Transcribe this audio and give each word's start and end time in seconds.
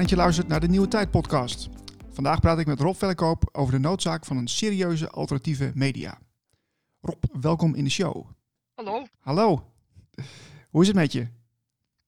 Fijn 0.00 0.12
dat 0.12 0.18
je 0.18 0.24
luistert 0.24 0.48
naar 0.48 0.60
de 0.60 0.68
Nieuwe 0.68 0.88
Tijd 0.88 1.10
podcast. 1.10 1.68
Vandaag 2.10 2.40
praat 2.40 2.58
ik 2.58 2.66
met 2.66 2.80
Rob 2.80 2.96
Vellekoop 2.96 3.48
over 3.52 3.72
de 3.72 3.78
noodzaak 3.78 4.24
van 4.24 4.36
een 4.36 4.48
serieuze 4.48 5.10
alternatieve 5.10 5.72
media. 5.74 6.18
Rob, 7.00 7.24
welkom 7.40 7.74
in 7.74 7.84
de 7.84 7.90
show. 7.90 8.26
Hallo, 8.74 9.06
Hallo. 9.18 9.72
Hoe 10.70 10.82
is 10.82 10.86
het 10.86 10.96
met 10.96 11.12
je? 11.12 11.28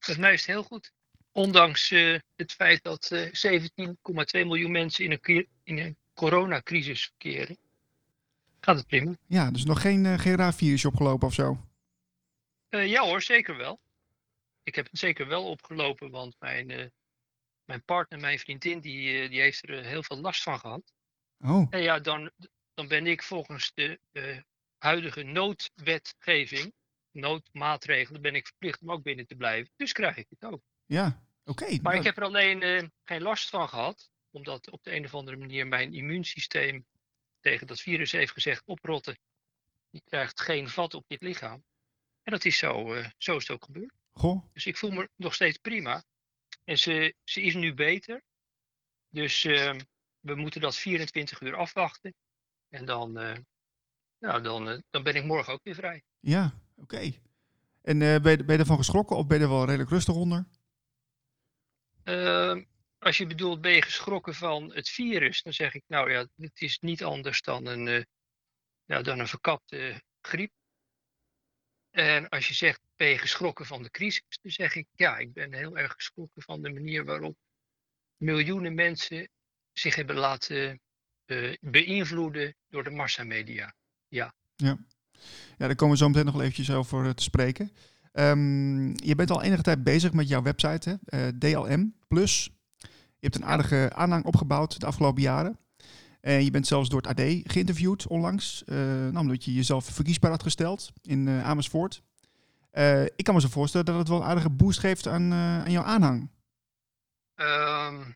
met 0.07 0.19
mij 0.19 0.33
is 0.33 0.41
het 0.41 0.51
heel 0.51 0.63
goed. 0.63 0.93
Ondanks 1.33 1.91
eh, 1.91 2.19
het 2.37 2.53
feit 2.53 2.83
dat 2.83 3.11
eh 3.11 3.61
17,2 3.87 4.47
miljoen 4.47 4.71
mensen 4.71 5.05
in 5.05 5.19
een, 5.23 5.49
in 5.63 5.79
een 5.79 5.97
coronacrisis 6.15 7.05
verkeren, 7.05 7.57
gaat 8.61 8.77
het 8.77 8.87
prima. 8.87 9.15
Ja, 9.27 9.51
dus 9.51 9.65
nog 9.65 9.81
geen, 9.81 10.07
eh, 10.07 10.19
geen 10.19 10.37
raar 10.37 10.55
opgelopen 10.85 11.27
of 11.27 11.35
zo? 11.35 11.59
Eh, 12.69 12.87
ja 12.87 13.03
hoor, 13.03 13.23
zeker 13.23 13.57
wel. 13.57 13.81
Ik 14.63 14.75
heb 14.75 14.91
het 14.91 14.99
zeker 14.99 15.29
wel 15.29 15.45
opgelopen, 15.45 16.11
want 16.11 16.37
mijn, 16.39 16.71
eh, 16.71 16.87
mijn 17.65 17.85
partner, 17.85 18.21
mijn 18.21 18.39
vriendin, 18.39 18.81
die, 18.81 19.23
eh, 19.23 19.31
die 19.31 19.41
heeft 19.41 19.69
er 19.69 19.79
eh, 19.79 19.87
heel 19.87 20.03
veel 20.03 20.17
last 20.21 20.43
van 20.43 20.59
gehad. 20.59 20.93
Oh, 21.39 21.67
En 21.71 21.83
ja, 21.83 21.99
dan, 21.99 22.31
dan 22.75 22.89
ben 22.89 23.07
ik 23.07 23.23
volgens 23.23 23.73
de 23.75 24.01
eh, 24.13 24.39
huidige 24.79 25.23
noodwetgeving, 25.23 26.73
noodmaatregelen, 27.11 28.23
ben 28.23 28.35
ik 28.35 28.47
verplicht 28.47 28.81
om 28.81 28.91
ook 28.91 29.03
binnen 29.03 29.27
te 29.27 29.35
blijven. 29.35 29.73
Dus 29.77 29.93
krijg 29.93 30.17
ik 30.17 30.27
het 30.29 30.45
ook. 30.45 30.63
ja. 30.87 31.23
Oké. 31.45 31.65
Maar 31.65 31.81
nou, 31.83 31.97
ik 31.97 32.05
heb 32.05 32.17
er 32.17 32.23
alleen 32.23 32.93
geen 33.05 33.23
last 33.23 33.49
van 33.49 33.69
gehad, 33.69 34.11
omdat 34.31 34.71
op 34.71 34.83
de 34.83 34.95
een 34.95 35.05
of 35.05 35.15
andere 35.15 35.37
manier 35.37 35.67
mijn 35.67 35.95
immuunsysteem 35.95 36.87
tegen 37.41 37.67
dat 37.67 37.81
virus 37.81 38.13
heeft 38.13 38.33
gezegd 38.33 38.63
oprotten. 38.65 39.19
Die 39.91 40.03
krijgt 40.05 40.41
geen 40.41 40.69
vat 40.69 40.95
op 40.95 41.05
dit 41.07 41.23
lichaam. 41.23 41.65
En 42.23 42.33
dat 42.33 42.45
is 42.45 42.59
zo, 42.59 43.03
zo 43.19 43.37
is 43.37 43.43
het 43.49 43.51
ook 43.51 43.65
gebeurd. 43.65 43.95
Goh, 44.13 44.45
Dus 44.53 44.67
ik 44.67 44.77
voel 44.77 44.91
me 44.91 45.09
nog 45.17 45.35
steeds 45.35 45.59
prima. 45.59 46.05
En 46.65 46.79
ze, 46.79 47.15
ze 47.25 47.43
is 47.43 47.55
nu 47.55 47.75
beter. 47.75 48.23
Dus 49.09 49.45
eh, 49.45 49.75
we 50.21 50.35
moeten 50.35 50.61
dat 50.61 50.77
24 50.77 51.41
uur 51.41 51.57
afwachten. 51.57 52.15
En 52.69 52.85
dan, 52.85 53.19
eh, 53.19 53.37
nou, 54.19 54.43
dan, 54.43 54.69
eh, 54.69 54.79
dan 54.91 55.03
ben 55.03 55.15
ik 55.15 55.25
morgen 55.25 55.53
ook 55.53 55.63
weer 55.63 55.75
vrij. 55.75 56.03
ja, 56.21 56.61
oké. 56.77 57.13
En 57.83 58.03
eh, 58.03 58.21
ben, 58.21 58.37
je, 58.37 58.45
ben 58.45 58.55
je 58.55 58.61
ervan 58.61 58.77
geschrokken 58.77 59.17
of 59.17 59.27
ben 59.27 59.39
je 59.39 59.45
er 59.45 59.51
wel 59.51 59.65
redelijk 59.65 59.91
rustig 59.91 60.15
onder? 60.15 60.47
Ehm, 62.05 62.65
als 62.99 63.19
je 63.19 63.27
bedoelt, 63.27 63.61
ben 63.61 63.73
je 63.73 63.83
geschrokken 63.83 64.35
van 64.35 64.73
het 64.75 64.89
virus? 64.89 65.43
Dan 65.43 65.53
zeg 65.53 65.75
ik, 65.75 65.83
nou 65.87 66.11
ja, 66.11 66.27
het 66.37 66.61
is 66.61 66.79
niet 66.79 67.05
anders 67.05 67.43
dan 67.43 67.67
een, 67.67 68.07
ja, 68.85 69.03
dan 69.03 69.19
een 69.19 69.29
verkapte 69.29 70.03
griep. 70.21 70.53
En 71.91 72.29
als 72.29 72.49
je 72.49 72.55
zegt, 72.55 72.81
ben 73.03 73.11
je 73.11 73.19
geschrokken 73.19 73.67
van 73.67 73.83
de 73.83 73.91
crisis? 73.91 74.39
Dan 74.43 74.53
zeg 74.53 74.75
ik, 74.75 74.87
ja, 74.95 75.19
ik 75.19 75.33
ben 75.33 75.55
heel 75.55 75.79
erg 75.79 75.93
geschrokken 75.93 76.43
van 76.43 76.63
de 76.63 76.73
manier 76.73 77.05
waarop 77.05 77.37
miljoenen 78.17 78.75
mensen 78.75 79.29
zich 79.73 79.95
hebben 79.95 80.17
laten 80.17 80.81
eh, 81.25 81.55
beïnvloeden 81.61 82.55
door 82.69 82.85
de 82.85 82.91
massamedia. 82.91 83.75
Ja, 84.09 84.35
daar 85.57 85.75
komen 85.75 85.95
we 85.95 86.03
zo 86.03 86.09
meteen 86.09 86.25
nog 86.25 86.35
wel 86.35 86.43
eventjes 86.43 86.71
over 86.71 87.05
eh, 87.05 87.11
te 87.11 87.23
spreken. 87.23 87.73
Ehm, 88.13 88.87
je 88.89 89.15
bent 89.15 89.31
al 89.31 89.43
enige 89.43 89.63
tijd 89.63 89.83
bezig 89.85 90.13
met 90.13 90.29
jouw 90.29 90.43
website, 90.43 90.91
hè? 90.91 91.29
eh, 91.29 91.39
DLM 91.39 91.95
Plus. 92.09 92.51
Je 93.19 93.29
hebt 93.29 93.35
een 93.35 93.45
aardige 93.45 93.91
aanhang 93.95 94.25
opgebouwd 94.25 94.81
de 94.81 94.87
afgelopen 94.87 95.23
jaren. 95.23 95.59
En 96.21 96.45
je 96.45 96.51
bent 96.51 96.67
zelfs 96.67 96.89
door 96.89 97.01
het 97.01 97.19
AD 97.19 97.41
geïnterviewd 97.45 98.07
onlangs, 98.07 98.65
eh, 98.65 98.77
nou, 98.77 99.19
omdat 99.19 99.45
je 99.45 99.55
jezelf 99.55 99.85
verkiesbaar 99.85 100.31
had 100.31 100.43
gesteld 100.43 100.93
in 101.03 101.29
Amersfoort. 101.29 102.03
Eh, 102.73 103.05
ik 103.05 103.25
kan 103.25 103.35
me 103.35 103.41
zo 103.41 103.49
voorstellen 103.49 103.87
dat 103.87 103.97
het 103.97 104.09
wel 104.09 104.17
een 104.17 104.27
aardige 104.27 104.51
boost 104.51 104.79
geeft 104.79 105.07
aan, 105.07 105.33
eh, 105.33 105.65
aan 105.65 105.71
jouw 105.71 105.83
aanhang. 105.83 106.31
Ehm, 107.35 108.13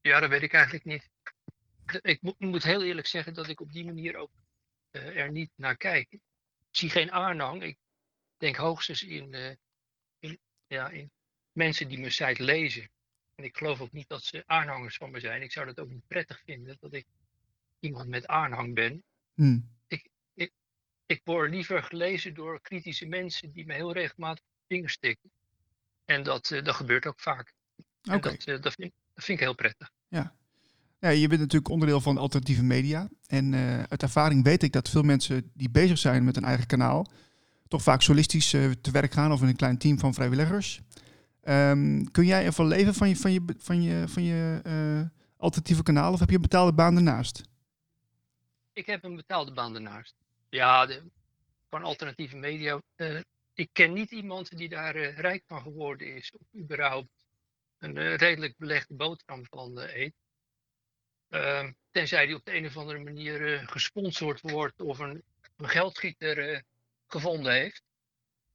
ja, 0.00 0.20
dat 0.20 0.30
weet 0.30 0.42
ik 0.42 0.52
eigenlijk 0.52 0.84
niet. 0.84 1.10
Ik 2.00 2.22
moet, 2.22 2.38
moet 2.38 2.62
heel 2.62 2.82
eerlijk 2.82 3.06
zeggen 3.06 3.34
dat 3.34 3.48
ik 3.48 3.60
op 3.60 3.72
die 3.72 3.84
manier 3.84 4.16
ook 4.16 4.30
eh, 4.90 5.16
er 5.16 5.30
niet 5.30 5.50
naar 5.56 5.76
kijk. 5.76 6.12
Ik 6.12 6.20
zie 6.70 6.90
geen 6.90 7.12
aanhang. 7.12 7.62
Ik 7.62 7.78
denk 8.36 8.56
hoogstens 8.56 9.02
in, 9.02 9.58
in, 10.18 10.38
ja, 10.66 10.88
in 10.88 11.10
mensen 11.52 11.88
die 11.88 11.98
mijn 11.98 12.12
site 12.12 12.42
lezen. 12.42 12.90
En 13.34 13.44
ik 13.44 13.56
geloof 13.56 13.80
ook 13.80 13.92
niet 13.92 14.08
dat 14.08 14.22
ze 14.22 14.42
aanhangers 14.46 14.96
van 14.96 15.10
me 15.10 15.20
zijn. 15.20 15.42
Ik 15.42 15.52
zou 15.52 15.66
dat 15.66 15.80
ook 15.80 15.88
niet 15.88 16.06
prettig 16.06 16.42
vinden 16.44 16.76
dat 16.80 16.92
ik 16.92 17.06
iemand 17.80 18.08
met 18.08 18.26
aanhang 18.26 18.74
ben. 18.74 19.04
Hm. 19.34 19.60
Ik 21.06 21.20
word 21.24 21.50
liever 21.50 21.82
gelezen 21.82 22.34
door 22.34 22.60
kritische 22.60 23.06
mensen 23.06 23.52
die 23.52 23.66
me 23.66 23.74
heel 23.74 23.92
regelmatig 23.92 24.44
op 24.44 24.50
de 24.66 24.74
vinger 24.74 24.90
stikken. 24.90 25.30
En 26.04 26.22
dat, 26.22 26.50
eh, 26.50 26.64
dat 26.64 26.74
gebeurt 26.74 27.06
ook 27.06 27.20
vaak. 27.20 27.52
Oké. 28.02 28.20
dat, 28.20 28.44
eh, 28.44 28.60
dat, 28.60 28.72
vind, 28.72 28.92
dat 29.14 29.24
vind 29.24 29.38
ik 29.38 29.44
heel 29.44 29.54
prettig. 29.54 29.90
Ja, 30.08 31.10
je 31.10 31.28
bent 31.28 31.40
natuurlijk 31.40 31.70
onderdeel 31.70 32.00
van 32.00 32.18
alternatieve 32.18 32.62
media. 32.62 33.08
En 33.26 33.54
eh, 33.54 33.82
uit 33.82 34.02
ervaring 34.02 34.44
weet 34.44 34.62
ik 34.62 34.72
dat 34.72 34.88
veel 34.88 35.02
mensen 35.02 35.50
die 35.54 35.70
bezig 35.70 35.98
zijn 35.98 36.24
met 36.24 36.36
een 36.36 36.44
eigen 36.44 36.66
kanaal, 36.66 37.06
toch 37.68 37.82
vaak 37.82 38.02
solistisch 38.02 38.50
te 38.50 38.90
werk 38.92 39.12
gaan 39.12 39.32
of 39.32 39.42
in 39.42 39.48
een 39.48 39.56
klein 39.56 39.78
team 39.78 39.98
van 39.98 40.14
vrijwilligers. 40.14 40.80
Ehm, 41.40 42.04
kun 42.04 42.26
jij 42.26 42.44
ervan 42.44 42.66
leven 42.66 42.94
van 42.94 43.08
je, 43.08 43.16
van 43.16 43.32
je, 43.32 43.44
van 43.58 43.82
je, 43.82 44.04
van 44.08 44.22
je 44.22 44.60
alternatieve 45.36 45.82
kanaal 45.82 46.12
of 46.12 46.18
heb 46.20 46.28
je 46.28 46.34
een 46.34 46.42
betaalde 46.42 46.74
baan 46.74 46.96
ernaast? 46.96 47.42
Ik 48.72 48.86
heb 48.86 49.04
een 49.04 49.16
betaalde 49.16 49.52
baan 49.52 49.74
ernaast. 49.74 50.23
Ja, 50.54 50.88
van 51.68 51.82
alternatieve 51.82 52.36
media. 52.36 52.82
eh, 52.94 53.20
ik 53.54 53.68
ken 53.72 53.92
niet 53.92 54.10
iemand 54.10 54.56
die 54.56 54.68
daar 54.68 54.94
eh, 54.94 55.18
rijk 55.18 55.42
van 55.46 55.62
geworden 55.62 56.14
is. 56.14 56.32
Of 56.32 56.60
überhaupt 56.60 57.08
een 57.78 57.96
eh, 57.96 58.16
redelijk 58.16 58.56
belegde 58.56 58.94
boterham 58.94 59.46
van 59.46 59.78
eet. 59.78 60.14
Ehm, 61.28 61.72
tenzij 61.90 62.26
die 62.26 62.34
op 62.34 62.44
de 62.44 62.54
een 62.54 62.66
of 62.66 62.76
andere 62.76 62.98
manier 62.98 63.68
gesponsord 63.68 64.40
wordt 64.40 64.80
of 64.80 64.98
een, 64.98 65.22
een 65.56 65.68
geldschieter 65.68 66.64
gevonden 67.06 67.52
heeft. 67.52 67.82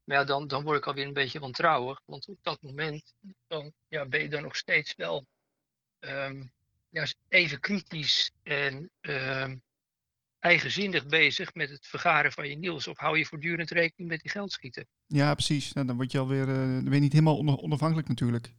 Maar 0.04 0.18
ja, 0.18 0.24
dan, 0.24 0.48
dan 0.48 0.64
word 0.64 0.78
ik 0.78 0.88
alweer 0.88 1.06
een 1.06 1.14
beetje 1.14 1.40
wantrouwig. 1.40 2.02
Want 2.06 2.28
op 2.28 2.38
dat 2.42 2.62
moment 2.62 3.14
dan, 3.48 3.74
ja, 3.88 4.06
ben 4.06 4.22
je 4.22 4.30
dan 4.30 4.42
nog 4.42 4.56
steeds 4.56 4.96
wel 4.96 5.26
ehm, 6.00 6.44
ja, 6.90 7.06
even 7.28 7.60
kritisch 7.60 8.32
en 8.44 8.90
ehm, 9.02 9.56
eigenzinnig 10.40 11.06
bezig 11.06 11.54
met 11.54 11.70
het 11.70 11.88
vergaren 11.88 12.32
van 12.32 12.50
je 12.50 12.58
nieuws? 12.58 12.88
Of 12.88 12.98
hou 12.98 13.18
je 13.18 13.26
voortdurend 13.26 13.72
rekening 13.72 14.10
met 14.10 14.22
die 14.22 14.32
geldschieten? 14.32 14.88
Ja, 15.08 15.34
precies. 15.34 15.74
Nou, 15.74 15.88
dan 15.88 15.96
word 15.96 16.12
je 16.12 16.20
alweer, 16.20 16.50
eh, 16.50 16.56
dan 16.56 16.84
ben 16.84 16.94
je 16.94 17.00
niet 17.00 17.14
helemaal 17.14 17.62
onafhankelijk 17.62 18.08
natuurlijk. 18.08 18.54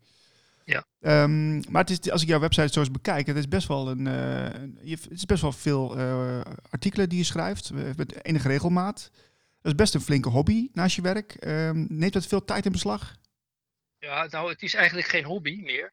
Ja. 0.70 0.84
Ehm, 1.00 1.70
maar 1.70 1.84
het 1.84 1.90
is, 1.90 2.10
als 2.10 2.22
ik 2.22 2.28
jouw 2.28 2.40
website 2.40 2.72
zo 2.72 2.80
eens 2.80 2.90
bekijk, 2.90 3.26
het 3.26 3.36
is 3.36 3.48
best 3.48 3.68
wel 3.68 3.88
een, 3.88 4.06
eh, 4.06 4.88
je, 4.88 4.94
het 4.94 5.10
is 5.10 5.26
best 5.26 5.42
wel 5.42 5.52
veel 5.52 5.96
eh, 5.96 6.40
artikelen 6.70 7.08
die 7.08 7.18
je 7.18 7.24
schrijft 7.24 7.70
eh, 7.70 7.90
met 7.96 8.24
enige 8.24 8.48
regelmaat. 8.48 9.10
Dat 9.62 9.72
is 9.72 9.74
best 9.74 9.94
een 9.94 10.00
flinke 10.00 10.28
hobby 10.28 10.68
naast 10.72 10.96
je 10.96 11.02
werk. 11.02 11.34
Ehm, 11.34 11.86
neemt 11.88 12.12
dat 12.12 12.26
veel 12.26 12.44
tijd 12.44 12.64
in 12.64 12.72
beslag? 12.72 13.16
Ja, 13.98 14.26
nou, 14.30 14.50
het 14.50 14.62
is 14.62 14.74
eigenlijk 14.74 15.08
geen 15.08 15.24
hobby 15.24 15.60
meer. 15.62 15.92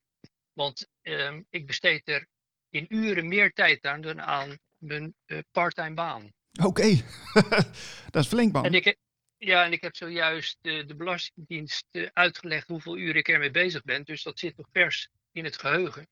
Want 0.53 0.87
ehm, 1.01 1.41
ik 1.49 1.67
besteed 1.67 2.07
er 2.07 2.27
in 2.69 2.85
uren 2.89 3.27
meer 3.27 3.53
tijd 3.53 3.85
aan 3.85 4.01
dan 4.01 4.21
aan 4.21 4.57
mijn 4.77 5.15
eh, 5.25 5.39
parttime 5.51 5.93
baan. 5.93 6.33
Oké, 6.63 7.03
dat 8.11 8.23
is 8.23 8.27
flink 8.27 8.53
man. 8.53 8.65
En 8.65 8.73
ik, 8.73 8.97
ja, 9.37 9.65
en 9.65 9.71
ik 9.71 9.81
heb 9.81 9.95
zojuist 9.95 10.57
eh, 10.61 10.87
de 10.87 10.95
Belastingdienst 10.95 11.85
eh, 11.91 12.09
uitgelegd 12.13 12.67
hoeveel 12.67 12.97
uren 12.97 13.15
ik 13.15 13.27
ermee 13.27 13.51
bezig 13.51 13.83
ben. 13.83 14.03
Dus 14.03 14.23
dat 14.23 14.39
zit 14.39 14.57
nog 14.57 14.67
vers 14.71 15.09
in 15.31 15.43
het 15.43 15.57
geheugen. 15.57 16.07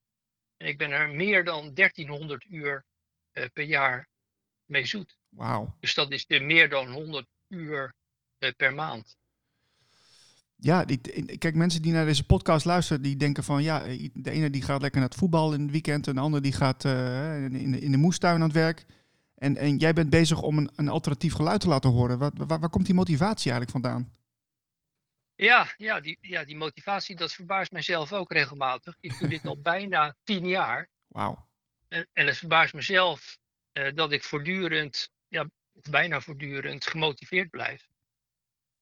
En 0.58 0.68
ik 0.68 0.78
ben 0.78 0.92
er 0.92 1.10
meer 1.10 1.44
dan 1.44 1.74
1300 1.74 2.46
uur 2.46 2.86
per 3.54 3.64
jaar 3.64 4.08
mee 4.66 4.86
zoet. 4.86 5.18
Wauw. 5.30 5.76
Dus 5.80 5.94
dat 5.94 6.12
is 6.12 6.26
de 6.26 6.40
meer 6.40 6.70
dan 6.70 6.92
100 6.92 7.28
uur 7.48 7.94
per 8.56 8.74
maand. 8.74 9.18
Ja, 10.58 10.86
die, 10.86 11.02
kijk, 11.38 11.56
mensen 11.56 11.82
die 11.82 11.92
naar 11.92 12.06
deze 12.06 12.26
podcast 12.26 12.66
luisteren, 12.66 13.02
die 13.02 13.16
denken 13.16 13.44
van 13.44 13.64
ja, 13.64 13.80
de 14.14 14.32
ene 14.32 14.50
die 14.50 14.62
gaat 14.62 14.82
lekker 14.82 15.00
naar 15.00 15.10
het 15.10 15.18
voetbal 15.18 15.54
in 15.54 15.62
het 15.62 15.72
weekend, 15.72 16.08
en 16.08 16.16
de 16.16 16.22
ander 16.22 16.42
die 16.42 16.54
gaat 16.54 16.86
eh, 16.86 17.44
in, 17.44 17.56
in 17.56 17.72
de, 17.72 17.80
in 17.80 17.92
de 17.92 17.98
moestuin 17.98 18.36
aan 18.36 18.42
het 18.42 18.52
werk. 18.52 18.86
En, 19.36 19.58
en 19.58 19.78
jij 19.78 19.94
bent 19.94 20.10
bezig 20.10 20.42
om 20.42 20.58
een, 20.58 20.70
een 20.76 20.90
alternatief 20.90 21.34
geluid 21.34 21.62
te 21.62 21.68
laten 21.68 21.90
horen. 21.90 22.18
Waar, 22.18 22.32
waar, 22.34 22.60
waar 22.60 22.70
komt 22.70 22.86
die 22.86 22.96
motivatie 22.96 23.52
eigenlijk 23.52 23.72
vandaan? 23.72 24.14
Ja, 25.36 25.74
ja, 25.78 26.00
die, 26.00 26.18
ja, 26.22 26.44
die 26.44 26.56
motivatie, 26.56 27.16
dat 27.16 27.34
verbaast 27.34 27.72
mijzelf 27.72 28.14
ook 28.14 28.32
regelmatig. 28.32 28.96
Ik 29.00 29.20
doe 29.20 29.28
dit 29.30 29.46
al 29.46 29.62
bijna 29.72 30.16
tien 30.24 30.48
jaar. 30.48 30.90
Wauw. 31.08 31.48
En, 31.88 32.08
en 32.14 32.28
het 32.28 32.38
verbaast 32.38 32.74
mezelf 32.74 33.38
eh, 33.72 33.94
dat 33.94 34.12
ik 34.12 34.24
voortdurend, 34.24 35.10
ja, 35.28 35.50
bijna 35.72 36.22
voortdurend 36.22 36.88
gemotiveerd 36.88 37.50
blijf. 37.50 37.88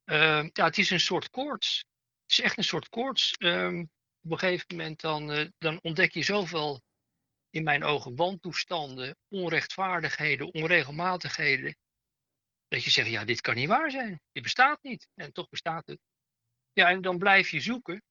Ehm, 0.06 0.50
ja, 0.54 0.66
het 0.66 0.78
is 0.78 0.90
een 0.90 1.00
soort 1.00 1.30
koorts. 1.30 1.86
Het 2.22 2.32
is 2.32 2.40
echt 2.40 2.58
een 2.58 2.64
soort 2.64 2.90
koorts. 2.90 3.34
Ehm, 3.38 3.80
op 4.22 4.32
een 4.32 4.40
gegeven 4.40 4.66
moment 4.70 5.02
dan, 5.02 5.32
eh, 5.32 5.48
dan 5.58 5.80
ontdek 5.82 6.12
je 6.12 6.24
zoveel, 6.24 6.82
in 7.50 7.64
mijn 7.64 7.84
ogen, 7.84 8.16
wantoestanden, 8.16 9.18
onrechtvaardigheden, 9.28 10.54
onregelmatigheden. 10.54 11.76
Dat 12.68 12.84
je 12.84 12.90
zegt, 12.90 13.10
ja, 13.10 13.26
dit 13.26 13.42
kan 13.42 13.56
niet 13.56 13.68
waar 13.68 13.92
zijn. 13.92 14.22
Dit 14.32 14.44
bestaat 14.44 14.84
niet. 14.84 15.08
En 15.16 15.32
toch 15.32 15.50
bestaat 15.50 15.88
het. 15.88 16.00
Ja, 16.74 16.90
en 16.90 17.02
dan 17.02 17.18
blijf 17.18 17.50
je 17.50 17.60
zoeken. 17.60 18.04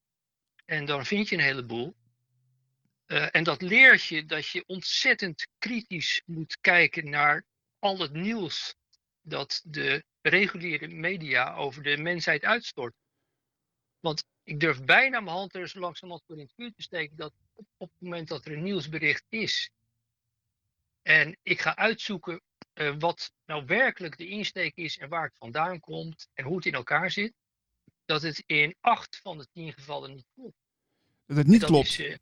En 0.64 0.84
dan 0.84 1.06
vind 1.06 1.28
je 1.28 1.36
een 1.36 1.42
heleboel. 1.42 1.94
Uh, 3.06 3.28
en 3.30 3.44
dat 3.44 3.62
leert 3.62 4.04
je 4.04 4.24
dat 4.24 4.48
je 4.48 4.64
ontzettend 4.66 5.48
kritisch 5.58 6.22
moet 6.24 6.58
kijken 6.60 7.10
naar 7.10 7.44
al 7.78 7.98
het 7.98 8.12
nieuws 8.12 8.74
dat 9.22 9.62
de 9.64 10.04
reguliere 10.20 10.88
media 10.88 11.54
over 11.54 11.82
de 11.82 11.96
mensheid 11.96 12.44
uitstort. 12.44 12.94
Want 14.00 14.24
ik 14.42 14.60
durf 14.60 14.84
bijna 14.84 15.20
mijn 15.20 15.36
hand 15.36 15.54
er 15.54 15.68
zo 15.68 15.80
langzamerhand 15.80 16.26
voor 16.26 16.36
in 16.36 16.42
het 16.42 16.54
vuur 16.54 16.72
te 16.72 16.82
steken 16.82 17.16
dat 17.16 17.32
op, 17.52 17.66
op, 17.76 17.90
het 17.90 18.00
moment 18.00 18.28
dat 18.28 18.44
er 18.44 18.52
een 18.52 18.62
nieuwsbericht 18.62 19.24
is 19.28 19.70
en 21.02 21.38
ik 21.42 21.60
ga 21.60 21.76
uitzoeken 21.76 22.40
uh, 22.74 22.94
wat 22.98 23.32
nou 23.44 23.64
werkelijk 23.66 24.16
de 24.16 24.28
insteek 24.28 24.76
is 24.76 24.98
en 24.98 25.08
waar 25.08 25.24
het 25.24 25.36
vandaan 25.38 25.80
komt 25.80 26.28
en 26.34 26.44
hoe 26.44 26.56
het 26.56 26.66
in 26.66 26.74
elkaar 26.74 27.10
zit, 27.10 27.32
dat 28.04 28.22
het 28.22 28.42
in 28.46 28.76
acht 28.80 29.20
van 29.22 29.38
de 29.38 29.46
tien 29.52 29.72
gevallen 29.72 30.14
niet 30.14 30.26
klopt. 30.34 30.56
Dat 31.26 31.36
het 31.36 31.46
niet 31.46 31.60
dat 31.60 31.70
klopt? 31.70 31.86
Is, 31.86 31.98
uh, 31.98 32.16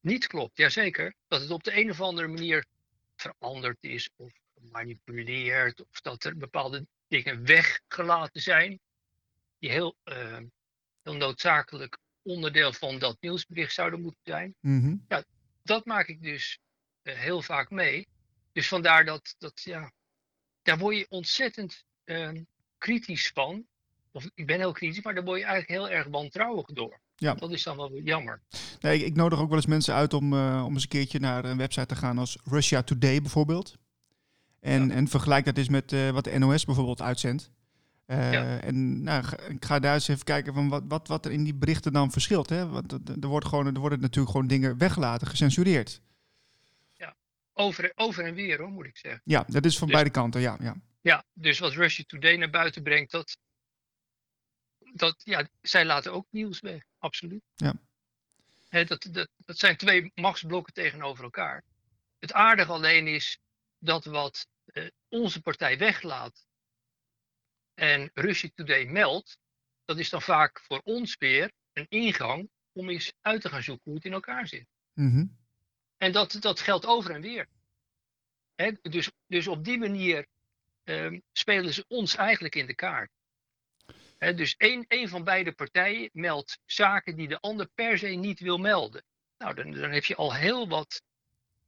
niet 0.00 0.26
klopt, 0.26 0.56
jazeker. 0.56 1.14
Dat 1.28 1.40
het 1.40 1.50
op 1.50 1.64
de 1.64 1.76
een 1.76 1.90
of 1.90 2.00
andere 2.00 2.28
manier 2.28 2.66
veranderd 3.16 3.78
is 3.80 4.10
of 4.16 4.32
gemanipuleerd 4.60 5.80
of 5.80 6.00
dat 6.00 6.24
er 6.24 6.36
bepaalde 6.36 6.86
dingen 7.08 7.44
weggelaten 7.44 8.40
zijn 8.40 8.80
die 9.58 9.70
heel, 9.70 9.96
uh, 10.04 10.38
heel 11.02 11.16
noodzakelijk 11.16 11.98
onderdeel 12.22 12.72
van 12.72 12.98
dat 12.98 13.16
nieuwsbericht 13.20 13.72
zouden 13.72 14.00
moeten 14.00 14.20
zijn. 14.24 14.54
Mm 14.60 14.80
-hmm. 14.80 15.04
ja, 15.08 15.24
dat 15.62 15.84
maak 15.84 16.06
ik 16.06 16.22
dus 16.22 16.58
uh, 17.02 17.14
heel 17.14 17.42
vaak 17.42 17.70
mee. 17.70 18.08
Dus 18.52 18.68
vandaar 18.68 19.04
dat, 19.04 19.34
dat 19.38 19.62
ja, 19.62 19.92
daar 20.62 20.78
word 20.78 20.96
je 20.96 21.06
ontzettend 21.08 21.84
uh, 22.04 22.30
kritisch 22.78 23.30
van. 23.34 23.66
Of 24.12 24.28
ik 24.34 24.46
ben 24.46 24.58
heel 24.58 24.72
kritisch, 24.72 25.02
maar 25.02 25.14
daar 25.14 25.24
word 25.24 25.38
je 25.38 25.44
eigenlijk 25.44 25.80
heel 25.80 25.96
erg 25.98 26.06
wantrouwig 26.06 26.66
door. 26.66 27.00
Ja. 27.16 27.34
Dat 27.34 27.52
is 27.52 27.62
dan 27.62 27.76
wel 27.76 27.98
jammer. 27.98 28.42
Nee, 28.80 29.04
ik 29.04 29.14
nodig 29.14 29.38
ook 29.38 29.48
wel 29.48 29.56
eens 29.56 29.66
mensen 29.66 29.94
uit 29.94 30.12
om, 30.12 30.32
uh, 30.32 30.64
om 30.66 30.72
eens 30.72 30.82
een 30.82 30.88
keertje 30.88 31.18
naar 31.18 31.44
een 31.44 31.56
website 31.56 31.86
te 31.86 31.96
gaan 31.96 32.18
als 32.18 32.38
Russia 32.44 32.82
Today 32.82 33.20
bijvoorbeeld. 33.20 33.76
En, 34.66 34.90
en 34.90 35.08
vergelijk 35.08 35.44
dat 35.44 35.58
eens 35.58 35.68
met 35.68 35.92
uh, 35.92 36.10
wat 36.10 36.24
de 36.24 36.38
NOS 36.38 36.64
bijvoorbeeld 36.64 37.02
uitzendt. 37.02 37.50
Uh, 38.06 38.32
ja. 38.32 38.60
En 38.60 39.02
nou, 39.02 39.24
ik 39.48 39.64
ga 39.64 39.78
daar 39.78 39.94
eens 39.94 40.08
even 40.08 40.24
kijken 40.24 40.54
van 40.54 40.68
wat, 40.68 40.82
wat, 40.88 41.08
wat 41.08 41.24
er 41.24 41.32
in 41.32 41.44
die 41.44 41.54
berichten 41.54 41.92
dan 41.92 42.10
verschilt. 42.10 42.48
Hè? 42.48 42.68
Want 42.68 42.92
er, 42.92 43.28
wordt 43.28 43.46
gewoon, 43.46 43.66
er 43.66 43.80
worden 43.80 44.00
natuurlijk 44.00 44.30
gewoon 44.30 44.46
dingen 44.46 44.78
weggelaten, 44.78 45.26
gecensureerd. 45.26 46.00
Ja, 46.92 47.16
over, 47.52 47.92
over 47.94 48.24
en 48.24 48.34
weer 48.34 48.58
hoor, 48.58 48.70
moet 48.70 48.86
ik 48.86 48.96
zeggen. 48.96 49.20
Ja, 49.24 49.44
dat 49.46 49.64
is 49.64 49.78
van 49.78 49.86
dus, 49.86 49.96
beide 49.96 50.12
kanten, 50.12 50.40
ja, 50.40 50.56
ja. 50.60 50.76
Ja, 51.00 51.24
dus 51.32 51.58
wat 51.58 51.72
Russia 51.72 52.04
Today 52.06 52.36
naar 52.36 52.50
buiten 52.50 52.82
brengt, 52.82 53.10
dat, 53.10 53.38
dat 54.94 55.20
ja, 55.24 55.48
zij 55.62 55.84
laten 55.84 56.12
ook 56.12 56.26
nieuws 56.30 56.60
weg, 56.60 56.82
absoluut. 56.98 57.42
Ja. 57.56 57.74
He, 58.68 58.84
dat, 58.84 59.08
dat, 59.10 59.28
dat 59.36 59.58
zijn 59.58 59.76
twee 59.76 60.12
machtsblokken 60.14 60.72
tegenover 60.72 61.24
elkaar. 61.24 61.64
Het 62.18 62.32
aardige 62.32 62.72
alleen 62.72 63.06
is 63.06 63.38
dat 63.78 64.04
wat 64.04 64.46
onze 65.08 65.40
partij 65.40 65.78
weglaat 65.78 66.46
en 67.74 68.10
Russia 68.14 68.50
Today 68.54 68.84
meldt, 68.84 69.38
dat 69.84 69.98
is 69.98 70.10
dan 70.10 70.22
vaak 70.22 70.60
voor 70.60 70.80
ons 70.84 71.16
weer 71.16 71.52
een 71.72 71.86
ingang 71.88 72.50
om 72.72 72.88
eens 72.88 73.12
uit 73.20 73.40
te 73.40 73.48
gaan 73.48 73.62
zoeken 73.62 73.84
hoe 73.84 73.94
het 73.94 74.04
in 74.04 74.12
elkaar 74.12 74.48
zit. 74.48 74.66
Mm 74.92 75.10
-hmm. 75.10 75.36
En 75.96 76.12
dat, 76.12 76.36
dat 76.40 76.60
geldt 76.60 76.86
over 76.86 77.10
en 77.10 77.20
weer. 77.20 77.48
He, 78.54 78.72
dus, 78.82 79.10
dus 79.26 79.46
op 79.46 79.64
die 79.64 79.78
manier 79.78 80.26
um, 80.84 81.22
spelen 81.32 81.72
ze 81.72 81.84
ons 81.88 82.16
eigenlijk 82.16 82.54
in 82.54 82.66
de 82.66 82.74
kaart. 82.74 83.10
He, 84.18 84.34
dus 84.34 84.54
één, 84.56 84.84
één 84.88 85.08
van 85.08 85.24
beide 85.24 85.52
partijen 85.52 86.10
meldt 86.12 86.58
zaken 86.64 87.16
die 87.16 87.28
de 87.28 87.40
ander 87.40 87.68
per 87.74 87.98
se 87.98 88.06
niet 88.06 88.40
wil 88.40 88.58
melden. 88.58 89.04
Nou, 89.38 89.54
dan, 89.54 89.70
dan 89.70 89.90
heb 89.90 90.04
je 90.04 90.16
al 90.16 90.34
heel 90.34 90.68
wat, 90.68 91.02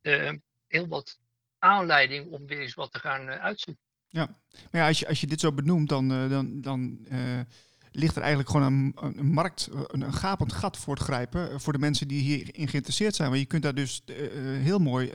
uh, 0.02 0.32
heel 0.66 0.88
wat 0.88 1.18
aanleiding 1.58 2.30
om 2.30 2.46
weer 2.46 2.60
eens 2.60 2.74
wat 2.74 2.92
te 2.92 2.98
gaan 2.98 3.28
uh, 3.28 3.34
uitzoeken. 3.34 3.82
Ja, 4.08 4.26
maar 4.70 4.80
ja, 4.80 4.86
als, 4.86 4.98
je, 4.98 5.08
als 5.08 5.20
je 5.20 5.26
dit 5.26 5.40
zo 5.40 5.52
benoemt, 5.52 5.88
dan, 5.88 6.12
uh, 6.12 6.30
dan, 6.30 6.60
dan 6.60 6.98
uh, 7.12 7.40
ligt 7.92 8.16
er 8.16 8.22
eigenlijk 8.22 8.50
gewoon 8.50 8.72
een, 8.72 9.18
een 9.18 9.32
markt, 9.32 9.68
een, 9.72 10.00
een, 10.00 10.12
gapend 10.12 10.52
gat 10.52 10.76
voor 10.76 10.94
het 10.94 11.02
grijpen 11.02 11.60
voor 11.60 11.72
de 11.72 11.78
mensen 11.78 12.08
die 12.08 12.22
hierin 12.22 12.68
geïnteresseerd 12.68 13.14
zijn. 13.14 13.28
Want 13.28 13.40
je 13.40 13.46
kunt 13.46 13.62
daar 13.62 13.74
dus 13.74 14.02
heel 14.62 14.78
mooi 14.78 15.12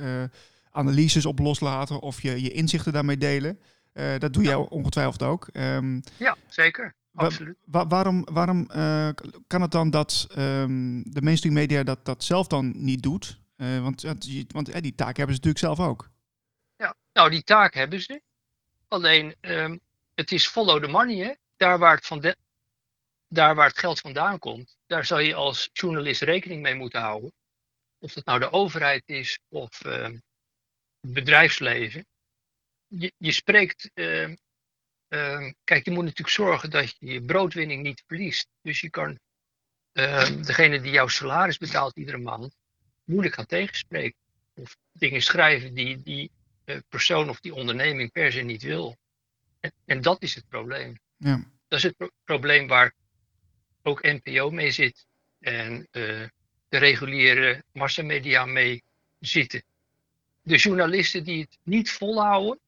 analyses 0.71 1.25
op 1.25 1.39
loslaten 1.39 1.99
of 1.99 2.21
je, 2.21 2.41
je 2.41 2.51
inzichten 2.51 2.93
daarmee 2.93 3.17
delen. 3.17 3.59
dat 4.17 4.33
doe 4.33 4.43
jij 4.43 4.51
ja. 4.51 4.59
ongetwijfeld 4.59 5.23
ook. 5.23 5.47
Um, 5.53 6.03
ja, 6.17 6.35
zeker. 6.47 6.95
Absoluut. 7.13 7.57
Wa 7.65 7.79
wa 7.79 7.87
waarom 7.87 8.25
waarom 8.31 8.67
kan 9.47 9.61
het 9.61 9.71
dan 9.71 9.89
dat 9.89 10.27
um, 10.37 11.03
de 11.11 11.21
mainstream 11.21 11.55
media 11.55 11.83
dat, 11.83 12.05
dat 12.05 12.23
zelf 12.23 12.47
dan 12.47 12.73
niet 12.75 13.03
doet? 13.03 13.39
Want 13.81 14.01
want 14.47 14.81
die 14.81 14.95
taak 14.95 15.17
hebben 15.17 15.35
ze 15.35 15.41
natuurlijk 15.41 15.57
zelf 15.57 15.79
ook. 15.79 16.11
Nou 17.13 17.29
die 17.29 17.43
taak 17.43 17.73
hebben 17.73 18.01
ze. 18.01 18.21
Alleen 18.87 19.35
um, 19.41 19.79
het 20.13 20.31
is 20.31 20.47
follow 20.47 20.83
the 20.83 20.87
money. 20.89 21.15
Hè? 21.15 21.33
Daar, 21.57 21.79
waar 21.79 21.95
het 21.95 22.05
van 22.05 22.35
daar 23.27 23.55
waar 23.55 23.67
het 23.67 23.77
geld 23.77 23.99
vandaan 23.99 24.39
komt, 24.39 24.77
daar 24.85 25.05
zou 25.05 25.21
je 25.21 25.33
als 25.33 25.69
journalist 25.73 26.21
rekening 26.21 26.61
mee 26.61 26.75
moeten 26.75 27.01
houden. 27.01 27.33
Of 27.99 28.13
dat 28.13 28.25
nou 28.25 28.39
de 28.39 28.51
overheid 28.51 29.03
is 29.05 29.39
of 29.49 29.79
het 29.79 30.21
bedrijfsleven. 31.01 32.05
Je, 32.87 33.13
je 33.17 33.31
spreekt 33.31 33.89
uh, 33.93 34.33
kijk, 35.63 35.85
je 35.85 35.91
moet 35.91 36.03
natuurlijk 36.03 36.29
zorgen 36.29 36.69
dat 36.69 36.95
je 36.99 37.05
je 37.05 37.21
broodwinning 37.21 37.83
niet 37.83 38.03
verliest. 38.07 38.47
Dus 38.61 38.81
je 38.81 38.89
kan 38.89 39.19
degene 40.45 40.81
die 40.81 40.91
jouw 40.91 41.07
salaris 41.07 41.57
betaalt 41.57 41.97
iedere 41.97 42.17
maand 42.17 42.55
moeilijk 43.03 43.35
gaan 43.35 43.45
tegenspreken. 43.45 44.19
Of 44.53 44.77
dingen 44.91 45.21
schrijven 45.21 45.73
die 45.73 46.01
die 46.01 46.31
persoon 46.89 47.29
of 47.29 47.39
die 47.39 47.53
onderneming 47.53 48.11
per 48.11 48.31
se 48.31 48.41
niet 48.41 48.63
wil. 48.63 48.97
En, 49.59 49.71
en 49.85 50.01
dat 50.01 50.21
is 50.21 50.35
het 50.35 50.47
probleem. 50.47 50.99
Ja. 51.17 51.43
Dat 51.67 51.79
is 51.79 51.83
het 51.83 51.97
pro 51.97 52.09
probleem 52.23 52.67
waar 52.67 52.93
ook 53.81 54.01
NPO 54.01 54.49
mee 54.49 54.71
zit. 54.71 55.05
En 55.39 55.73
uh, 55.91 56.27
de 56.69 56.77
reguliere 56.77 57.63
massamedia 57.71 58.45
mee 58.45 58.83
zitten. 59.19 59.63
De 60.41 60.57
journalisten 60.57 61.23
die 61.23 61.41
het 61.41 61.57
niet 61.63 61.91
volhouden 61.91 62.59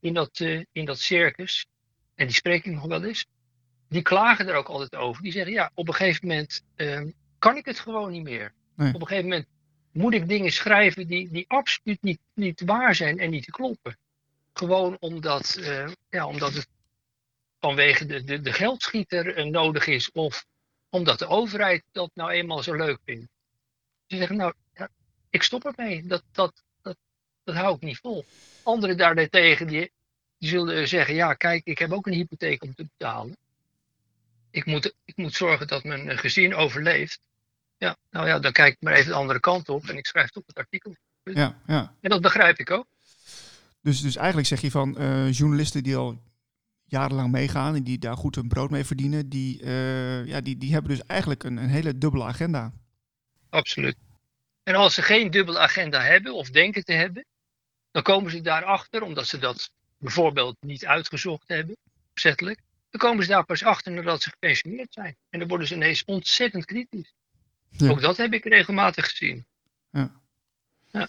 in 0.00 0.14
dat, 0.14 0.38
uh, 0.38 0.64
in 0.72 0.84
dat 0.84 1.00
circus, 1.00 1.66
en 2.14 2.26
die 2.26 2.34
spreek 2.34 2.64
ik 2.64 2.72
nog 2.72 2.86
wel 2.86 3.04
eens, 3.04 3.26
die 3.88 4.02
klagen 4.02 4.48
er 4.48 4.54
ook 4.54 4.68
altijd 4.68 4.94
over. 4.94 5.22
Die 5.22 5.32
zeggen, 5.32 5.52
ja, 5.52 5.70
op 5.74 5.88
een 5.88 5.94
gegeven 5.94 6.28
moment 6.28 6.62
um, 6.76 7.14
kan 7.38 7.56
ik 7.56 7.64
het 7.64 7.78
gewoon 7.78 8.10
niet 8.10 8.22
meer. 8.22 8.52
Nee. 8.74 8.94
Op 8.94 9.00
een 9.00 9.06
gegeven 9.06 9.28
moment 9.28 9.46
moet 9.98 10.14
ik 10.14 10.28
dingen 10.28 10.52
schrijven 10.52 11.06
die, 11.06 11.28
die 11.30 11.44
absoluut 11.48 12.02
niet, 12.02 12.20
niet 12.34 12.62
waar 12.64 12.94
zijn 12.94 13.18
en 13.18 13.30
niet 13.30 13.50
kloppen. 13.50 13.98
Gewoon 14.52 14.96
omdat, 15.00 15.56
uh, 15.60 15.88
ja, 16.10 16.26
omdat 16.26 16.54
het 16.54 16.68
vanwege 17.60 18.06
de, 18.06 18.24
de, 18.24 18.40
de 18.40 18.52
geldschieter 18.52 19.38
uh, 19.38 19.44
nodig 19.44 19.86
is 19.86 20.12
of 20.12 20.46
omdat 20.90 21.18
de 21.18 21.26
overheid 21.26 21.82
dat 21.92 22.10
nou 22.14 22.30
eenmaal 22.30 22.62
zo 22.62 22.74
leuk 22.74 22.98
vindt. 23.04 23.28
Ze 24.06 24.16
zeggen, 24.16 24.36
nou, 24.36 24.52
ja, 24.74 24.88
ik 25.30 25.42
stop 25.42 25.64
ermee. 25.64 26.06
Dat, 26.06 26.22
dat, 26.32 26.62
dat, 26.82 26.96
hou 27.44 27.74
ik 27.74 27.82
niet 27.82 27.98
vol. 27.98 28.24
Anderen 28.62 28.96
daartegen, 28.96 29.66
die, 29.66 29.92
die 30.38 30.48
zullen 30.48 30.88
zeggen, 30.88 31.14
ja 31.14 31.34
kijk, 31.34 31.64
ik 31.64 31.78
heb 31.78 31.92
ook 31.92 32.06
een 32.06 32.12
hypotheek 32.12 32.62
om 32.62 32.74
te 32.74 32.86
betalen. 32.96 33.36
Ik 34.50 34.64
moet, 34.64 34.94
ik 35.04 35.16
moet 35.16 35.34
zorgen 35.34 35.66
dat 35.66 35.84
mijn 35.84 36.18
gezin 36.18 36.54
overleeft. 36.54 37.20
Ja, 37.78 37.96
nou 38.10 38.26
ja, 38.26 38.38
dan 38.38 38.52
kijk 38.52 38.72
ik 38.72 38.80
maar 38.80 38.92
even 38.92 39.10
de 39.10 39.16
andere 39.16 39.40
kant 39.40 39.68
op 39.68 39.88
en 39.88 39.96
ik 39.96 40.06
schrijf 40.06 40.30
toch 40.30 40.42
het 40.46 40.56
artikel. 40.56 40.96
Ja, 41.22 41.58
ja. 41.66 41.94
En 42.00 42.10
dat 42.10 42.20
begrijp 42.20 42.58
ik 42.58 42.70
ook. 42.70 42.86
Dus, 43.80 44.00
dus 44.00 44.16
eigenlijk 44.16 44.46
zeg 44.46 44.60
je 44.60 44.70
van 44.70 44.94
uh, 44.98 45.32
journalisten 45.32 45.82
die 45.82 45.96
al 45.96 46.22
jarenlang 46.84 47.30
meegaan 47.30 47.74
en 47.74 47.82
die 47.82 47.98
daar 47.98 48.16
goed 48.16 48.34
hun 48.34 48.48
brood 48.48 48.70
mee 48.70 48.84
verdienen, 48.84 49.28
die, 49.28 49.62
uh, 49.62 50.26
ja, 50.26 50.40
die, 50.40 50.56
die 50.56 50.72
hebben 50.72 50.90
dus 50.90 51.06
eigenlijk 51.06 51.44
een, 51.44 51.56
een 51.56 51.68
hele 51.68 51.98
dubbele 51.98 52.24
agenda. 52.24 52.72
Absoluut. 53.50 53.96
En 54.62 54.74
als 54.74 54.94
ze 54.94 55.02
geen 55.02 55.30
dubbele 55.30 55.58
agenda 55.58 56.00
hebben 56.00 56.34
of 56.34 56.50
denken 56.50 56.84
te 56.84 56.92
hebben, 56.92 57.24
dan 57.90 58.02
komen 58.02 58.30
ze 58.30 58.40
daarachter, 58.40 59.02
omdat 59.02 59.26
ze 59.26 59.38
dat 59.38 59.70
bijvoorbeeld 59.98 60.56
niet 60.60 60.86
uitgezocht 60.86 61.48
hebben, 61.48 61.76
opzettelijk, 62.10 62.60
dan 62.90 63.00
komen 63.00 63.24
ze 63.24 63.30
daar 63.30 63.44
pas 63.44 63.64
achter 63.64 63.92
nadat 63.92 64.22
ze 64.22 64.30
gepensioneerd 64.30 64.92
zijn. 64.92 65.16
En 65.30 65.38
dan 65.38 65.48
worden 65.48 65.66
ze 65.66 65.74
ineens 65.74 66.04
ontzettend 66.04 66.64
kritisch. 66.64 67.12
Ja. 67.70 67.90
Ook 67.90 68.00
dat 68.00 68.16
heb 68.16 68.32
ik 68.32 68.44
regelmatig 68.44 69.08
gezien. 69.08 69.46
Ja. 69.90 70.20
ja. 70.90 71.08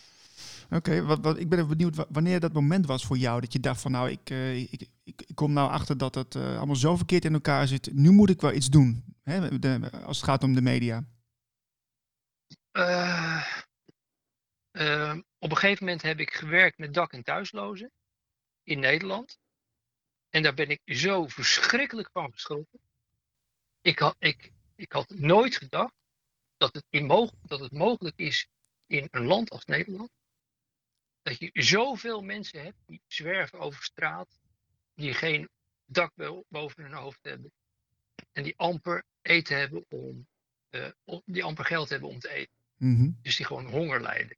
Oké, 0.65 0.75
okay, 0.75 1.03
wat, 1.03 1.19
wat, 1.19 1.39
ik 1.39 1.49
ben 1.49 1.59
even 1.59 1.77
benieuwd 1.77 2.05
wanneer 2.09 2.39
dat 2.39 2.53
moment 2.53 2.85
was 2.85 3.05
voor 3.05 3.17
jou 3.17 3.41
dat 3.41 3.53
je 3.53 3.59
dacht 3.59 3.81
van 3.81 3.91
nou, 3.91 4.09
ik, 4.09 4.29
uh, 4.29 4.57
ik, 4.57 4.71
ik, 4.71 4.87
ik, 5.03 5.35
kom 5.35 5.53
nou 5.53 5.71
achter 5.71 5.97
dat 5.97 6.15
het 6.15 6.35
uh, 6.35 6.57
allemaal 6.57 6.75
zo 6.75 6.95
verkeerd 6.95 7.25
in 7.25 7.33
elkaar 7.33 7.67
zit. 7.67 7.93
Nu 7.93 8.11
moet 8.11 8.29
ik 8.29 8.41
wel 8.41 8.53
iets 8.53 8.69
doen, 8.69 9.15
hè, 9.23 9.59
de, 9.59 9.91
als 10.03 10.17
het 10.17 10.25
gaat 10.25 10.43
om 10.43 10.53
de 10.53 10.61
media. 10.61 11.03
Uh, 12.71 13.43
op 15.37 15.51
een 15.51 15.57
gegeven 15.57 15.85
moment 15.85 16.01
heb 16.01 16.19
ik 16.19 16.33
gewerkt 16.33 16.77
met 16.77 16.93
dak- 16.93 17.13
en 17.13 17.23
thuislozen 17.23 17.91
in 18.63 18.79
Nederland. 18.79 19.39
En 20.29 20.43
daar 20.43 20.53
ben 20.53 20.69
ik 20.69 20.81
zo 20.85 21.27
verschrikkelijk 21.27 22.09
van 22.13 22.31
geschrokken. 22.31 22.79
Ik 23.81 23.99
had, 23.99 24.15
ik, 24.19 24.51
ik 24.75 24.91
had 24.91 25.09
nooit 25.09 25.55
gedacht 25.55 25.93
dat 26.59 26.73
het, 26.73 26.85
in 26.89 27.07
dat 27.41 27.59
het 27.59 27.71
mogelijk 27.71 28.17
is 28.17 28.47
in 28.87 29.07
een 29.11 29.25
land 29.25 29.49
als 29.49 29.65
Nederland. 29.65 30.09
Dat 31.21 31.39
je 31.39 31.49
zoveel 31.53 32.21
mensen 32.21 32.63
hebt 32.63 32.77
die 32.85 33.01
zwerven 33.07 33.59
over 33.59 33.83
straat, 33.83 34.39
die 34.93 35.13
geen 35.13 35.49
dak 35.85 36.11
bo- 36.15 36.43
boven 36.47 36.83
hun 36.83 36.93
hoofd 36.93 37.23
hebben. 37.23 37.51
En 38.31 38.43
die 38.43 38.57
amper 38.57 39.05
eten 39.21 39.57
hebben 39.57 39.85
om, 39.89 40.27
eh, 40.69 40.91
die 41.25 41.43
amper 41.43 41.65
geld 41.65 41.89
hebben 41.89 42.09
om 42.09 42.19
te 42.19 42.29
eten. 42.29 42.55
Mhm. 42.77 43.11
Dus 43.21 43.35
die 43.35 43.45
gewoon 43.45 43.65
honger 43.65 44.01
lijden. 44.01 44.37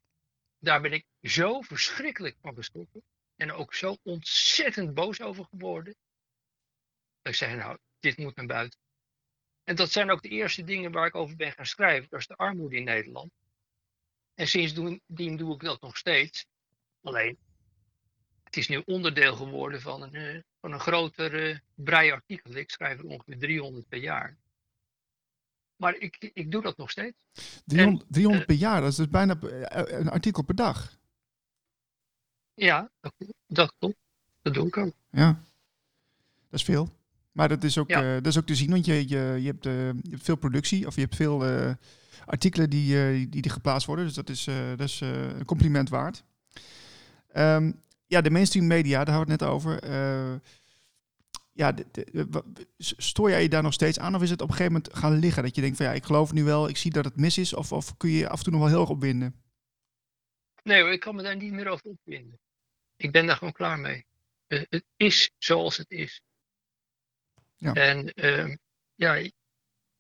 Daar 0.60 0.82
ben 0.82 0.94
ik 0.94 1.06
zo 1.22 1.62
verschrikkelijk 1.62 2.38
van 2.42 2.56
geschrokken. 2.56 3.04
En 3.36 3.52
ook 3.52 3.74
zo 3.74 3.98
ontzettend 4.04 4.94
boos 4.94 5.22
over 5.22 5.46
geworden. 5.46 5.96
Dat 7.22 7.32
ik 7.34 7.36
zei, 7.40 7.56
nou, 7.56 7.78
dit 8.00 8.18
moet 8.18 8.36
naar 8.36 8.46
buiten. 8.46 8.80
En 9.64 9.76
dat 9.76 9.92
zijn 9.92 10.12
ook 10.12 10.22
de 10.22 10.30
eerste 10.30 10.64
dingen 10.64 10.92
waar 10.92 11.08
ik 11.08 11.16
over 11.16 11.36
ben 11.36 11.52
gaan 11.52 11.66
schrijven. 11.66 12.10
Dat 12.10 12.20
is 12.20 12.28
de 12.28 12.36
armoede 12.36 12.76
in 12.76 12.84
Nederland. 12.84 13.32
En 14.34 14.48
sindsdien 14.48 15.38
doe 15.38 15.54
ik 15.54 15.60
dat 15.60 15.82
nog 15.82 15.98
steeds. 15.98 16.46
Alleen, 17.02 17.38
het 18.44 18.58
is 18.58 18.68
nu 18.68 18.82
onderdeel 18.86 19.36
geworden 19.36 19.82
van 19.82 20.02
een, 20.02 20.14
eh, 20.14 20.42
van 20.60 20.72
een 20.72 20.80
groter 20.80 21.50
eh 21.50 21.58
brei 21.76 22.12
artikel. 22.12 22.56
Ik 22.56 22.70
schrijf 22.72 23.00
er 23.00 23.06
ongeveer 23.06 23.40
300 23.40 23.88
per 23.88 24.00
jaar. 24.00 24.38
Maar 25.76 25.96
ik, 25.96 26.32
ik 26.34 26.52
doe 26.52 26.62
dat 26.62 26.78
nog 26.78 26.92
steeds. 26.92 27.18
300, 27.66 28.06
300 28.10 28.42
eh, 28.42 28.48
per 28.48 28.58
jaar, 28.58 28.82
dat 28.82 28.90
is 28.90 28.96
dus 28.96 29.10
bijna 29.10 29.38
een 29.42 30.10
artikel 30.10 30.44
per 30.44 30.56
dag. 30.56 31.00
Ja, 32.54 32.92
dat, 33.00 33.14
dat 33.48 33.74
klopt. 33.80 33.98
Dat 34.42 34.54
doe 34.54 34.68
ik 34.68 34.78
ook. 34.78 34.94
Ja, 35.10 35.44
dat 36.50 36.60
is 36.60 36.64
veel. 36.64 36.90
Maar 37.32 37.50
dat 37.50 37.64
is 37.64 37.78
ook, 37.78 37.90
Ja. 37.90 38.02
eh, 38.02 38.14
dat 38.14 38.26
is 38.26 38.38
ook 38.38 38.46
te 38.46 38.56
zien, 38.56 38.70
want 38.70 38.86
je, 38.86 38.94
je, 38.94 39.38
je, 39.42 39.48
hebt, 39.48 39.66
eh, 39.66 39.88
je 39.88 40.10
hebt 40.10 40.24
veel 40.24 40.36
productie 40.36 40.88
of 40.88 40.96
je 40.96 41.02
hebt 41.02 41.16
veel 41.16 41.46
eh, 41.46 41.74
artikelen 42.26 42.70
die, 42.70 43.28
die, 43.30 43.42
die 43.42 43.52
geplaatst 43.52 43.88
worden. 43.88 44.06
Dus 44.06 44.14
dat 44.14 44.30
is, 44.30 44.44
dat 44.78 44.88
is 44.88 45.00
een 45.02 45.46
compliment 45.46 45.90
waard. 45.90 46.24
Ehm, 47.32 47.72
ja, 48.08 48.22
de 48.22 48.30
mainstream 48.30 48.68
media, 48.68 49.04
daar 49.04 49.16
hadden 49.16 49.26
we 49.26 49.32
het 49.32 49.42
net 49.42 49.50
over. 49.50 49.90
Ja, 51.54 51.72
de, 51.72 52.64
stoor 52.78 53.30
jij 53.30 53.42
je 53.42 53.50
daar 53.50 53.64
nog 53.64 53.74
steeds 53.74 54.00
aan 54.00 54.16
of 54.16 54.22
is 54.22 54.30
het 54.30 54.42
op 54.42 54.50
een 54.50 54.56
gegeven 54.56 54.74
moment 54.74 54.98
gaan 54.98 55.20
liggen? 55.20 55.44
Dat 55.44 55.56
je 55.56 55.62
denkt 55.62 55.78
van 55.78 55.86
ja, 55.86 55.92
ik 55.92 56.04
geloof 56.04 56.34
nu 56.34 56.44
wel, 56.44 56.70
ik 56.70 56.78
zie 56.78 56.92
dat 56.92 57.06
het 57.06 57.16
mis 57.16 57.38
is. 57.38 57.54
Of, 57.54 57.72
of 57.72 57.98
kun 57.98 58.10
je 58.10 58.18
je 58.18 58.30
af 58.30 58.38
en 58.38 58.44
toe 58.44 58.52
nog 58.54 58.62
wel 58.62 58.70
heel 58.72 58.82
erg 58.82 58.90
opwinden? 58.90 59.36
Nee 60.64 60.82
hoor, 60.82 60.92
ik 60.92 61.00
kan 61.00 61.16
me 61.16 61.24
daar 61.24 61.36
niet 61.36 61.54
meer 61.54 61.68
over 61.68 61.86
opwinden. 61.86 62.40
Ik 62.96 63.12
ben 63.12 63.26
daar 63.26 63.36
gewoon 63.38 63.54
klaar 63.54 63.80
mee. 63.80 64.06
Het 64.48 64.84
is 64.96 65.32
zoals 65.38 65.78
het 65.78 65.90
is. 65.92 66.22
Ja. 67.62 67.74
En 67.74 68.08
ehm, 68.14 68.56
ja, 68.96 69.14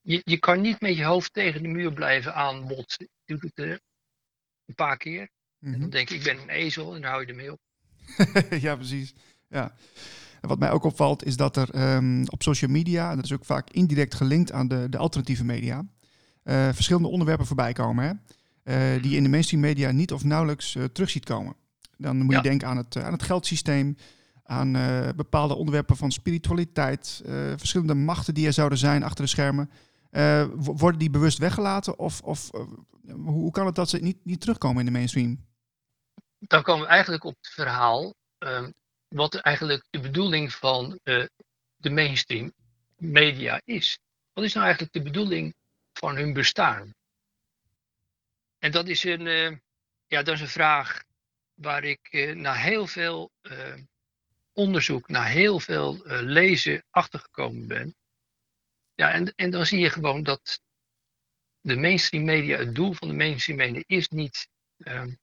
je, 0.01 0.21
je 0.23 0.37
kan 0.39 0.61
niet 0.61 0.81
met 0.81 0.97
je 0.97 1.03
hoofd 1.03 1.33
tegen 1.33 1.61
de 1.63 1.67
muur 1.67 1.93
blijven 1.93 2.33
aanbotsen. 2.35 3.09
Je 3.25 3.33
doet 3.37 3.41
het 3.55 3.65
eh, 3.65 3.69
een 4.65 4.75
paar 4.75 4.97
keer. 4.97 5.21
En 5.59 5.69
Mhm. 5.69 5.79
dan 5.79 5.89
denk 5.89 6.09
ik, 6.09 6.17
ik 6.17 6.23
ben 6.23 6.41
een 6.41 6.49
ezel 6.49 6.95
en 6.95 7.01
dan 7.01 7.09
hou 7.09 7.21
je 7.23 7.27
ermee 7.27 7.51
op. 7.51 7.59
ja, 8.65 8.75
precies. 8.75 9.13
Ja. 9.47 9.73
En 10.41 10.47
wat 10.49 10.59
mij 10.59 10.71
ook 10.71 10.83
opvalt 10.83 11.25
is 11.25 11.35
dat 11.37 11.57
er 11.57 11.69
ehm, 11.69 12.23
op 12.27 12.43
social 12.43 12.71
media, 12.71 13.09
en 13.09 13.15
dat 13.15 13.25
is 13.25 13.33
ook 13.33 13.45
vaak 13.45 13.69
indirect 13.69 14.13
gelinkt 14.15 14.51
aan 14.51 14.67
de, 14.67 14.87
de 14.89 14.97
alternatieve 14.97 15.43
media, 15.45 15.85
eh, 16.43 16.69
verschillende 16.73 17.07
onderwerpen 17.07 17.45
voorbij 17.45 17.73
komen. 17.73 18.03
Hè? 18.05 18.13
eh, 18.63 19.01
die 19.01 19.11
je 19.11 19.17
in 19.17 19.23
de 19.23 19.29
mainstream 19.29 19.61
media 19.63 19.91
niet 19.91 20.11
of 20.13 20.23
nauwelijks 20.23 20.75
eh, 20.75 20.83
terug 20.83 21.09
ziet 21.09 21.25
komen. 21.25 21.55
Dan 21.97 22.17
moet 22.17 22.31
Ja. 22.31 22.37
je 22.41 22.43
denken 22.49 22.67
aan 22.67 22.77
het, 22.77 22.97
aan 22.97 23.11
het 23.11 23.23
geldsysteem, 23.23 23.97
aan 24.51 24.75
eh, 24.75 25.09
bepaalde 25.15 25.55
onderwerpen 25.55 25.95
van 25.97 26.11
spiritualiteit, 26.11 27.21
eh, 27.25 27.33
verschillende 27.57 27.93
machten 27.93 28.33
die 28.33 28.45
er 28.47 28.53
zouden 28.53 28.77
zijn 28.77 29.03
achter 29.03 29.23
de 29.23 29.29
schermen. 29.29 29.69
Eh, 30.09 30.45
wo- 30.55 30.75
worden 30.75 30.99
die 30.99 31.09
bewust 31.09 31.37
weggelaten 31.37 31.99
of, 31.99 32.21
of 32.21 32.49
hoe, 33.11 33.51
kan 33.51 33.65
het 33.65 33.75
dat 33.75 33.89
ze 33.89 33.97
niet, 33.97 34.25
niet 34.25 34.41
terugkomen 34.41 34.79
in 34.79 34.85
de 34.85 34.91
mainstream? 34.91 35.45
Dan 36.39 36.61
komen 36.63 36.81
we 36.85 36.87
eigenlijk 36.91 37.23
op 37.23 37.35
het 37.41 37.47
verhaal. 37.53 38.13
ehm, 38.37 38.71
wat 39.07 39.35
eigenlijk 39.35 39.85
de 39.89 39.99
bedoeling 39.99 40.53
van 40.53 40.99
de 41.75 41.89
mainstream 41.89 42.51
media 42.97 43.61
is. 43.65 43.99
Wat 44.33 44.43
is 44.43 44.53
nou 44.53 44.65
eigenlijk 44.65 44.93
de 44.93 45.01
bedoeling 45.01 45.53
van 45.93 46.15
hun 46.15 46.33
bestaan? 46.33 46.93
En 48.59 48.71
dat 48.71 48.87
is 48.87 49.03
een, 49.03 49.61
ja, 50.07 50.23
dat 50.23 50.35
is 50.35 50.41
een 50.41 50.47
vraag 50.47 51.03
waar 51.53 51.83
ik 51.83 52.31
na 52.35 52.53
heel 52.53 52.87
veel 52.87 53.29
eh, 53.41 53.73
onderzoek, 54.53 55.07
na 55.07 55.23
heel 55.23 55.59
veel 55.59 56.05
eh, 56.05 56.21
lezen 56.21 56.83
achtergekomen 56.89 57.67
ben. 57.67 57.95
Ja, 58.93 59.11
en, 59.11 59.35
en 59.35 59.49
dan 59.49 59.65
zie 59.65 59.79
je 59.79 59.89
gewoon 59.89 60.23
dat 60.23 60.61
de 61.61 61.75
mainstream 61.75 62.23
media, 62.23 62.57
het 62.57 62.75
doel 62.75 62.93
van 62.93 63.07
de 63.07 63.13
mainstream 63.13 63.57
media 63.57 63.83
is 63.85 64.07
niet, 64.07 64.47
ehm, 64.77 65.13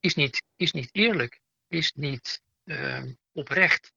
is 0.00 0.14
niet, 0.14 0.42
is 0.56 0.72
niet 0.72 0.88
eerlijk, 0.92 1.40
is 1.68 1.92
niet 1.92 2.42
ehm, 2.64 3.14
oprecht, 3.32 3.92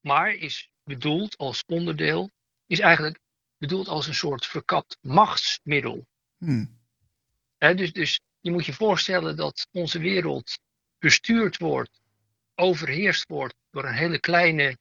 maar 0.00 0.34
is 0.34 0.70
bedoeld 0.84 1.36
als 1.36 1.64
onderdeel, 1.66 2.30
is 2.66 2.78
eigenlijk 2.78 3.20
bedoeld 3.58 3.88
als 3.88 4.06
een 4.06 4.14
soort 4.14 4.46
verkapt 4.46 4.98
machtsmiddel. 5.00 6.06
Hmm. 6.36 6.80
Dus, 7.58 7.92
dus 7.92 8.20
je 8.40 8.50
moet 8.50 8.66
je 8.66 8.72
voorstellen 8.72 9.36
dat 9.36 9.68
onze 9.70 9.98
wereld 9.98 10.58
bestuurd 10.98 11.58
wordt, 11.58 12.01
overheerst 12.54 13.28
wordt 13.28 13.54
door 13.70 13.84
een 13.84 13.94
hele 13.94 14.20
kleine 14.20 14.78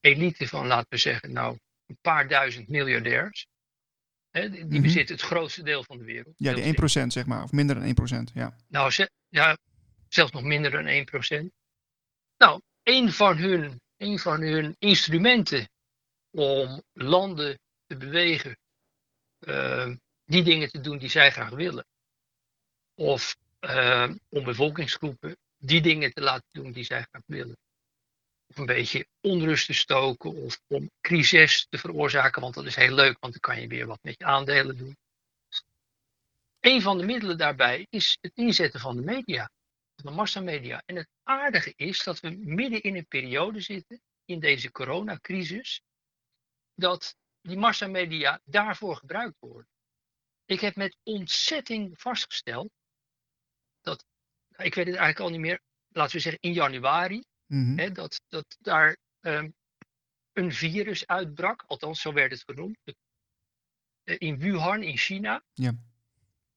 elite 0.00 0.48
van, 0.48 0.66
laten 0.66 0.86
we 0.88 0.96
zeggen, 0.96 1.32
nou, 1.32 1.58
een 1.86 1.98
paar 2.00 2.28
duizend 2.28 2.68
miljardairs. 2.68 3.46
Hè, 4.30 4.50
die 4.50 4.64
Mhm. 4.64 4.82
bezitten 4.82 5.14
het 5.16 5.24
grootste 5.24 5.62
deel 5.62 5.84
van 5.84 5.98
de 5.98 6.04
wereld. 6.04 6.34
Ja, 6.36 6.52
die 6.54 6.62
veel. 6.62 6.72
1% 6.72 7.12
zeg 7.12 7.26
maar, 7.26 7.42
of 7.42 7.52
minder 7.52 7.74
dan 7.74 7.84
1%. 7.84 8.30
Ja. 8.34 8.56
Nou, 8.68 8.90
ze- 8.90 9.10
ja, 9.28 9.58
zelfs 10.08 10.32
nog 10.32 10.42
minder 10.42 10.70
dan 10.70 10.86
1%. 10.86 11.52
Nou, 12.36 12.60
een 12.82 13.12
van 13.12 13.36
hun, 13.36 13.80
een 13.96 14.18
van 14.18 14.40
hun 14.40 14.76
instrumenten 14.78 15.68
om 16.30 16.82
landen 16.92 17.58
te 17.86 17.96
bewegen, 17.96 18.58
eh, 19.38 19.90
die 20.24 20.42
dingen 20.42 20.70
te 20.70 20.80
doen 20.80 20.98
die 20.98 21.08
zij 21.08 21.30
graag 21.30 21.50
willen. 21.50 21.86
Of 22.94 23.36
eh, 23.58 24.10
om 24.28 24.44
bevolkingsgroepen 24.44 25.36
die 25.64 25.80
dingen 25.80 26.12
te 26.12 26.20
laten 26.20 26.48
doen 26.50 26.72
die 26.72 26.84
zij 26.84 27.02
graag 27.10 27.22
willen. 27.26 27.56
Of 28.46 28.56
een 28.56 28.66
beetje 28.66 29.06
onrust 29.20 29.66
te 29.66 29.72
stoken 29.72 30.34
of 30.34 30.60
om 30.66 30.90
crisis 31.00 31.66
te 31.68 31.78
veroorzaken, 31.78 32.42
want 32.42 32.54
dat 32.54 32.66
is 32.66 32.76
heel 32.76 32.94
leuk, 32.94 33.16
want 33.20 33.32
dan 33.32 33.40
kan 33.40 33.60
je 33.60 33.68
weer 33.68 33.86
wat 33.86 34.02
met 34.02 34.14
je 34.18 34.24
aandelen 34.24 34.76
doen. 34.76 34.96
Een 36.60 36.82
van 36.82 36.98
de 36.98 37.04
middelen 37.04 37.38
daarbij 37.38 37.86
is 37.90 38.18
het 38.20 38.32
inzetten 38.34 38.80
van 38.80 38.96
de 38.96 39.02
media, 39.02 39.50
van 39.96 40.10
de 40.10 40.16
massamedia. 40.16 40.82
En 40.86 40.96
het 40.96 41.08
aardige 41.22 41.72
is 41.76 42.04
dat 42.04 42.20
we 42.20 42.30
midden 42.30 42.82
in 42.82 42.96
een 42.96 43.06
periode 43.06 43.60
zitten, 43.60 44.00
in 44.24 44.40
deze 44.40 44.70
coronacrisis, 44.70 45.80
dat 46.74 47.16
die 47.40 47.56
massamedia 47.56 48.40
daarvoor 48.44 48.96
gebruikt 48.96 49.36
worden. 49.38 49.70
Ik 50.44 50.60
heb 50.60 50.76
met 50.76 50.96
ontzetting 51.02 52.00
vastgesteld 52.00 52.70
dat, 53.80 54.04
ik 54.56 54.74
weet 54.74 54.86
het 54.86 54.96
eigenlijk 54.96 55.18
al 55.20 55.30
niet 55.30 55.40
meer, 55.40 55.60
laten 55.88 56.14
we 56.16 56.20
zeggen 56.20 56.40
in 56.40 56.52
januari, 56.52 57.22
Mhm. 57.46 57.78
hè, 57.78 57.92
dat, 57.92 58.20
dat 58.28 58.56
daar 58.60 58.96
ehm, 59.20 59.50
een 60.32 60.52
virus 60.52 61.06
uitbrak, 61.06 61.64
althans 61.66 62.00
zo 62.00 62.12
werd 62.12 62.32
het 62.32 62.42
genoemd, 62.42 62.78
eh, 64.04 64.16
in 64.18 64.38
Wuhan 64.38 64.82
in 64.82 64.96
China. 64.96 65.42
Ja. 65.52 65.74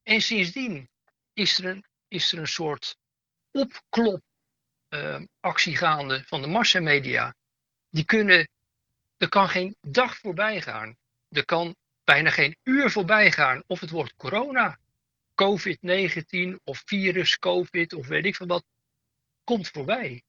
En 0.03 0.21
sindsdien 0.21 0.89
is 1.33 1.57
er 1.57 1.65
een, 1.65 1.85
is 2.07 2.31
er 2.31 2.39
een 2.39 2.47
soort 2.47 2.97
opklop 3.51 4.21
ehm, 4.87 5.25
gaande 5.41 6.23
van 6.25 6.41
de 6.41 6.47
massamedia. 6.47 7.35
Die 7.89 8.05
kunnen, 8.05 8.49
er 9.17 9.29
kan 9.29 9.49
geen 9.49 9.75
dag 9.81 10.17
voorbij 10.17 10.61
gaan. 10.61 10.97
Er 11.29 11.45
kan 11.45 11.75
bijna 12.03 12.29
geen 12.29 12.57
uur 12.63 12.91
voorbij 12.91 13.31
gaan 13.31 13.63
of 13.67 13.79
het 13.79 13.89
wordt 13.89 14.15
corona, 14.15 14.79
COVID-19 15.35 16.63
of 16.63 16.81
virus, 16.85 17.37
COVID 17.39 17.93
of 17.93 18.07
weet 18.07 18.25
ik 18.25 18.35
veel 18.35 18.47
wat, 18.47 18.63
komt 19.43 19.67
voorbij. 19.67 20.23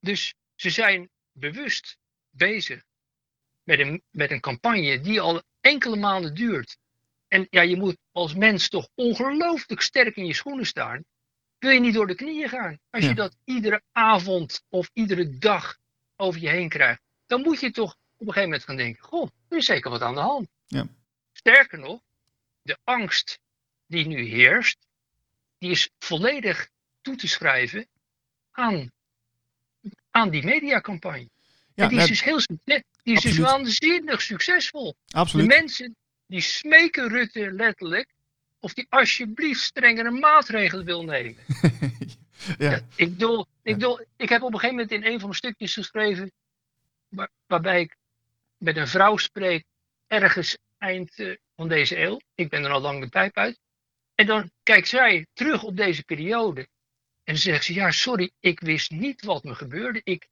Dus 0.00 0.34
ze 0.54 0.70
zijn 0.70 1.10
bewust 1.32 1.96
bezig 2.30 2.82
met 3.62 3.78
een, 3.78 4.02
met 4.10 4.30
een 4.30 4.40
campagne 4.40 5.00
die 5.00 5.20
al 5.20 5.42
enkele 5.60 5.96
maanden 5.96 6.34
duurt. 6.34 6.76
En 7.28 7.46
ja, 7.50 7.60
je 7.62 7.76
moet 7.76 7.96
als 8.12 8.34
mens 8.34 8.68
toch 8.68 8.88
ongelooflijk 8.94 9.80
sterk 9.80 10.16
in 10.16 10.26
je 10.26 10.34
schoenen 10.34 10.66
staan. 10.66 11.04
Wil 11.58 11.70
je 11.70 11.80
niet 11.80 11.94
door 11.94 12.06
de 12.06 12.14
knieën 12.14 12.48
gaan? 12.48 12.78
Als 12.90 13.02
Ja. 13.02 13.08
je 13.08 13.14
dat 13.14 13.36
iedere 13.44 13.82
avond 13.92 14.62
of 14.68 14.90
iedere 14.92 15.38
dag 15.38 15.78
over 16.16 16.40
je 16.40 16.48
heen 16.48 16.68
krijgt, 16.68 17.02
dan 17.26 17.40
moet 17.42 17.60
je 17.60 17.70
toch 17.70 17.90
op 17.92 18.26
een 18.26 18.26
gegeven 18.26 18.42
moment 18.48 18.64
gaan 18.64 18.76
denken: 18.76 19.02
Goh, 19.04 19.28
er 19.48 19.56
is 19.56 19.64
zeker 19.64 19.90
wat 19.90 20.02
aan 20.02 20.14
de 20.14 20.20
hand. 20.20 20.48
Ja. 20.66 20.86
Sterker 21.32 21.78
nog, 21.78 22.00
de 22.62 22.78
angst 22.84 23.38
die 23.92 24.06
nu 24.06 24.22
heerst, 24.22 24.76
die 25.58 25.70
is 25.70 25.90
volledig 25.98 26.68
toe 27.00 27.16
te 27.16 27.28
schrijven 27.28 27.86
aan, 28.50 28.90
aan 30.10 30.30
die 30.30 30.44
mediacampagne. 30.44 31.28
Ja, 31.74 31.82
en 31.82 31.88
die 31.88 31.98
nou, 31.98 32.10
is 32.10 32.20
dus 32.20 32.22
heel 32.22 32.58
die 33.02 33.14
is 33.14 33.20
dus 33.20 33.38
waanzinnig 33.38 34.22
succesvol. 34.22 34.96
De 35.06 35.16
absoluut. 35.16 35.46
mensen 35.46 35.96
die 36.26 36.40
smeken 36.40 37.08
Rutte 37.08 37.52
letterlijk 37.52 38.08
of 38.60 38.74
die 38.74 38.86
alsjeblieft 38.88 39.60
strengere 39.60 40.10
maatregelen 40.10 40.84
wil 40.84 41.04
nemen. 41.04 41.36
ja. 42.58 42.70
Ja, 42.70 42.80
ik, 42.94 43.08
bedoel, 43.10 43.46
ik, 43.62 43.74
bedoel, 43.74 44.00
ik 44.16 44.28
heb 44.28 44.42
op 44.42 44.52
een 44.52 44.58
gegeven 44.58 44.76
moment 44.76 44.90
in 44.92 45.04
een 45.04 45.18
van 45.18 45.28
mijn 45.28 45.34
stukjes 45.34 45.74
geschreven, 45.74 46.32
waar- 47.08 47.30
waarbij 47.46 47.80
ik 47.80 47.96
met 48.56 48.76
een 48.76 48.88
vrouw 48.88 49.16
spreek, 49.16 49.64
ergens 50.06 50.56
eind 50.78 51.18
eh, 51.18 51.36
van 51.56 51.68
deze 51.68 51.98
eeuw. 51.98 52.20
Ik 52.34 52.48
ben 52.48 52.64
er 52.64 52.70
al 52.70 52.80
lang 52.80 53.00
de 53.00 53.08
pijp 53.08 53.36
uit. 53.36 53.58
En 54.14 54.26
dan 54.26 54.50
kijkt 54.62 54.88
zij 54.88 55.26
terug 55.32 55.62
op 55.62 55.76
deze 55.76 56.04
periode. 56.04 56.68
En 57.24 57.38
zegt 57.38 57.64
ze, 57.64 57.74
ja 57.74 57.90
sorry, 57.90 58.30
ik 58.40 58.60
wist 58.60 58.90
niet 58.90 59.24
wat 59.24 59.44
me 59.44 59.54
gebeurde. 59.54 60.00
Ik, 60.04 60.28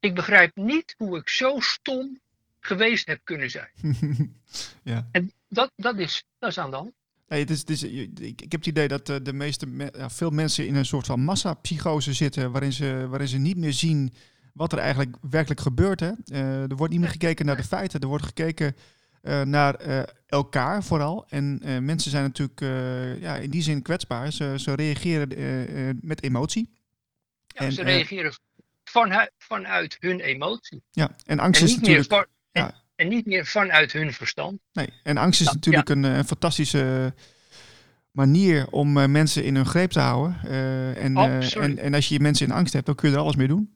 ik 0.00 0.14
begrijp 0.14 0.56
niet 0.56 0.94
hoe 0.96 1.18
ik 1.18 1.28
zo 1.28 1.60
stom 1.60 2.20
geweest 2.60 3.06
heb 3.06 3.20
kunnen 3.24 3.50
zijn. 3.50 3.70
ja. 4.82 5.08
En 5.12 5.32
dat, 5.48 5.72
dat, 5.76 5.98
is, 5.98 6.24
dat 6.38 6.50
is 6.50 6.58
aan 6.58 6.70
de 6.70 6.76
hand. 6.76 6.92
Nee, 7.28 7.40
het 7.40 7.50
is, 7.50 7.58
het 7.58 7.70
is, 7.70 7.82
ik, 7.82 8.40
heb 8.40 8.50
het 8.50 8.66
idee 8.66 8.88
dat 8.88 9.08
eh, 9.08 9.16
de 9.22 9.32
meeste, 9.32 9.90
veel 9.92 10.30
mensen 10.30 10.66
in 10.66 10.74
een 10.74 10.84
soort 10.84 11.06
van 11.06 11.20
massapsychose 11.20 12.12
zitten, 12.12 12.50
waarin 12.50 12.72
ze, 12.72 13.06
waarin 13.08 13.28
ze 13.28 13.38
niet 13.38 13.56
meer 13.56 13.72
zien 13.72 14.12
wat 14.52 14.72
er 14.72 14.78
eigenlijk 14.78 15.16
werkelijk 15.30 15.60
gebeurt. 15.60 16.00
Hè? 16.00 16.12
Eh, 16.24 16.70
er 16.70 16.76
wordt 16.76 16.92
niet 16.92 17.00
meer 17.00 17.10
gekeken 17.10 17.46
naar 17.46 17.56
de 17.56 17.64
feiten, 17.64 18.00
er 18.00 18.06
wordt 18.06 18.24
gekeken 18.24 18.76
naar 19.44 19.74
eh, 19.74 20.02
elkaar 20.26 20.84
vooral. 20.84 21.26
En 21.28 21.60
eh, 21.62 21.78
mensen 21.78 22.10
zijn 22.10 22.22
natuurlijk 22.22 22.60
eh, 22.60 23.20
ja, 23.20 23.36
in 23.36 23.50
die 23.50 23.62
zin 23.62 23.82
kwetsbaar. 23.82 24.32
Ze, 24.32 24.54
ze 24.56 24.74
reageren 24.74 25.36
eh, 25.36 25.88
eh, 25.88 25.96
met 26.00 26.22
emotie. 26.22 26.70
Ja, 27.46 27.60
En, 27.60 27.72
ze 27.72 27.80
eh, 27.80 27.86
reageren 27.86 28.32
vanuit, 28.84 29.32
vanuit 29.38 29.96
hun 30.00 30.20
emotie. 30.20 30.82
Ja, 30.90 31.16
en 31.24 31.38
angst 31.38 31.60
En 31.60 31.66
is 31.66 31.76
natuurlijk. 31.76 32.08
van, 32.08 32.26
ja. 32.52 32.82
en, 32.94 33.08
niet 33.08 33.26
meer 33.26 33.46
vanuit 33.46 33.92
hun 33.92 34.12
verstand. 34.12 34.60
Nee, 34.72 34.88
en 35.02 35.16
angst 35.16 35.40
is 35.40 35.46
Ja, 35.46 35.52
natuurlijk 35.52 35.88
een, 35.88 36.04
eh, 36.04 36.16
een 36.16 36.24
fantastische 36.24 37.14
manier 38.10 38.66
om 38.70 38.98
eh, 38.98 39.08
mensen 39.08 39.44
in 39.44 39.54
hun 39.54 39.66
greep 39.66 39.90
te 39.90 40.00
houden. 40.00 40.40
Eh, 40.44 41.04
en, 41.04 41.16
eh, 41.16 41.56
en, 41.56 41.78
en 41.78 41.94
als 41.94 42.08
je 42.08 42.20
mensen 42.20 42.46
in 42.46 42.52
angst 42.52 42.72
hebt, 42.72 42.86
dan 42.86 42.94
kun 42.94 43.08
je 43.08 43.14
er 43.14 43.20
alles 43.20 43.36
mee 43.36 43.48
doen. 43.48 43.74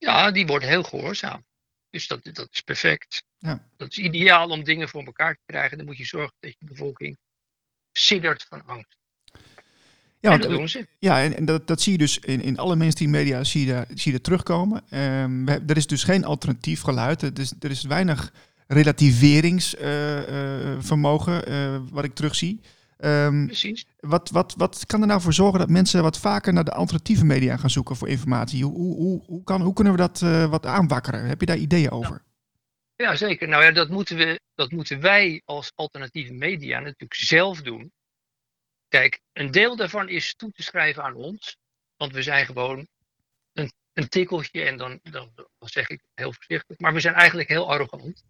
Ja, 0.00 0.30
die 0.30 0.46
wordt 0.46 0.64
heel 0.64 0.82
gehoorzaam. 0.82 1.44
Dus 1.90 2.06
dat, 2.06 2.20
dat 2.32 2.48
is 2.50 2.60
perfect. 2.60 3.22
Ja. 3.38 3.64
Dat 3.76 3.90
is 3.90 3.98
ideaal 3.98 4.48
om 4.48 4.64
dingen 4.64 4.88
voor 4.88 5.04
elkaar 5.04 5.34
te 5.34 5.40
krijgen. 5.46 5.76
Dan 5.76 5.86
moet 5.86 5.96
je 5.96 6.04
zorgen 6.04 6.34
dat 6.40 6.50
je 6.58 6.66
bevolking 6.66 7.18
siddert 7.92 8.46
van 8.48 8.62
angst. 8.66 8.96
Ja, 10.20 10.32
en 10.32 10.40
dat 10.40 10.50
doen 10.50 10.68
ze. 10.68 10.86
ja 10.98 11.22
en, 11.22 11.36
en 11.36 11.44
dat, 11.44 11.66
dat 11.66 11.80
zie 11.80 11.92
je 11.92 11.98
dus 11.98 12.18
in, 12.18 12.42
in 12.42 12.58
alle 12.58 12.76
mainstream 12.76 13.10
media 13.10 13.44
zie 13.44 13.66
je, 13.66 13.72
daar- 13.72 13.86
zie 13.88 14.00
je 14.04 14.12
dat 14.12 14.24
terugkomen. 14.24 14.82
Ehm, 14.90 15.48
er 15.48 15.76
is 15.76 15.86
dus 15.86 16.04
geen 16.04 16.24
alternatief 16.24 16.80
geluid. 16.80 17.22
Er 17.22 17.38
is, 17.38 17.52
er 17.60 17.70
is 17.70 17.82
weinig 17.82 18.32
relativeringsvermogen 18.66 21.46
eh, 21.46 21.80
wat 21.90 22.04
ik 22.04 22.14
terugzie. 22.14 22.60
Ehm, 22.98 23.46
Precies. 23.46 23.86
wat, 23.96 24.30
wat, 24.30 24.54
wat 24.56 24.86
kan 24.86 25.00
er 25.00 25.06
nou 25.06 25.20
voor 25.20 25.32
zorgen 25.32 25.58
dat 25.58 25.68
mensen 25.68 26.02
wat 26.02 26.18
vaker 26.18 26.52
naar 26.52 26.64
de 26.64 26.72
alternatieve 26.72 27.24
media 27.24 27.56
gaan 27.56 27.70
zoeken 27.70 27.96
voor 27.96 28.08
informatie? 28.08 28.64
Hoe, 28.64 28.96
hoe, 28.96 29.24
hoe, 29.26 29.44
kan, 29.44 29.62
hoe 29.62 29.72
kunnen 29.72 29.92
we 29.92 29.98
dat 29.98 30.22
eh, 30.22 30.50
wat 30.50 30.66
aanwakkeren? 30.66 31.24
Heb 31.24 31.40
je 31.40 31.46
daar 31.46 31.56
ideeën 31.56 31.90
over? 31.90 32.22
Ja, 32.94 33.16
zeker. 33.16 33.48
Nou 33.48 33.64
ja, 33.64 33.70
dat 33.70 33.88
moeten, 33.88 34.16
we, 34.16 34.40
dat 34.54 34.70
moeten 34.70 35.00
wij 35.00 35.42
als 35.44 35.72
alternatieve 35.74 36.32
media 36.32 36.78
natuurlijk 36.78 37.14
zelf 37.14 37.62
doen. 37.62 37.92
Kijk, 38.88 39.20
een 39.32 39.50
deel 39.50 39.76
daarvan 39.76 40.08
is 40.08 40.34
toe 40.34 40.50
te 40.50 40.62
schrijven 40.62 41.02
aan 41.02 41.14
ons. 41.14 41.56
Want 41.96 42.12
we 42.12 42.22
zijn 42.22 42.46
gewoon 42.46 42.88
een, 43.52 43.72
een 43.92 44.08
tikkeltje 44.08 44.62
en 44.62 44.76
dan, 44.76 45.00
dan, 45.02 45.30
dan 45.34 45.68
zeg 45.68 45.88
ik 45.88 46.00
heel 46.14 46.32
voorzichtig. 46.32 46.78
Maar 46.78 46.92
we 46.92 47.00
zijn 47.00 47.14
eigenlijk 47.14 47.48
heel 47.48 47.70
arrogant. 47.70 48.24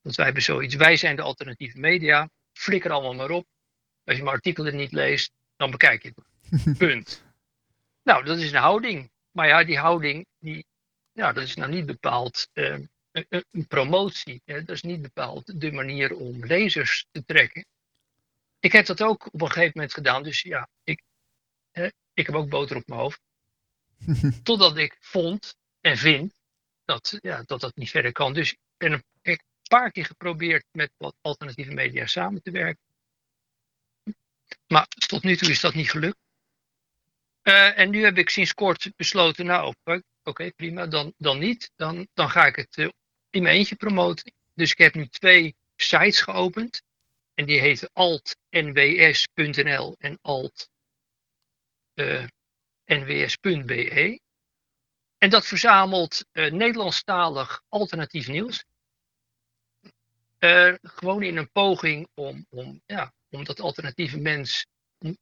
Want 0.00 0.16
wij 0.16 0.24
hebben 0.24 0.42
zoiets. 0.42 0.74
Wij 0.74 0.96
zijn 0.96 1.16
de 1.16 1.22
alternatieve 1.22 1.78
media. 1.78 2.28
Flikker 2.52 2.90
allemaal 2.90 3.14
maar 3.14 3.30
op. 3.30 3.46
Als 4.04 4.16
je 4.16 4.22
mijn 4.22 4.34
artikelen 4.34 4.76
niet 4.76 4.92
leest, 4.92 5.32
dan 5.56 5.70
bekijk 5.70 6.02
je 6.02 6.12
het. 6.14 6.76
Punt. 6.78 7.24
Nou, 8.02 8.24
dat 8.24 8.38
is 8.38 8.52
een 8.52 8.58
houding. 8.58 9.10
Maar 9.30 9.46
ja, 9.48 9.64
die 9.64 9.78
houding, 9.78 10.26
die, 10.38 10.66
ja, 11.12 11.32
dat 11.32 11.42
is 11.44 11.54
nou 11.56 11.70
niet 11.70 11.86
bepaald 11.86 12.48
eh, 12.52 12.78
een, 13.12 13.26
een- 13.28 13.66
promotie. 13.66 14.42
Hè? 14.44 14.64
Dat 14.64 14.76
is 14.76 14.82
niet 14.82 15.02
bepaald 15.02 15.60
de 15.60 15.72
manier 15.72 16.14
om 16.14 16.44
lezers 16.44 17.06
te 17.10 17.24
trekken. 17.24 17.66
Ik 18.58 18.72
heb 18.72 18.86
dat 18.86 19.02
ook 19.02 19.26
op 19.32 19.40
een 19.40 19.46
gegeven 19.50 19.72
moment 19.74 19.94
gedaan. 19.94 20.22
Dus 20.22 20.40
ja, 20.42 20.68
ik, 20.84 21.02
hè, 21.70 21.88
ik 22.14 22.26
heb 22.26 22.34
ook 22.34 22.48
boter 22.48 22.76
op 22.76 22.86
mijn 22.86 23.00
hoofd. 23.00 23.20
Totdat 24.42 24.76
ik 24.76 24.96
vond 25.00 25.56
en 25.80 25.96
vind 25.96 26.34
dat, 26.84 27.18
ja, 27.20 27.42
dat 27.46 27.60
dat 27.60 27.76
niet 27.76 27.90
verder 27.90 28.12
kan. 28.12 28.32
Dus 28.32 28.52
ik 28.52 28.58
ben 28.76 28.92
een, 28.92 28.98
ik 29.22 29.30
heb 29.30 29.38
een 29.38 29.78
paar 29.78 29.90
keer 29.90 30.04
geprobeerd 30.04 30.64
met 30.70 30.90
wat 30.96 31.14
alternatieve 31.20 31.72
media 31.72 32.06
samen 32.06 32.42
te 32.42 32.50
werken. 32.50 32.82
Maar 34.66 34.86
tot 34.88 35.22
nu 35.22 35.36
toe 35.36 35.50
is 35.50 35.60
dat 35.60 35.74
niet 35.74 35.90
gelukt. 35.90 36.18
Eh, 37.42 37.78
en 37.78 37.90
nu 37.90 38.04
heb 38.04 38.18
ik 38.18 38.30
sinds 38.30 38.54
kort 38.54 38.92
besloten, 38.96 39.46
nou 39.46 39.74
oké, 40.22 40.52
prima, 40.52 40.86
dan, 40.86 41.14
dan 41.16 41.38
niet. 41.38 41.70
Dan, 41.76 42.08
dan 42.14 42.30
ga 42.30 42.46
ik 42.46 42.56
het 42.56 42.76
eh, 42.76 42.88
in 43.30 43.42
mijn 43.42 43.56
eentje 43.56 43.76
promoten. 43.76 44.32
Dus 44.54 44.70
ik 44.70 44.78
heb 44.78 44.94
nu 44.94 45.06
twee 45.06 45.56
sites 45.76 46.20
geopend. 46.20 46.82
En 47.34 47.46
die 47.46 47.60
heten 47.60 47.90
altnws.nl 47.92 48.36
en 49.98 50.18
alt 50.22 50.70
eh. 51.94 52.26
En 55.18 55.30
dat 55.30 55.46
verzamelt 55.46 56.24
eh, 56.32 56.52
Nederlandstalig 56.52 57.62
alternatief 57.68 58.28
nieuws. 58.28 58.64
Gewoon 60.82 61.22
in 61.22 61.36
een 61.36 61.50
poging 61.50 62.08
om, 62.14 62.46
om, 62.50 62.82
ja, 62.86 63.12
om 63.32 63.44
dat 63.44 63.60
alternatieve 63.60 64.18
mens, 64.18 64.66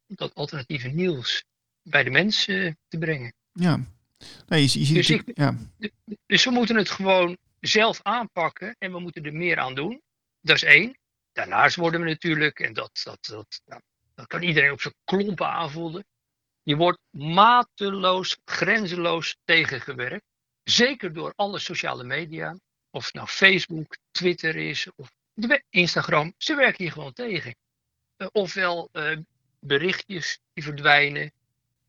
dat 0.07 0.35
alternatieve 0.35 0.89
nieuws 0.89 1.45
bij 1.83 2.05
de 2.05 2.11
mensen 2.11 2.79
te 2.89 2.99
brengen. 2.99 3.33
Ja. 3.53 3.81
Nee, 4.47 4.63
je, 4.63 4.95
je 4.95 5.03
ziet 5.03 5.27
Dus 5.27 5.35
ja. 5.35 5.57
Dus 6.27 6.45
we 6.45 6.51
moeten 6.51 6.77
het 6.77 6.91
gewoon 6.91 7.39
zelf 7.61 8.01
aanpakken 8.03 8.77
en 8.79 8.93
we 8.93 9.01
moeten 9.01 9.25
er 9.25 9.35
meer 9.35 9.59
aan 9.59 9.75
doen. 9.75 10.03
Dat 10.41 10.57
is 10.57 10.63
één. 10.63 10.99
Daarnaast 11.33 11.77
worden 11.77 12.01
we 12.01 12.09
natuurlijk, 12.09 12.61
en 12.61 12.73
dat, 12.73 13.01
dat, 13.05 13.27
dat, 13.27 13.61
dat 14.15 14.27
kan 14.27 14.43
iedereen 14.43 14.73
op 14.73 14.81
zijn 14.81 14.95
klompen 15.05 15.47
aanvoelen. 15.47 16.05
Je 16.63 16.77
wordt 16.77 16.99
mateloos, 17.11 18.39
grenzeloos 18.45 19.37
tegengewerkt. 19.45 20.25
Zeker 20.63 21.13
door 21.13 21.33
alle 21.37 21.59
sociale 21.59 22.05
media. 22.05 22.59
Of 22.91 23.05
het 23.05 23.15
nou 23.15 23.27
Facebook, 23.27 23.97
Twitter 24.11 24.57
is 24.57 24.89
of 24.97 25.11
Instagram. 25.71 26.35
Ze 26.37 26.55
werken 26.55 26.85
hier 26.85 26.93
gewoon 26.93 27.13
tegen. 27.13 27.55
Eh, 28.21 28.27
ofwel 28.33 28.89
eh, 28.93 29.17
berichtjes 29.61 30.41
die 30.53 30.65
verdwijnen. 30.65 31.33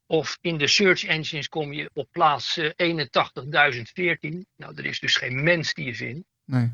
Of 0.06 0.38
in 0.42 0.58
de 0.58 0.68
search 0.68 1.04
engines 1.04 1.50
kom 1.50 1.74
je 1.74 1.90
op 1.94 2.08
plaats 2.12 2.58
eh, 2.58 2.96
81.014. 2.96 4.46
Nou, 4.56 4.76
er 4.76 4.86
is 4.86 5.00
dus 5.00 5.16
geen 5.16 5.44
mens 5.44 5.74
die 5.74 5.86
je 5.86 5.96
vindt. 5.96 6.28
Nee. 6.46 6.74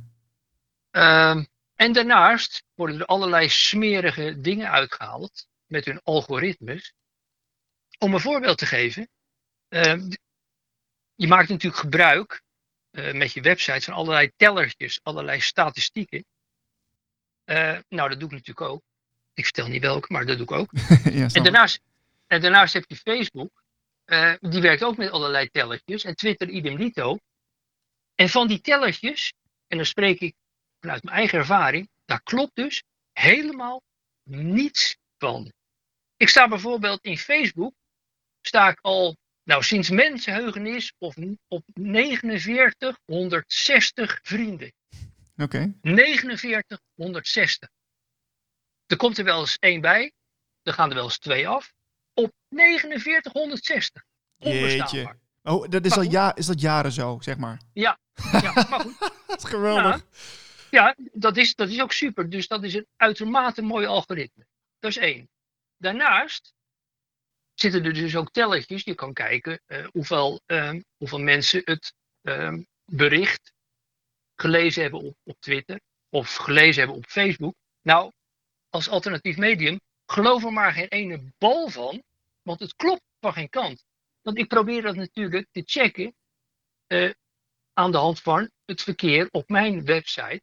Ehm, 0.92 1.44
en 1.76 1.92
daarnaast 1.94 2.64
worden 2.76 3.00
er 3.00 3.06
allerlei 3.06 3.50
smerige 3.50 4.42
dingen 4.42 4.72
uitgehaald 4.72 5.48
met 5.66 5.86
hun 5.86 6.02
algoritmes. 6.04 6.94
Om 7.98 8.14
een 8.14 8.20
voorbeeld 8.20 8.58
te 8.58 8.66
geven. 8.66 9.10
ehm, 9.68 10.10
je 11.16 11.28
maakt 11.28 11.50
natuurlijk 11.50 11.82
gebruik 11.82 12.44
eh, 12.92 13.14
met 13.14 13.34
je 13.34 13.42
website 13.42 13.82
van 13.82 13.94
allerlei 13.94 14.32
tellertjes, 14.36 15.00
allerlei 15.04 15.42
statistieken. 15.42 16.26
Eh, 17.44 17.80
nou, 17.90 18.10
dat 18.10 18.20
doe 18.20 18.30
ik 18.30 18.36
natuurlijk 18.36 18.70
ook. 18.70 18.86
Ik 19.38 19.44
vertel 19.44 19.68
niet 19.68 19.82
welke, 19.82 20.14
maar 20.14 20.26
dat 20.26 20.38
doe 20.38 20.46
ik 20.46 20.52
ook. 20.52 20.70
ja, 21.20 21.28
En 21.34 21.44
daarnaast, 21.44 21.80
en 22.28 22.42
daarnaast 22.42 22.74
heb 22.74 22.84
je 22.88 22.96
Facebook. 22.96 23.64
eh, 24.06 24.34
die 24.40 24.62
werkt 24.62 24.84
ook 24.84 24.98
met 24.98 25.12
allerlei 25.12 25.50
tellertjes. 25.50 26.04
En 26.04 26.16
Twitter 26.16 26.50
idem 26.50 26.78
dito. 26.78 27.18
En 28.16 28.30
van 28.30 28.48
die 28.48 28.62
tellertjes, 28.62 29.34
en 29.68 29.78
dan 29.78 29.86
spreek 29.86 30.20
ik 30.20 30.36
vanuit 30.80 31.04
mijn 31.04 31.16
eigen 31.16 31.40
ervaring, 31.40 31.90
daar 32.06 32.22
klopt 32.24 32.56
dus 32.56 32.84
helemaal 33.14 33.82
niets 34.30 34.98
van. 35.18 35.52
Ik 36.18 36.30
sta 36.30 36.48
bijvoorbeeld 36.48 37.04
in 37.04 37.18
Facebook, 37.18 37.74
sta 38.42 38.70
ik 38.70 38.80
al, 38.82 39.18
nou 39.44 39.64
sinds 39.64 39.90
mensenheugenis, 39.90 40.94
of 40.98 41.16
op 41.48 41.64
4960 41.74 44.20
vrienden. 44.24 44.74
Oké. 45.38 45.74
4960. 45.82 47.70
Er 48.88 48.98
komt 48.98 49.18
er 49.18 49.24
wel 49.24 49.40
eens 49.40 49.58
één 49.60 49.82
bij. 49.82 50.14
Er 50.64 50.74
gaan 50.74 50.90
er 50.90 50.96
wel 50.96 51.04
eens 51.04 51.18
twee 51.18 51.48
af. 51.48 51.74
Op 52.14 52.32
4960. 52.50 54.04
Jeetje. 54.38 54.60
Onbestaanbaar. 54.60 55.18
Oh, 55.44 55.70
dat 55.70 55.86
is, 55.86 55.96
Maar 55.96 56.06
al 56.06 56.12
ja, 56.12 56.36
is 56.36 56.46
dat 56.46 56.62
jaren 56.62 56.92
zo, 56.92 57.18
zeg 57.20 57.38
maar. 57.38 57.62
Ja, 57.74 58.00
ja, 58.32 58.54
maar 58.54 58.80
goed. 58.80 59.00
Dat 59.28 59.44
is 59.44 59.50
geweldig. 59.50 60.06
Ja, 60.72 60.96
dat 61.14 61.38
is, 61.38 61.56
dat 61.56 61.70
is 61.70 61.82
ook 61.82 61.92
super. 61.92 62.30
Dus 62.30 62.48
dat 62.48 62.64
is 62.64 62.74
een 62.74 62.88
uitermate 62.96 63.62
mooi 63.62 63.86
algoritme. 63.86 64.46
Dat 64.80 64.92
is 64.92 64.98
één. 64.98 65.30
Daarnaast 65.78 66.54
zitten 67.54 67.84
er 67.84 67.94
dus 67.94 68.16
ook 68.16 68.32
tellertjes. 68.32 68.84
Je 68.84 68.96
kan 68.96 69.14
kijken 69.14 69.62
eh, 69.66 69.88
hoeveel, 69.92 70.42
ehm, 70.46 70.82
hoeveel 70.98 71.20
mensen 71.20 71.62
het 71.66 71.94
ehm, 72.22 72.62
bericht 72.86 73.54
gelezen 74.36 74.82
hebben 74.82 75.02
op, 75.02 75.18
op 75.24 75.36
Twitter. 75.40 75.80
Of 76.10 76.36
gelezen 76.36 76.80
hebben 76.80 76.98
op 76.98 77.06
Facebook. 77.06 77.56
Nou, 77.82 78.12
als 78.70 78.90
alternatief 78.90 79.38
medium, 79.38 79.80
geloof 80.06 80.44
er 80.44 80.54
maar 80.54 80.72
geen 80.74 80.88
ene 80.88 81.34
bal 81.38 81.70
van, 81.70 82.04
want 82.42 82.60
het 82.60 82.76
klopt 82.76 83.04
van 83.20 83.34
geen 83.34 83.50
kant. 83.50 83.86
Want 84.22 84.38
ik 84.38 84.48
probeer 84.48 84.82
dat 84.82 84.96
natuurlijk 84.96 85.48
te 85.52 85.62
checken 85.66 86.16
uh, 86.88 87.12
aan 87.74 87.92
de 87.92 87.98
hand 87.98 88.22
van 88.22 88.50
het 88.66 88.82
verkeer 88.82 89.28
op 89.32 89.50
mijn 89.50 89.86
website. 89.86 90.42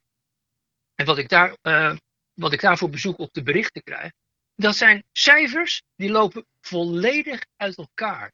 En 0.94 1.06
wat 1.06 1.18
ik, 1.18 1.28
daar, 1.28 1.56
uh, 1.62 1.96
wat 2.34 2.52
ik 2.52 2.60
daarvoor 2.60 2.90
bezoek 2.90 3.18
op 3.18 3.32
de 3.32 3.42
berichten 3.42 3.82
krijg, 3.82 4.12
dat 4.56 4.76
zijn 4.76 5.04
cijfers 5.12 5.82
die 5.96 6.10
lopen 6.10 6.46
volledig 6.60 7.44
uit 7.56 7.76
elkaar. 7.76 8.32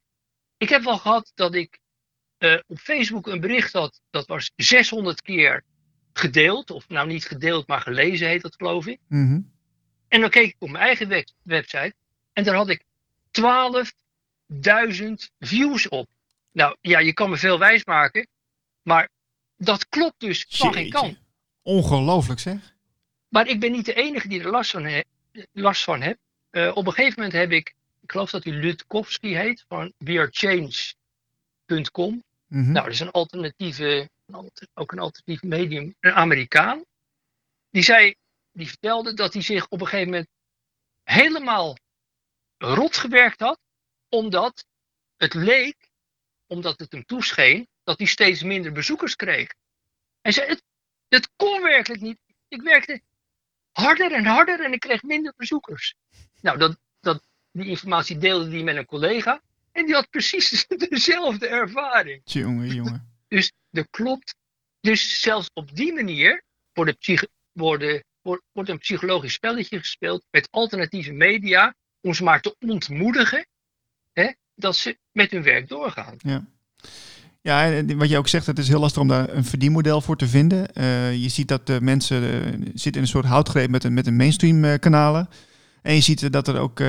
Ik 0.56 0.68
heb 0.68 0.82
wel 0.82 0.98
gehad 0.98 1.32
dat 1.34 1.54
ik 1.54 1.78
uh, 2.38 2.58
op 2.66 2.78
Facebook 2.78 3.26
een 3.26 3.40
bericht 3.40 3.72
had, 3.72 4.00
dat 4.10 4.26
was 4.26 4.50
600 4.56 5.22
keer 5.22 5.64
gedeeld, 6.12 6.70
of 6.70 6.88
nou 6.88 7.06
niet 7.06 7.24
gedeeld, 7.24 7.66
maar 7.66 7.80
gelezen 7.80 8.28
heet 8.28 8.42
dat 8.42 8.54
geloof 8.54 8.86
ik. 8.86 9.00
Mm. 9.08 9.52
En 10.10 10.20
dan 10.20 10.30
keek 10.30 10.48
ik 10.48 10.56
op 10.58 10.70
mijn 10.70 10.84
eigen 10.84 11.08
web 11.08 11.28
website 11.42 11.94
en 12.32 12.44
daar 12.44 12.54
had 12.54 12.68
ik 12.68 12.84
12.000 13.40 13.44
views 15.38 15.88
op. 15.88 16.08
Nou 16.52 16.76
ja, 16.80 16.98
je 16.98 17.12
kan 17.12 17.30
me 17.30 17.36
veel 17.36 17.58
wijs 17.58 17.84
maken, 17.84 18.26
maar 18.82 19.08
dat 19.56 19.88
klopt 19.88 20.20
dus 20.20 20.46
van 20.48 20.72
geen 20.72 20.90
kant. 20.90 21.18
Ongelooflijk 21.62 22.40
zeg. 22.40 22.74
Maar 23.28 23.46
ik 23.46 23.60
ben 23.60 23.72
niet 23.72 23.84
de 23.84 23.94
enige 23.94 24.28
die 24.28 24.40
er 24.40 24.50
last 24.50 24.70
van, 24.70 24.84
he 24.84 25.00
last 25.52 25.84
van 25.84 26.00
heeft. 26.00 26.18
Uh, 26.50 26.70
op 26.74 26.86
een 26.86 26.92
gegeven 26.92 27.22
moment 27.22 27.38
heb 27.38 27.50
ik, 27.50 27.74
ik 28.00 28.10
geloof 28.10 28.30
dat 28.30 28.44
hij 28.44 28.52
Lutkowski 28.52 29.36
heet, 29.36 29.64
van 29.68 29.92
wearechange.com. 29.98 32.22
Mm 32.46 32.64
-hmm. 32.64 32.72
Nou, 32.72 32.84
dat 32.84 32.94
is 32.94 33.00
een 33.00 33.10
alternatieve, 33.10 34.08
ook 34.74 34.92
een 34.92 34.98
alternatief 34.98 35.42
medium, 35.42 35.94
een 36.00 36.12
Amerikaan. 36.12 36.84
Die 37.70 37.82
zei, 37.82 38.14
die 38.52 38.68
vertelde 38.68 39.14
dat 39.14 39.32
hij 39.32 39.42
zich 39.42 39.68
op 39.68 39.80
een 39.80 39.86
gegeven 39.86 40.10
moment 40.10 40.28
helemaal 41.02 41.76
rot 42.56 42.96
gewerkt 42.96 43.40
had, 43.40 43.60
omdat 44.08 44.66
het 45.16 45.34
leek, 45.34 45.90
omdat 46.46 46.78
het 46.78 46.92
hem 46.92 47.04
toescheen, 47.04 47.68
dat 47.82 47.98
hij 47.98 48.06
steeds 48.06 48.42
minder 48.42 48.72
bezoekers 48.72 49.16
kreeg. 49.16 49.54
Hij 50.20 50.32
zei, 50.32 50.48
het, 50.48 50.62
het 51.08 51.30
kon 51.36 51.62
werkelijk 51.62 52.02
niet. 52.02 52.18
Ik 52.48 52.62
werkte 52.62 53.02
harder 53.72 54.12
en 54.12 54.24
harder 54.24 54.64
en 54.64 54.72
ik 54.72 54.80
kreeg 54.80 55.02
minder 55.02 55.32
bezoekers. 55.36 55.94
Nou, 56.40 56.58
dat, 56.58 56.78
dat, 57.00 57.26
die 57.50 57.66
informatie 57.66 58.18
deelde 58.18 58.50
hij 58.50 58.62
met 58.62 58.76
een 58.76 58.86
collega 58.86 59.42
en 59.72 59.86
die 59.86 59.94
had 59.94 60.10
precies 60.10 60.66
dezelfde 60.88 61.46
ervaring. 61.46 62.20
Jongen, 62.24 62.74
jongen. 62.74 63.22
Dus 63.28 63.52
er 63.70 63.88
klopt. 63.88 64.34
Dus 64.80 65.20
zelfs 65.20 65.50
op 65.52 65.76
die 65.76 65.92
manier 65.92 66.44
worden, 66.72 66.96
psych 66.96 67.26
worden, 67.52 68.04
wordt, 68.22 68.68
een 68.68 68.78
psychologisch 68.78 69.32
spelletje 69.32 69.78
gespeeld 69.78 70.24
met 70.30 70.48
alternatieve 70.50 71.12
media 71.12 71.74
om 72.00 72.14
ze 72.14 72.22
maar 72.22 72.40
te 72.40 72.56
ontmoedigen 72.66 73.46
hè, 74.12 74.32
dat 74.54 74.76
ze 74.76 74.98
met 75.12 75.30
hun 75.30 75.42
werk 75.42 75.68
doorgaan. 75.68 76.14
Ja. 76.18 76.46
Ja, 77.42 77.84
wat 77.84 78.08
je 78.08 78.18
ook 78.18 78.28
zegt, 78.28 78.46
het 78.46 78.58
is 78.58 78.68
heel 78.68 78.80
lastig 78.80 79.02
om 79.02 79.08
daar 79.08 79.28
een 79.28 79.44
verdienmodel 79.44 80.00
voor 80.00 80.16
te 80.16 80.28
vinden. 80.28 80.68
Uh, 80.74 81.14
je 81.14 81.28
ziet 81.28 81.48
dat 81.48 81.66
de 81.66 81.80
mensen 81.80 82.22
uh, 82.22 82.66
zitten 82.74 82.92
in 82.92 83.00
een 83.00 83.06
soort 83.06 83.24
houtgreep 83.24 83.70
met 83.70 83.84
een, 83.84 83.94
met 83.94 84.06
een 84.06 84.16
mainstream 84.16 84.64
uh, 84.64 84.74
kanalen. 84.74 85.28
En 85.82 85.94
je 85.94 86.00
ziet 86.00 86.32
dat 86.32 86.48
er 86.48 86.58
ook, 86.58 86.82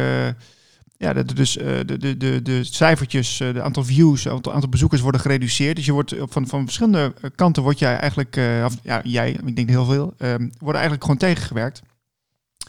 ja, 1.01 1.13
dat 1.13 1.35
dus 1.35 1.53
de, 1.53 1.97
de, 1.97 2.17
de, 2.17 2.41
de 2.41 2.63
cijfertjes, 2.63 3.37
de 3.37 3.61
aantal 3.61 3.83
views, 3.83 4.23
het 4.23 4.49
aantal 4.49 4.69
bezoekers 4.69 5.01
worden 5.01 5.21
gereduceerd. 5.21 5.75
Dus 5.75 5.85
je 5.85 5.91
wordt 5.91 6.15
van, 6.17 6.47
van 6.47 6.63
verschillende 6.63 7.13
kanten, 7.35 7.63
word 7.63 7.79
jij 7.79 7.97
eigenlijk, 7.97 8.39
of, 8.65 8.75
ja, 8.83 9.01
jij, 9.03 9.31
ik 9.45 9.55
denk 9.55 9.69
heel 9.69 9.85
veel, 9.85 10.13
worden 10.57 10.81
eigenlijk 10.81 11.01
gewoon 11.01 11.17
tegengewerkt. 11.17 11.81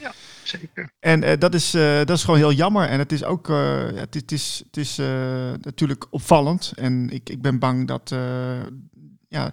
Ja, 0.01 0.13
zeker. 0.45 0.91
En 1.01 1.23
uh, 1.23 1.33
dat, 1.39 1.55
is, 1.55 1.75
uh, 1.75 1.97
dat 1.97 2.11
is 2.11 2.25
gewoon 2.25 2.39
heel 2.39 2.53
jammer. 2.53 2.89
En 2.89 2.99
het 2.99 3.13
is 3.13 3.25
ook, 3.25 3.49
uh, 3.49 3.85
het, 3.95 4.15
het, 4.15 4.33
is, 4.33 4.63
het 4.67 4.77
is 4.77 4.97
natuurlijk 5.63 6.07
opvallend. 6.11 6.73
En 6.75 7.11
ik, 7.11 7.29
ik 7.29 7.43
ben 7.43 7.59
bang 7.59 7.87
dat, 7.87 8.15
ja, 9.29 9.53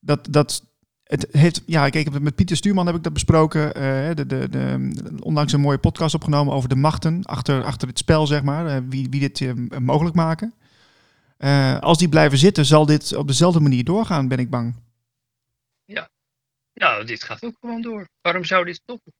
dat, 0.00 0.26
dat 0.30 0.62
het 1.10 1.26
heeft, 1.30 1.62
ja, 1.66 1.86
ik 1.86 1.94
heb 1.94 2.18
met 2.18 2.34
Pieter 2.34 2.56
Stuurman 2.56 2.86
heb 2.86 2.94
ik 2.96 3.02
dat 3.02 3.12
besproken. 3.12 3.72
de, 4.16 4.26
de, 4.26 4.48
de, 4.48 4.90
onlangs 5.20 5.52
een 5.52 5.60
mooie 5.60 5.78
podcast 5.78 6.14
opgenomen 6.14 6.54
over 6.54 6.68
de 6.68 6.76
machten 6.76 7.24
achter, 7.24 7.64
achter 7.64 7.88
het 7.88 7.98
spel, 7.98 8.26
zeg 8.26 8.42
maar. 8.42 8.88
wie, 8.88 9.08
wie 9.10 9.20
dit 9.20 9.54
mogelijk 9.80 10.14
maken. 10.14 10.54
als 11.80 11.98
die 11.98 12.08
blijven 12.08 12.38
zitten, 12.38 12.64
zal 12.64 12.86
dit 12.86 13.14
op 13.14 13.26
dezelfde 13.26 13.60
manier 13.60 13.84
doorgaan, 13.84 14.28
ben 14.28 14.38
ik 14.38 14.50
bang. 14.50 14.74
Ja, 15.84 16.08
nou, 16.74 17.04
dit 17.04 17.24
gaat 17.24 17.44
ook 17.44 17.56
gewoon 17.60 17.82
door. 17.82 18.08
Waarom 18.22 18.44
zou 18.44 18.64
dit 18.64 18.74
stoppen? 18.74 19.12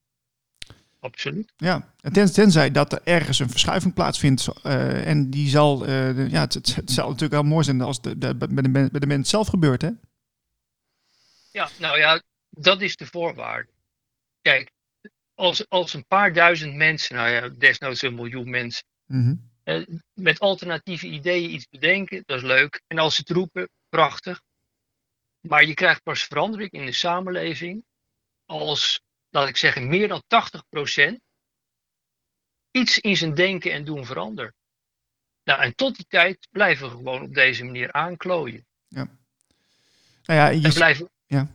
absoluut. 1.00 1.53
Ja, 1.57 1.92
ten, 2.12 2.33
tenzij 2.33 2.70
dat 2.70 2.92
er 2.92 3.00
ergens 3.05 3.38
een 3.38 3.50
verschuiving 3.50 3.94
plaatsvindt. 3.94 4.48
Uh, 4.66 5.07
en 5.07 5.31
die 5.31 5.48
zal, 5.48 5.87
uh, 5.87 6.31
ja, 6.31 6.40
het, 6.40 6.55
het, 6.55 6.74
het, 6.74 6.90
zal 6.90 7.05
natuurlijk 7.05 7.33
wel 7.33 7.42
mooi 7.42 7.64
zijn 7.64 7.81
als 7.81 8.03
de, 8.03 8.18
de, 8.18 8.35
bij, 8.35 8.62
de, 8.62 8.70
bij 8.70 9.00
de 9.00 9.07
mens 9.07 9.29
zelf 9.29 9.48
gebeurt, 9.48 9.83
hè? 9.83 9.90
Ja, 11.51 11.71
nou 11.79 11.99
ja, 11.99 12.23
dat 12.51 12.81
is 12.81 12.97
de 12.97 13.07
voorwaarde. 13.07 13.71
Kijk, 14.41 14.71
als, 15.35 15.69
als 15.69 15.95
een 15.95 16.07
paar 16.07 16.33
duizend 16.33 16.75
mensen, 16.75 17.17
nou 17.17 17.31
ja, 17.31 17.49
desnoods 17.49 18.03
een 18.03 18.15
miljoen 18.15 18.51
mensen, 18.51 18.85
mm 19.07 19.25
-hmm. 19.25 19.51
uh, 19.65 19.87
met 20.15 20.41
alternatieve 20.41 21.07
ideeën 21.07 21.51
iets 21.51 21.69
bedenken, 21.69 22.23
dat 22.27 22.37
is 22.37 22.43
leuk. 22.43 22.83
En 22.87 22.99
als 22.99 23.15
ze 23.15 23.21
het 23.21 23.31
roepen, 23.31 23.69
prachtig. 23.89 24.43
Maar 25.41 25.65
je 25.65 25.75
krijgt 25.75 26.03
pas 26.03 26.25
verandering 26.25 26.71
in 26.71 26.87
de 26.87 26.93
samenleving 26.93 27.85
als 28.45 29.01
laat 29.31 29.49
ik 29.49 29.57
zeggen, 29.57 29.89
meer 29.89 30.09
dan 30.09 30.23
80% 30.23 31.15
iets 32.71 32.99
in 32.99 33.17
zijn 33.17 33.35
denken 33.35 33.73
en 33.73 33.85
doen 33.85 34.07
verandert. 34.07 34.55
Nou, 35.45 35.63
en 35.63 35.75
tot 35.75 35.97
die 35.97 36.07
tijd 36.09 36.49
blijven 36.51 36.89
we 36.89 36.97
gewoon 36.97 37.23
op 37.23 37.35
deze 37.35 37.65
manier 37.65 37.93
aanklooien. 37.93 38.67
Ja. 38.89 39.19
Nou 40.23 40.41
ja, 40.41 40.49
je 40.49 40.67
en, 40.67 40.73
blijven, 40.73 41.11
ja. 41.31 41.49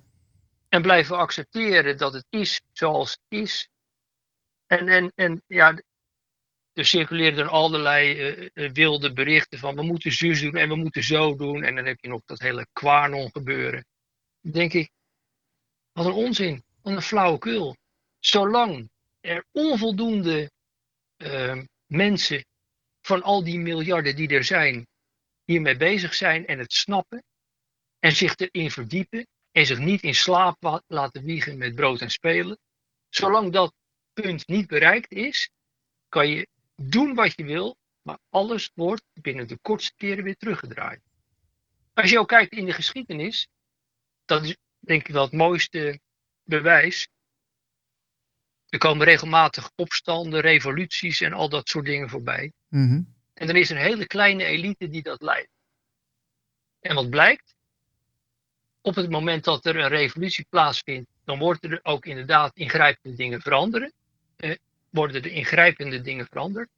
en 0.69 0.81
blijven 0.81 1.17
accepteren 1.17 1.97
dat 1.97 2.13
het 2.13 2.25
is 2.29 2.61
zoals 2.71 3.11
het 3.11 3.39
is. 3.39 3.69
En, 4.67 4.87
en, 4.87 5.11
en 5.15 5.43
ja, 5.47 5.81
er 6.73 6.85
circuleren 6.85 7.49
allerlei 7.49 8.35
uh, 8.53 8.71
wilde 8.71 9.13
berichten 9.13 9.59
van 9.59 9.75
we 9.75 9.83
moeten 9.83 10.11
zus 10.11 10.41
doen 10.41 10.55
en 10.55 10.69
we 10.69 10.75
moeten 10.75 11.03
zo 11.03 11.35
doen. 11.35 11.63
En 11.63 11.75
dan 11.75 11.85
heb 11.85 11.97
je 11.99 12.07
nog 12.07 12.21
dat 12.25 12.39
hele 12.39 12.67
kwanon 12.73 13.29
gebeuren. 13.31 13.85
Denk 14.41 14.73
ik, 14.73 14.89
wat 15.91 16.05
een 16.05 16.11
onzin 16.11 16.63
een 16.81 17.01
flauwekul. 17.01 17.75
Zolang 18.19 18.89
er 19.19 19.45
onvoldoende 19.51 20.51
uh, 21.17 21.61
mensen 21.85 22.45
van 23.01 23.23
al 23.23 23.43
die 23.43 23.59
miljarden 23.59 24.15
die 24.15 24.29
er 24.29 24.43
zijn, 24.43 24.87
hiermee 25.43 25.77
bezig 25.77 26.13
zijn 26.13 26.45
en 26.45 26.59
het 26.59 26.73
snappen 26.73 27.23
en 27.99 28.11
zich 28.11 28.35
erin 28.35 28.71
verdiepen 28.71 29.27
en 29.55 29.65
zich 29.65 29.79
niet 29.79 30.01
in 30.01 30.15
slaap 30.15 30.81
laten 30.87 31.23
wiegen 31.23 31.57
met 31.57 31.75
brood 31.75 32.01
en 32.01 32.11
spelen. 32.11 32.59
Zolang 33.09 33.51
dat 33.51 33.73
punt 34.13 34.47
niet 34.47 34.67
bereikt 34.67 35.11
is, 35.11 35.49
kan 36.09 36.29
je 36.29 36.47
doen 36.75 37.13
wat 37.13 37.33
je 37.35 37.43
wil, 37.43 37.77
maar 38.01 38.17
alles 38.29 38.71
wordt 38.73 39.03
binnen 39.13 39.47
de 39.47 39.57
kortste 39.61 39.93
keren 39.95 40.23
weer 40.23 40.35
teruggedraaid. 40.35 41.01
Als 41.93 42.09
je 42.09 42.19
ook 42.19 42.27
kijkt 42.27 42.51
in 42.51 42.65
de 42.65 42.73
geschiedenis, 42.73 43.47
dat 44.25 44.43
is 44.43 44.57
denk 44.79 45.07
ik 45.07 45.13
wel 45.13 45.23
het 45.23 45.33
mooiste 45.33 45.99
bewijs. 46.43 47.07
Er 48.69 48.79
komen 48.79 49.05
regelmatig 49.05 49.71
opstanden, 49.75 50.41
revoluties 50.41 51.21
en 51.21 51.33
al 51.33 51.49
dat 51.49 51.69
soort 51.69 51.85
dingen 51.85 52.09
voorbij. 52.09 52.53
Mm 52.67 52.87
-hmm. 52.87 53.15
En 53.33 53.47
dan 53.47 53.55
is 53.55 53.69
er 53.69 53.75
een 53.75 53.83
hele 53.83 54.07
kleine 54.07 54.43
elite 54.43 54.89
die 54.89 55.03
dat 55.03 55.21
leidt. 55.21 55.51
En 56.79 56.95
wat 56.95 57.09
blijkt? 57.09 57.54
Op 58.85 58.95
het 58.95 59.09
moment 59.09 59.43
dat 59.43 59.65
er 59.65 59.75
een 59.75 59.87
revolutie 59.87 60.45
plaatsvindt, 60.49 61.09
dan 61.23 61.39
worden 61.39 61.71
er 61.71 61.79
ook 61.83 62.05
inderdaad 62.05 62.57
ingrijpende 62.57 63.15
dingen 63.15 63.41
veranderen. 63.41 63.93
Eh, 64.35 64.55
worden 64.89 65.21
de 65.21 65.29
ingrijpende 65.29 66.01
dingen 66.01 66.25
veranderd. 66.25 66.69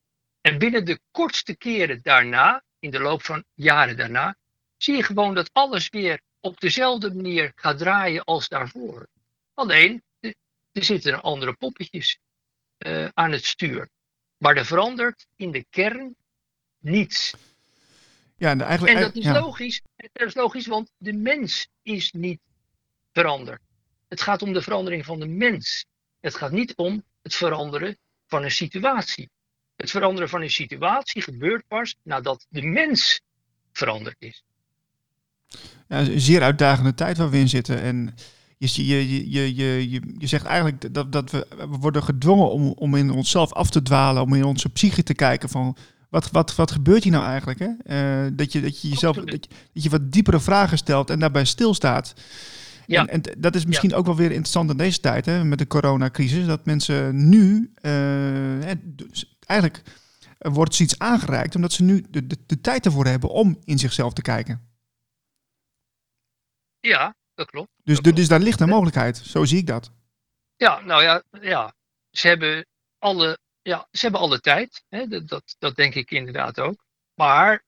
En 0.41 0.57
binnen 0.57 0.85
de 0.85 0.99
kortste 1.11 1.57
keren 1.57 1.99
daarna, 2.01 2.63
in 2.79 2.91
de 2.91 2.99
loop 2.99 3.23
van 3.23 3.43
jaren 3.53 3.97
daarna, 3.97 4.35
zie 4.77 4.95
je 4.95 5.03
gewoon 5.03 5.35
dat 5.35 5.49
alles 5.53 5.89
weer 5.89 6.21
op 6.39 6.59
dezelfde 6.59 7.13
manier 7.13 7.51
gaat 7.55 7.77
draaien 7.77 8.23
als 8.23 8.47
daarvoor. 8.47 9.07
Alleen, 9.53 10.03
er 10.71 10.83
zitten 10.83 11.21
andere 11.21 11.53
poppetjes 11.53 12.19
uh, 12.77 13.07
aan 13.13 13.31
het 13.31 13.45
stuur. 13.45 13.89
Maar 14.37 14.55
er 14.55 14.65
verandert 14.65 15.25
in 15.35 15.51
de 15.51 15.65
kern 15.69 16.15
niets. 16.77 17.33
Ja, 18.38 18.50
en, 18.50 18.62
eigenlijk, 18.62 18.97
en 18.97 19.02
dat 19.02 19.15
is 19.15 19.23
ja. 19.23 19.39
logisch. 19.39 19.82
Dat 19.95 20.28
is 20.28 20.36
logisch, 20.36 20.67
want 20.67 20.91
de 20.97 21.13
mens 21.13 21.67
is 21.84 22.12
niet 22.12 22.39
veranderd. 23.13 23.62
Het 24.08 24.21
gaat 24.21 24.41
om 24.41 24.54
de 24.54 24.62
verandering 24.62 25.06
van 25.06 25.19
de 25.19 25.28
mens. 25.28 25.86
Het 26.19 26.36
gaat 26.36 26.52
niet 26.52 26.76
om 26.76 27.04
het 27.21 27.36
veranderen 27.36 27.97
van 28.28 28.43
een 28.43 28.52
situatie. 28.52 29.30
Het 29.76 29.89
veranderen 29.89 30.30
van 30.30 30.41
een 30.41 30.50
situatie 30.50 31.21
gebeurt 31.21 31.67
pas 31.67 31.95
nadat 32.04 32.45
de 32.50 32.62
mens 32.62 33.21
veranderd 33.71 34.15
is. 34.19 34.43
Ja, 35.88 36.00
een 36.00 36.19
zeer 36.19 36.41
uitdagende 36.41 36.93
tijd 36.93 37.17
waar 37.17 37.30
we 37.30 37.38
in 37.38 37.50
zitten. 37.50 37.82
En 37.82 38.15
je, 38.58 38.86
je, 38.86 39.30
je, 39.32 39.56
je, 39.56 39.89
je, 39.89 40.15
je 40.17 40.28
zegt 40.28 40.45
eigenlijk 40.45 40.93
dat, 40.93 41.12
dat 41.12 41.32
we, 41.32 41.47
we 41.50 41.78
worden 41.78 42.04
gedwongen 42.04 42.52
om, 42.52 42.71
om 42.71 42.95
in 42.95 43.12
onszelf 43.12 43.54
af 43.54 43.69
te 43.69 43.82
dwalen, 43.82 44.21
om 44.21 44.34
in 44.34 44.43
onze 44.43 44.69
psyche 44.69 45.04
te 45.04 45.13
kijken 45.13 45.50
van 45.50 45.78
wat, 46.09 46.31
wat, 46.31 46.55
wat 46.55 46.71
gebeurt 46.71 47.03
hier 47.03 47.11
nou 47.11 47.25
eigenlijk? 47.25 47.59
Hè? 47.59 47.69
Eh, 47.83 48.31
dat, 48.33 48.51
je, 48.51 48.61
dat 48.61 48.81
je 48.81 48.89
jezelf 48.89 49.15
dat 49.15 49.45
je, 49.45 49.49
dat 49.73 49.83
je 49.83 49.89
wat 49.89 50.11
diepere 50.11 50.39
vragen 50.39 50.77
stelt 50.77 51.09
en 51.09 51.19
daarbij 51.19 51.45
stilstaat. 51.45 52.13
Ja. 52.85 53.07
En, 53.07 53.23
en 53.23 53.35
dat 53.37 53.55
is 53.55 53.65
misschien 53.65 53.93
ook 53.93 54.05
wel 54.05 54.15
weer 54.15 54.31
interessant 54.31 54.69
in 54.69 54.77
deze 54.77 54.99
tijd, 54.99 55.25
hè, 55.25 55.43
met 55.43 55.59
de 55.59 55.67
coronacrisis, 55.67 56.45
dat 56.45 56.65
mensen 56.65 57.29
nu 57.29 57.73
uh, 57.81 58.65
eigenlijk 59.45 59.83
wordt 60.37 60.75
zoiets 60.75 60.99
aangereikt, 60.99 61.55
omdat 61.55 61.71
ze 61.71 61.83
nu 61.83 62.05
de, 62.09 62.27
de, 62.27 62.37
de 62.45 62.61
tijd 62.61 62.85
ervoor 62.85 63.05
hebben 63.05 63.29
om 63.29 63.59
in 63.63 63.79
zichzelf 63.79 64.13
te 64.13 64.21
kijken. 64.21 64.69
Ja, 66.79 67.15
dat 67.35 67.49
klopt. 67.49 67.69
Dus, 67.83 67.95
dat 67.95 68.03
klopt. 68.03 68.17
dus 68.17 68.27
daar 68.27 68.39
ligt 68.39 68.59
een 68.59 68.69
mogelijkheid, 68.69 69.17
zo 69.17 69.45
zie 69.45 69.57
ik 69.57 69.67
dat. 69.67 69.91
Ja, 70.55 70.79
nou 70.79 71.03
ja, 71.03 71.23
ja. 71.41 71.73
Ze 72.09 72.27
hebben 72.27 72.65
alle, 72.97 73.39
ja, 73.67 73.88
ze 73.91 74.01
hebben 74.01 74.21
alle 74.21 74.39
tijd. 74.39 74.84
Hè? 74.89 75.08
Dat, 75.08 75.27
dat, 75.27 75.56
dat 75.60 75.75
denk 75.75 75.95
ik 75.95 76.12
inderdaad 76.12 76.60
ook. 76.60 76.86
Maar 77.13 77.63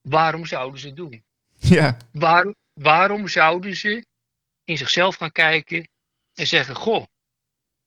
waarom 0.00 0.46
zouden 0.46 0.80
ze 0.80 0.86
het 0.86 0.96
doen? 0.96 1.24
Ja. 1.58 1.96
Waar, 2.12 2.54
waarom 2.72 3.28
zouden 3.28 3.76
ze 3.76 4.06
in 4.64 4.78
zichzelf 4.78 5.16
gaan 5.16 5.32
kijken 5.32 5.88
en 6.34 6.46
zeggen: 6.46 6.74
Goh, 6.74 7.04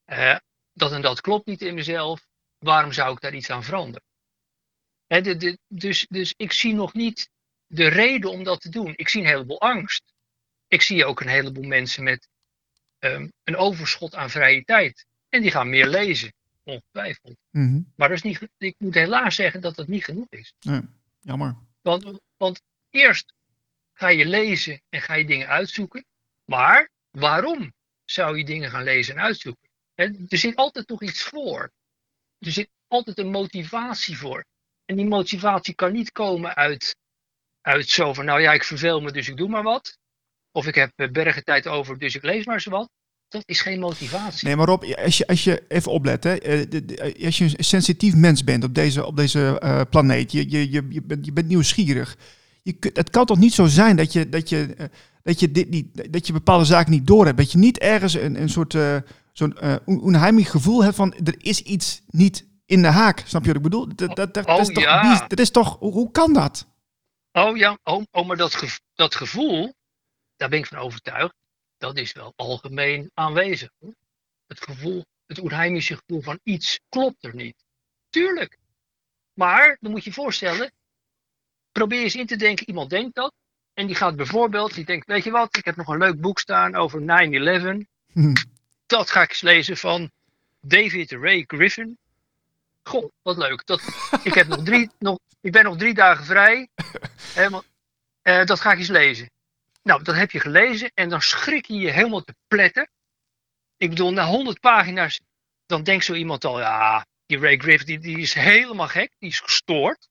eh, 0.06 0.38
dat 0.74 0.92
en 0.92 1.02
dat 1.02 1.22
klopt 1.22 1.46
niet 1.46 1.62
in 1.62 1.74
mezelf. 1.74 2.28
Waarom 2.58 2.92
zou 2.92 3.14
ik 3.14 3.22
daar 3.22 3.34
iets 3.34 3.50
aan 3.50 3.64
veranderen? 3.64 4.08
Hè, 5.08 5.22
de, 5.22 5.36
de, 5.36 5.58
dus, 5.68 6.06
dus 6.10 6.34
ik 6.38 6.52
zie 6.52 6.74
nog 6.74 6.94
niet 6.94 7.30
de 7.68 7.88
reden 7.88 8.32
om 8.32 8.44
dat 8.44 8.62
te 8.62 8.70
doen. 8.70 8.94
Ik 8.96 9.10
zie 9.10 9.22
een 9.22 9.28
heleboel 9.28 9.62
angst. 9.62 10.14
Ik 10.68 10.82
zie 10.82 11.06
ook 11.06 11.22
een 11.22 11.28
heleboel 11.28 11.64
mensen 11.64 12.04
met 12.04 12.28
um, 13.00 13.32
een 13.44 13.58
overschot 13.58 14.16
aan 14.16 14.30
vrije 14.30 14.64
tijd. 14.64 15.06
En 15.30 15.42
die 15.42 15.52
gaan 15.52 15.70
meer 15.70 15.88
lezen, 15.88 16.34
ongetwijfeld. 16.70 17.38
Mm 17.52 17.68
-hmm. 17.68 17.94
Maar 17.96 18.08
dat 18.08 18.18
is 18.18 18.24
niet, 18.24 18.50
ik 18.58 18.76
moet 18.78 18.94
helaas 18.94 19.36
zeggen 19.36 19.62
dat 19.62 19.76
dat 19.76 19.88
niet 19.88 20.04
genoeg 20.04 20.30
is. 20.30 20.54
Nee, 20.60 20.82
jammer. 21.20 21.56
Want, 21.82 22.20
want 22.38 22.62
eerst 22.90 23.34
ga 23.94 24.08
je 24.08 24.26
lezen 24.26 24.82
en 24.90 25.02
ga 25.02 25.14
je 25.14 25.26
dingen 25.26 25.48
uitzoeken. 25.48 26.06
Maar 26.46 26.90
waarom 27.12 27.74
zou 28.06 28.38
je 28.38 28.46
dingen 28.46 28.70
gaan 28.70 28.84
lezen 28.84 29.16
en 29.16 29.22
uitzoeken? 29.22 29.70
Er 29.96 30.38
zit 30.38 30.56
altijd 30.56 30.90
nog 30.90 31.02
iets 31.02 31.24
voor. 31.24 31.72
Er 32.40 32.52
zit 32.52 32.70
altijd 32.88 33.18
een 33.18 33.32
motivatie 33.32 34.18
voor. 34.18 34.46
En 34.86 34.96
die 34.96 35.06
motivatie 35.06 35.76
kan 35.76 35.92
niet 35.92 36.12
komen 36.12 36.56
uit, 36.56 36.96
uit 37.62 37.90
zo 37.90 38.14
van, 38.14 38.26
nou 38.26 38.42
ja, 38.42 38.54
ik 38.54 38.64
verveel 38.64 39.02
me, 39.02 39.12
dus 39.12 39.28
ik 39.28 39.38
doe 39.38 39.50
maar 39.50 39.64
wat. 39.64 39.98
Of 40.52 40.68
ik 40.68 40.76
heb 40.76 40.92
bergen 41.12 41.44
tijd 41.44 41.68
over, 41.68 41.98
dus 41.98 42.16
ik 42.16 42.24
lees 42.24 42.46
maar 42.46 42.56
eens 42.56 42.66
wat. 42.66 42.90
Dat 43.30 43.44
is 43.46 43.62
geen 43.62 43.80
motivatie. 43.80 44.48
Nee, 44.48 44.56
maar 44.56 44.68
Rob, 44.68 44.84
als 44.84 45.18
je, 45.18 45.28
als 45.28 45.44
je 45.44 45.64
even 45.68 45.92
oplet, 45.92 46.24
hè, 46.24 46.32
als 47.26 47.38
je 47.38 47.44
een 47.58 47.64
sensitief 47.64 48.16
mens 48.16 48.44
bent 48.44 48.64
op 48.64 48.76
deze, 48.76 49.06
op 49.06 49.16
deze 49.16 49.62
uh, 49.64 49.82
planeet, 49.90 50.32
je, 50.32 50.50
je, 50.50 50.72
je, 50.72 50.86
je, 50.90 51.02
bent, 51.02 51.26
je 51.26 51.34
bent 51.34 51.48
nieuwsgierig. 51.48 52.18
Je, 52.64 52.76
het 52.94 53.10
kan 53.10 53.26
toch 53.26 53.38
niet 53.38 53.54
zo 53.54 53.66
zijn 53.66 53.96
dat 53.96 54.14
je, 54.14 54.30
dat 54.30 54.50
je, 54.50 54.90
dat 55.24 55.40
je, 55.40 55.52
dit 55.52 55.70
niet, 55.70 56.14
dat 56.14 56.28
je 56.28 56.34
bepaalde 56.34 56.66
zaken 56.66 56.92
niet 56.92 57.08
door 57.08 57.26
hebt. 57.26 57.38
Dat 57.38 57.52
je 57.52 57.58
niet 57.58 57.78
ergens 57.78 58.14
een, 58.14 58.42
een 58.42 58.50
soort 58.50 58.74
uh, 58.74 58.98
zo'n 59.34 59.58
uh, 59.64 59.76
onheimig 59.86 60.52
gevoel 60.52 60.84
hebt 60.84 60.96
van 60.96 61.14
er 61.14 61.36
is 61.38 61.62
iets 61.62 62.02
niet 62.08 62.48
in 62.66 62.82
de 62.82 62.88
haak. 62.88 63.24
Snap 63.26 63.42
je 63.42 63.48
wat 63.48 63.58
ik 63.58 63.64
bedoel? 63.64 63.96
Dat, 63.96 64.16
dat, 64.16 64.34
dat, 64.34 64.48
oh, 64.48 64.60
is 64.60 64.68
toch, 64.68 64.84
ja. 64.84 65.28
dat 65.28 65.40
is 65.40 65.52
toch 65.52 65.78
hoe, 65.80 66.12
kan 66.12 66.34
dat? 66.34 66.68
Oh 67.32 67.58
ja, 67.58 67.78
oh, 67.84 68.04
oh 68.12 68.28
maar 68.28 68.38
dat, 68.38 68.80
dat 68.94 69.16
gevoel, 69.16 69.74
daar 70.36 70.50
ben 70.50 70.60
ik 70.60 70.66
van 70.66 70.78
overtuigd, 70.78 71.34
dat 71.80 71.98
is 71.98 72.12
wel 72.12 72.34
algemeen 72.36 73.12
aanwezig. 73.14 73.70
Hoor. 73.80 73.94
Het 74.48 74.62
gevoel, 74.62 75.06
het 75.26 75.40
onheimische 75.40 75.96
gevoel 75.96 76.22
van 76.22 76.40
iets 76.44 76.80
klopt 76.90 77.24
er 77.24 77.36
niet. 77.36 77.64
Tuurlijk. 78.10 78.58
Maar, 79.34 79.78
dan 79.80 79.92
moet 79.92 80.04
je 80.04 80.10
je 80.10 80.16
voorstellen, 80.16 80.72
probeer 81.72 82.02
eens 82.02 82.16
in 82.16 82.26
te 82.26 82.36
denken, 82.36 82.68
iemand 82.68 82.90
denkt 82.90 83.16
dat, 83.16 83.34
en 83.74 83.88
die 83.88 83.96
gaat 83.96 84.16
bijvoorbeeld, 84.16 84.74
die 84.74 84.86
denkt, 84.86 85.08
weet 85.08 85.24
je 85.24 85.32
wat, 85.32 85.58
ik 85.58 85.66
heb 85.66 85.76
nog 85.76 85.88
een 85.88 85.98
leuk 85.98 86.22
boek 86.22 86.40
staan 86.40 86.76
over 86.76 87.02
9-11. 87.02 87.06
Hm. 88.12 88.36
Dat 88.86 89.10
ga 89.10 89.22
ik 89.22 89.30
eens 89.30 89.42
lezen 89.42 89.78
van 89.78 90.12
David 90.62 91.12
Ray 91.12 91.44
Griffin. 91.48 91.98
Goh, 92.84 93.10
wat 93.22 93.38
leuk. 93.38 93.66
Dat, 93.66 93.82
ik, 94.24 94.34
heb 94.34 94.48
nog 94.48 94.64
drie, 94.64 94.90
nog, 95.00 95.20
ik 95.42 95.52
ben 95.52 95.64
nog 95.64 95.78
drie 95.78 95.94
dagen 95.94 96.26
vrij. 96.26 96.68
Helemaal, 97.40 97.64
uh, 98.24 98.46
dat 98.46 98.60
ga 98.60 98.72
ik 98.72 98.78
eens 98.78 98.88
lezen. 98.88 99.30
Nou, 99.82 100.04
dat 100.04 100.16
heb 100.16 100.32
je 100.32 100.40
gelezen 100.40 100.92
en 100.94 101.10
dan 101.10 101.22
schrik 101.22 101.66
je 101.66 101.74
je 101.74 101.90
helemaal 101.90 102.24
te 102.24 102.36
pletten. 102.48 102.90
Ik 103.78 103.90
bedoel, 103.90 104.12
na 104.12 104.26
100 104.26 104.60
pagina's, 104.60 105.20
dan 105.66 105.84
denkt 105.84 106.06
zo 106.06 106.14
iemand 106.14 106.46
al, 106.46 106.60
ja, 106.60 107.06
die 107.26 107.40
Ray 107.40 107.58
Griffin, 107.58 107.86
die, 107.86 108.00
die 108.00 108.20
is 108.20 108.34
helemaal 108.34 108.88
gek, 108.88 109.16
die 109.18 109.30
is 109.30 109.40
gestoord. 109.40 110.10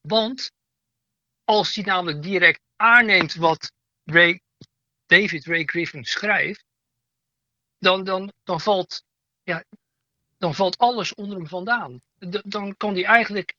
Want 0.00 0.52
als 1.44 1.74
hij 1.74 1.84
namelijk 1.84 2.22
direct 2.22 2.60
aanneemt 2.76 3.34
wat 3.34 3.72
Ray, 4.04 4.40
David 5.06 5.46
Ray 5.46 5.64
Griffin 5.64 6.04
schrijft, 6.04 6.64
dan, 7.78 8.04
dan, 8.04 8.32
dan, 8.44 8.60
valt, 8.60 9.04
ja, 9.42 9.64
dan 10.38 10.54
valt 10.54 10.78
alles 10.78 11.14
onder 11.14 11.36
hem 11.36 11.46
vandaan. 11.46 12.02
Dan 12.44 12.76
kan 12.76 12.94
hij 12.94 13.04
eigenlijk 13.04 13.54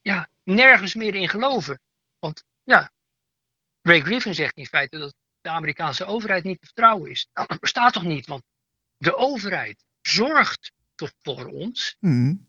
ja, 0.00 0.28
nergens 0.42 0.94
meer 0.94 1.14
in 1.14 1.28
geloven. 1.28 1.80
Want 2.18 2.44
ja, 2.64 2.90
Ray 3.84 4.00
Griffin 4.00 4.34
zegt 4.34 4.56
in 4.56 4.66
feite 4.66 4.98
dat 4.98 5.14
de 5.40 5.48
Amerikaanse 5.48 6.04
overheid 6.04 6.44
niet 6.44 6.60
te 6.60 6.66
vertrouwen 6.66 7.10
is. 7.10 7.28
Nou, 7.32 7.46
dat 7.46 7.60
bestaat 7.68 7.92
toch 7.92 8.02
niet, 8.02 8.26
want 8.26 8.42
de 8.96 9.16
overheid 9.16 9.84
zorgt 10.00 10.72
toch 10.94 11.12
voor 11.22 11.46
ons. 11.46 11.96
Mm. 12.00 12.46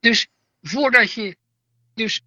Dus 0.00 0.28
voordat 0.60 1.12
je, 1.12 1.36
dus 1.94 2.20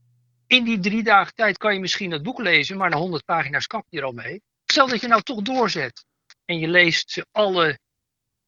in 0.48 0.64
die 0.64 0.80
drie 0.80 1.04
dagen 1.04 1.34
tijd 1.34 1.58
kan 1.58 1.74
je 1.74 1.80
misschien 1.80 2.12
het 2.12 2.24
boek 2.24 2.40
lezen, 2.40 2.78
maar 2.78 2.90
na 2.90 2.98
100 2.98 3.26
pagina's 3.26 3.68
kap 3.68 3.86
je 3.90 3.98
er 3.98 4.04
al 4.04 4.12
mee. 4.12 4.42
Stel 4.66 4.88
dat 4.88 5.02
je 5.02 5.08
nou 5.08 5.22
toch 5.22 5.42
doorzet 5.42 6.06
en 6.46 6.60
je 6.60 6.68
leest 6.68 7.12
ze 7.12 7.26
alle 7.32 7.80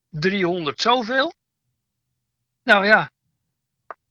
300 0.10 0.82
zoveel. 0.82 1.34
Nou 2.64 2.86
ja, 2.86 3.12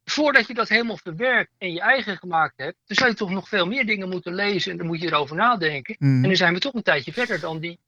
voordat 0.04 0.46
je 0.46 0.54
dat 0.54 0.68
helemaal 0.68 0.98
verwerkt 1.02 1.50
en 1.58 1.72
je 1.72 1.80
eigen 1.80 2.16
gemaakt 2.16 2.54
hebt, 2.56 2.76
dan 2.86 2.96
zou 2.96 3.10
je 3.10 3.16
toch 3.16 3.30
nog 3.30 3.48
veel 3.48 3.66
meer 3.66 3.86
dingen 3.86 4.08
moeten 4.08 4.34
lezen 4.34 4.72
en 4.72 4.78
dan 4.78 4.86
moet 4.86 5.00
je 5.00 5.06
erover 5.06 5.36
nadenken. 5.36 5.96
Mm. 5.98 6.22
En 6.22 6.28
dan 6.28 6.36
zijn 6.36 6.54
we 6.54 6.60
toch 6.60 6.74
een 6.74 6.82
tijdje 6.82 7.12
verder 7.12 7.40
dan 7.40 7.58
die 7.58 7.78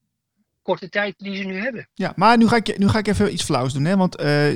korte 0.62 0.88
tijd 0.88 1.14
die 1.18 1.36
ze 1.36 1.42
nu 1.42 1.60
hebben. 1.60 1.88
Ja, 1.94 2.12
maar 2.16 2.36
nu 2.36 2.48
ga 2.48 2.56
ik, 2.56 2.78
nu 2.78 2.88
ga 2.88 2.98
ik 2.98 3.06
even 3.06 3.32
iets 3.32 3.44
flauws 3.44 3.72
doen, 3.72 3.84
hè? 3.84 3.96
want 3.96 4.20
uh, 4.20 4.54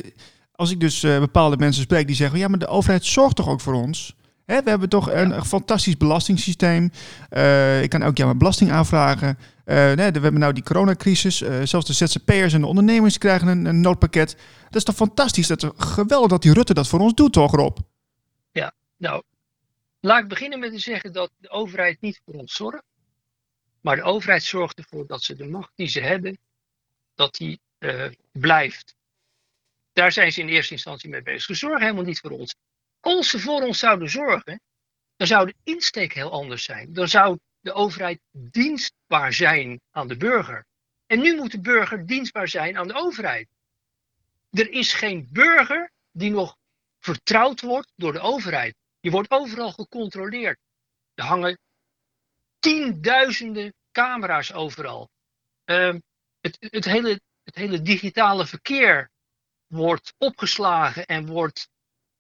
als 0.52 0.70
ik 0.70 0.80
dus 0.80 1.02
uh, 1.02 1.18
bepaalde 1.18 1.56
mensen 1.56 1.82
spreek 1.82 2.06
die 2.06 2.16
zeggen, 2.16 2.38
ja, 2.38 2.48
maar 2.48 2.58
de 2.58 2.66
overheid 2.66 3.04
zorgt 3.04 3.36
toch 3.36 3.48
ook 3.48 3.60
voor 3.60 3.74
ons? 3.74 4.14
We 4.50 4.70
hebben 4.70 4.88
toch 4.88 5.10
een, 5.10 5.44
fantastisch 5.44 5.96
belastingssysteem. 5.96 6.90
Uh, 7.30 7.82
ik 7.82 7.90
kan 7.90 8.02
elk 8.02 8.16
jaar 8.16 8.26
mijn 8.26 8.38
belasting 8.38 8.70
aanvragen. 8.70 9.38
Nee, 9.64 9.94
we 9.94 10.02
hebben 10.02 10.38
nou 10.38 10.52
die 10.52 10.62
coronacrisis. 10.62 11.42
Uh, 11.42 11.60
zelfs 11.64 11.86
de 11.86 11.92
ZZP'ers 11.92 12.52
en 12.52 12.60
de 12.60 12.66
ondernemers 12.66 13.18
krijgen 13.18 13.48
een, 13.48 13.64
een, 13.64 13.80
noodpakket. 13.80 14.36
Dat 14.64 14.74
is 14.74 14.84
toch 14.84 14.94
fantastisch? 14.94 15.46
Dat 15.46 15.62
is 15.62 15.70
geweldig 15.76 16.28
dat 16.28 16.42
die 16.42 16.52
Rutte 16.52 16.74
dat 16.74 16.88
voor 16.88 17.00
ons 17.00 17.14
doet, 17.14 17.32
toch 17.32 17.54
Rob? 17.54 17.78
Ja, 18.52 18.72
nou, 18.96 19.22
laat 20.00 20.22
ik 20.22 20.28
beginnen 20.28 20.58
met 20.58 20.72
te 20.72 20.78
zeggen 20.78 21.12
dat 21.12 21.30
de 21.36 21.50
overheid 21.50 22.00
niet 22.00 22.20
voor 22.24 22.34
ons 22.34 22.54
zorgt. 22.54 22.84
Maar 23.80 23.96
de 23.96 24.02
overheid 24.02 24.42
zorgt 24.42 24.78
ervoor 24.78 25.06
dat 25.06 25.22
ze 25.22 25.36
de 25.36 25.46
macht 25.46 25.72
die 25.74 25.88
ze 25.88 26.00
hebben, 26.00 26.38
dat 27.14 27.34
die 27.34 27.60
blijft. 28.32 28.94
Daar 29.92 30.12
zijn 30.12 30.32
ze 30.32 30.40
in 30.40 30.48
eerste 30.48 30.72
instantie 30.72 31.10
mee 31.10 31.22
bezig. 31.22 31.42
Ze 31.42 31.54
zorgen 31.54 31.80
helemaal 31.80 32.04
niet 32.04 32.20
voor 32.20 32.30
ons. 32.30 32.54
Als 33.00 33.30
ze 33.30 33.38
voor 33.38 33.62
ons 33.62 33.78
zouden 33.78 34.10
zorgen, 34.10 34.60
dan 35.16 35.26
zou 35.26 35.46
de 35.46 35.54
insteek 35.62 36.12
heel 36.12 36.30
anders 36.30 36.64
zijn. 36.64 36.92
Dan 36.92 37.08
zou 37.08 37.38
de 37.60 37.72
overheid 37.72 38.20
dienstbaar 38.30 39.32
zijn 39.32 39.80
aan 39.90 40.08
de 40.08 40.16
burger. 40.16 40.66
En 41.06 41.20
nu 41.20 41.36
moet 41.36 41.50
de 41.50 41.60
burger 41.60 42.06
dienstbaar 42.06 42.48
zijn 42.48 42.76
aan 42.76 42.88
de 42.88 42.94
overheid. 42.94 43.48
Er 44.50 44.70
is 44.70 44.92
geen 44.92 45.28
burger 45.32 45.90
die 46.10 46.30
nog 46.30 46.56
vertrouwd 46.98 47.60
wordt 47.60 47.92
door 47.96 48.12
de 48.12 48.20
overheid. 48.20 48.74
Je 49.00 49.10
wordt 49.10 49.30
overal 49.30 49.72
gecontroleerd. 49.72 50.58
Er 51.14 51.24
hangen 51.24 51.58
tienduizenden 52.58 53.74
camera's 53.92 54.52
overal. 54.52 55.10
Uh, 55.64 55.94
het, 56.40 56.56
het, 56.60 56.84
hele, 56.84 57.20
het 57.42 57.54
hele 57.54 57.82
digitale 57.82 58.46
verkeer 58.46 59.10
wordt 59.66 60.14
opgeslagen 60.18 61.06
en 61.06 61.26
wordt 61.26 61.68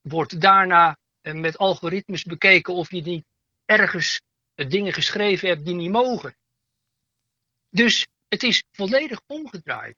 wordt 0.00 0.40
daarna 0.40 0.98
met 1.22 1.58
algoritmes 1.58 2.24
bekeken 2.24 2.74
of 2.74 2.90
je 2.90 3.02
niet 3.02 3.24
ergens 3.64 4.20
dingen 4.54 4.92
geschreven 4.92 5.48
hebt 5.48 5.64
die 5.64 5.74
niet 5.74 5.90
mogen. 5.90 6.36
Dus 7.70 8.06
het 8.28 8.42
is 8.42 8.62
volledig 8.72 9.20
omgedraaid. 9.26 9.96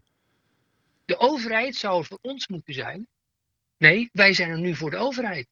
De 1.05 1.19
overheid 1.19 1.77
zou 1.77 2.05
voor 2.05 2.19
ons 2.21 2.49
moeten 2.49 2.75
zijn. 2.75 3.07
Nee, 3.77 4.09
wij 4.13 4.33
zijn 4.33 4.51
er 4.51 4.59
nu 4.59 4.75
voor 4.75 4.91
de 4.91 4.97
overheid. 4.97 5.49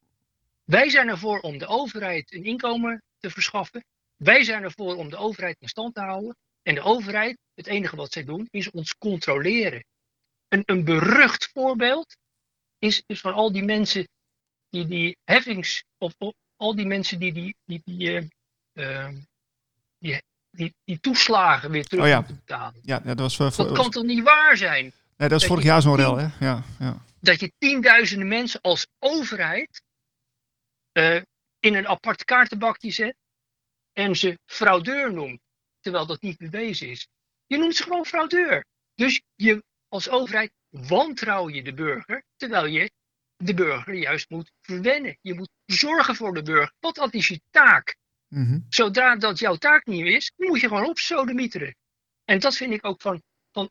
Wij 0.63 0.89
zijn 0.89 1.07
ervoor 1.07 1.39
om 1.39 1.57
de 1.57 1.67
overheid 1.67 2.33
een 2.33 2.43
inkomen 2.43 3.03
te 3.19 3.29
verschaffen. 3.29 3.85
Wij 4.15 4.43
zijn 4.43 4.63
ervoor 4.63 4.95
om 4.95 5.09
de 5.09 5.17
overheid 5.17 5.55
in 5.59 5.67
stand 5.67 5.95
te 5.95 6.01
houden. 6.01 6.35
En 6.63 6.75
de 6.75 6.81
overheid, 6.81 7.37
het 7.53 7.67
enige 7.67 7.95
wat 7.95 8.11
zij 8.11 8.23
doen, 8.23 8.47
is 8.51 8.71
ons 8.71 8.97
controleren. 8.97 9.85
Een, 10.47 10.63
een 10.65 10.83
berucht 10.83 11.49
voorbeeld 11.53 12.17
is, 12.79 13.03
is 13.05 13.21
van 13.21 13.33
al 13.33 13.51
die 13.51 13.63
mensen 13.63 14.07
die 14.71 14.87
die 14.87 15.17
heffings, 15.23 15.83
of, 15.97 16.13
of 16.17 16.33
al 16.55 16.75
die 16.75 16.85
mensen 16.85 17.19
die 17.19 17.33
die, 17.33 17.55
die, 17.65 17.81
die, 17.85 18.29
eh, 18.73 19.05
ehm, 19.05 19.15
die, 19.97 20.21
die, 20.49 20.73
die 20.83 20.99
toeslagen 20.99 21.71
weer 21.71 21.85
terug 21.85 22.03
Oh 22.03 22.09
ja. 22.09 22.17
moeten 22.17 22.35
betalen. 22.35 22.79
Ja, 22.83 22.99
dat 22.99 23.19
was, 23.19 23.35
voor, 23.35 23.51
Dat 23.55 23.71
kan 23.71 23.89
toch 23.89 24.03
niet 24.03 24.23
waar 24.23 24.57
zijn? 24.57 24.83
nee, 24.83 24.93
dat 25.17 25.31
was 25.31 25.39
dat 25.39 25.49
vorig 25.49 25.63
jaar 25.63 25.81
zo'n 25.81 25.95
rel, 25.95 26.17
hè? 26.17 26.27
Ja, 26.39 26.63
ja. 26.79 27.03
dat 27.19 27.39
je 27.39 27.51
tienduizenden 27.57 28.27
mensen 28.27 28.61
als 28.61 28.87
overheid 28.99 29.81
eh, 30.91 31.21
in 31.59 31.75
een 31.75 31.87
apart 31.87 32.23
kaartenbakje 32.23 32.91
zet 32.91 33.15
en 33.93 34.15
ze 34.15 34.39
fraudeur 34.45 35.13
noemt, 35.13 35.39
terwijl 35.79 36.05
dat 36.05 36.21
niet 36.21 36.37
bewezen 36.37 36.89
is. 36.89 37.07
Je 37.45 37.57
noemt 37.57 37.75
ze 37.75 37.83
gewoon 37.83 38.05
fraudeur. 38.05 38.65
Dus 38.95 39.21
je 39.35 39.63
als 39.87 40.09
overheid 40.09 40.51
wantrouw 40.69 41.49
je 41.49 41.63
de 41.63 41.73
burger, 41.73 42.23
terwijl 42.37 42.65
je 42.65 42.91
de 43.41 43.53
burger 43.53 43.93
juist 43.93 44.29
moet 44.29 44.51
verwennen. 44.61 45.17
Je 45.21 45.33
moet 45.33 45.49
zorgen 45.65 46.15
voor 46.15 46.33
de 46.33 46.41
burger, 46.41 46.73
want 46.79 46.95
dat 46.95 47.13
is 47.13 47.27
je 47.27 47.41
taak. 47.49 47.95
Mhm. 48.27 48.59
Zodra 48.69 49.15
dat 49.15 49.39
jouw 49.39 49.55
taak 49.55 49.85
niet 49.85 50.05
is, 50.05 50.31
moet 50.37 50.61
je 50.61 50.67
gewoon 50.67 50.89
opsodemieteren. 50.89 51.75
En 52.25 52.39
dat 52.39 52.55
vind 52.55 52.73
ik 52.73 52.85
ook 52.85 53.01
van, 53.01 53.21
van, 53.51 53.69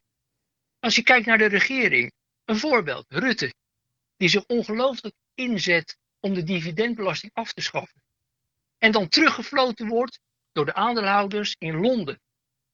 als 0.79 0.95
je 0.95 1.03
kijkt 1.03 1.27
naar 1.27 1.39
de 1.39 1.47
regering, 1.47 2.13
een 2.45 2.57
voorbeeld, 2.57 3.05
Rutte, 3.09 3.55
die 4.17 4.29
zich 4.29 4.47
ongelooflijk 4.47 5.15
inzet 5.35 5.97
om 6.21 6.35
de 6.35 6.43
dividendbelasting 6.43 7.33
af 7.35 7.53
te 7.53 7.61
schaffen. 7.61 8.03
En 8.79 8.93
dan 8.93 9.09
teruggefloten 9.09 9.89
wordt 9.89 10.21
door 10.53 10.65
de 10.65 10.75
aandeelhouders 10.75 11.57
in 11.59 11.81
Londen. 11.81 12.21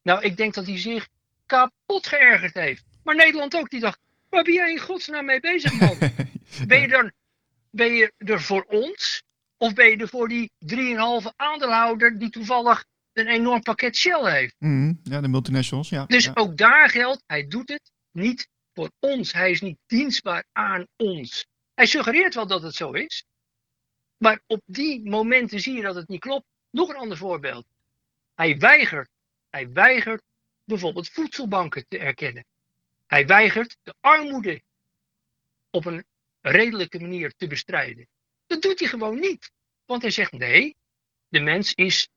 Nou, 0.03 0.23
ik 0.23 0.37
denk 0.37 0.55
dat 0.55 0.67
hij 0.67 0.79
zich 0.79 1.09
kapot 1.47 2.07
geërgerd 2.07 2.55
heeft. 2.55 2.85
Maar 3.03 3.15
Nederland 3.15 3.57
ook, 3.57 3.71
die 3.71 3.81
dacht, 3.81 3.99
waar 4.29 4.43
ben 4.43 4.55
jij 4.55 4.71
in 4.71 4.79
godsnaam 4.79 5.25
mee 5.25 5.41
bezig, 5.41 5.81
man? 5.81 5.99
Ben 6.67 6.81
je, 6.81 6.89
dan, 6.89 7.13
ben 7.71 7.93
je 7.93 8.13
er 8.17 8.41
voor 8.41 8.63
ons? 8.63 9.23
Of 9.57 9.75
ben 9.75 9.91
je 9.91 9.97
er 9.97 10.09
voor 10.09 10.29
die 10.29 10.51
3,5 10.59 10.77
aandeelhouder 11.37 12.19
die 12.19 12.31
toevallig 12.31 12.85
een 13.13 13.27
enorm 13.27 13.63
pakket 13.63 13.97
Shell 13.97 14.33
heeft? 14.33 14.55
Mhm. 14.59 14.93
Ja, 15.03 15.21
de 15.21 15.29
multinationals, 15.29 15.89
ja. 15.89 16.07
Dus 16.07 16.25
ja. 16.25 16.31
ook 16.35 16.57
daar 16.57 16.89
geldt, 16.89 17.23
hij 17.27 17.47
doet 17.47 17.69
het 17.69 17.91
niet 18.13 18.49
voor 18.75 18.91
ons. 18.99 19.33
Hij 19.33 19.51
is 19.51 19.61
niet 19.61 19.79
dienstbaar 19.87 20.45
aan 20.53 20.87
ons. 20.97 21.47
Hij 21.75 21.87
suggereert 21.87 22.35
wel 22.35 22.47
dat 22.47 22.63
het 22.63 22.75
zo 22.75 22.93
is. 22.93 23.25
Maar 24.17 24.41
op 24.47 24.63
die 24.65 25.11
momenten 25.11 25.61
zie 25.61 25.75
je 25.75 25.83
dat 25.83 25.95
het 25.95 26.09
niet 26.09 26.21
klopt. 26.21 26.47
Nog 26.71 26.89
een 26.89 26.97
ander 26.97 27.17
voorbeeld. 27.17 27.67
Hij 28.35 28.59
weigert, 28.59 29.09
hij 29.51 29.73
weigert 29.73 30.23
bijvoorbeeld 30.65 31.09
voedselbanken 31.09 31.85
te 31.89 31.99
erkennen. 31.99 32.45
Hij 33.07 33.27
weigert 33.27 33.77
de 33.83 33.95
armoede 34.01 34.63
op 35.71 35.85
een 35.87 36.05
redelijke 36.41 37.01
manier 37.01 37.33
te 37.37 37.47
bestrijden. 37.47 38.07
Dat 38.47 38.63
doet 38.63 38.79
hij 38.79 38.89
gewoon 38.89 39.19
niet. 39.21 39.51
Want 39.85 40.03
hij 40.03 40.11
zegt 40.11 40.33
nee, 40.33 40.77
de 41.29 41.41
mens 41.41 41.75
is, 41.75 42.09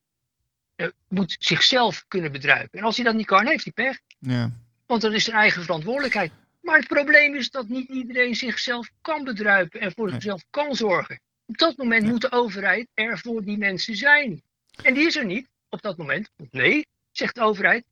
eh, 0.75 0.87
moet 1.07 1.35
zichzelf 1.39 2.05
kunnen 2.07 2.31
bedruipen. 2.31 2.79
En 2.79 2.85
als 2.85 2.95
hij 2.95 3.05
dat 3.05 3.15
niet 3.15 3.25
kan, 3.25 3.47
heeft 3.47 3.63
hij 3.63 3.73
pech. 3.73 3.99
ja. 4.19 4.51
Want 4.85 5.01
dat 5.01 5.13
is 5.13 5.23
zijn 5.23 5.35
eigen 5.37 5.61
verantwoordelijkheid. 5.63 6.31
Maar 6.61 6.77
het 6.77 6.87
probleem 6.87 7.35
is 7.35 7.49
dat 7.49 7.67
niet 7.67 7.89
iedereen 7.89 8.35
zichzelf 8.35 8.89
kan 9.01 9.23
bedruipen 9.23 9.79
en 9.81 9.91
voor 9.91 10.05
Nee. 10.05 10.13
zichzelf 10.13 10.43
kan 10.49 10.75
zorgen. 10.75 11.19
Op 11.45 11.57
dat 11.57 11.77
moment 11.77 12.05
moet 12.05 12.21
de 12.21 12.31
overheid 12.31 12.87
er 12.93 13.19
voor 13.19 13.43
die 13.43 13.57
mensen 13.57 13.95
zijn. 13.95 14.41
En 14.83 14.93
die 14.93 15.05
is 15.05 15.15
er 15.15 15.25
niet 15.25 15.47
op 15.69 15.81
dat 15.81 15.97
moment. 15.97 16.29
Nee, 16.51 16.85
zegt 17.11 17.35
de 17.35 17.41
overheid. 17.41 17.85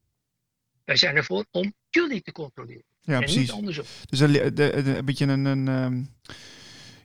Wij 0.86 0.96
zijn 0.96 1.16
ervoor 1.16 1.46
om 1.52 1.74
jullie 2.02 2.22
te 2.22 2.32
controleren. 2.32 2.84
ja, 3.02 3.18
precies. 3.20 3.54
niet. 3.54 3.82
Dus 4.10 4.20
een, 4.20 4.32
de, 4.32 4.54
de- 4.54 4.98
een 4.98 5.06
beetje 5.06 5.26
een, 5.26 5.46
een, 5.46 5.68
ehm, 5.68 6.04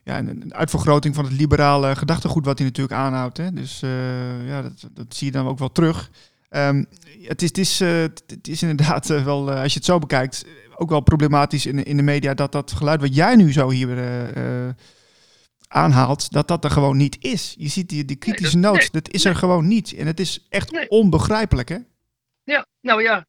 ja, 0.03 0.17
een, 0.19 0.53
uitvergroting 0.53 1.15
van 1.15 1.23
het 1.25 1.33
liberale 1.33 1.95
gedachtegoed 1.95 2.45
wat 2.45 2.57
hij 2.57 2.67
natuurlijk 2.67 2.95
aanhoudt. 2.99 3.37
Hè? 3.37 3.51
Dus 3.51 3.81
eh, 3.81 4.47
ja, 4.47 4.61
dat, 4.61 4.87
dat 4.93 5.15
zie 5.15 5.27
je 5.27 5.33
dan 5.33 5.47
ook 5.47 5.59
wel 5.59 5.71
terug. 5.71 6.11
Ehm, 6.49 6.83
het, 7.21 7.41
is, 7.41 7.47
het, 7.47 7.57
is, 7.57 7.81
eh, 7.81 8.01
het- 8.01 8.47
is 8.47 8.61
inderdaad 8.61 9.09
eh, 9.09 9.23
wel, 9.23 9.51
als 9.51 9.71
je 9.73 9.77
het 9.79 9.87
zo 9.87 9.99
bekijkt, 9.99 10.45
ook 10.75 10.89
wel 10.89 10.99
problematisch 11.01 11.65
in, 11.65 11.75
de- 11.75 11.83
in 11.83 11.97
de 11.97 12.03
media 12.03 12.33
dat 12.33 12.51
dat 12.51 12.71
geluid 12.71 13.01
wat 13.01 13.15
jij 13.15 13.35
nu 13.35 13.51
zo 13.51 13.69
hier 13.69 13.97
aanhaalt, 15.67 16.31
dat 16.31 16.47
dat 16.47 16.63
er 16.63 16.71
gewoon 16.71 16.97
niet 16.97 17.17
is. 17.19 17.55
Je 17.57 17.67
ziet 17.67 17.89
die, 17.89 18.05
die 18.05 18.15
kritische 18.15 18.59
dat- 18.59 18.71
noot, 18.71 18.79
nee, 18.81 18.89
dat 18.91 19.09
is 19.11 19.25
er 19.25 19.35
gewoon 19.35 19.67
niet. 19.67 19.93
En 19.93 20.07
het 20.07 20.19
is 20.19 20.45
echt 20.49 20.87
onbegrijpelijk, 20.89 21.69
hè? 21.69 21.77
Ja, 22.43 22.65
nou 22.81 23.01
ja, 23.01 23.25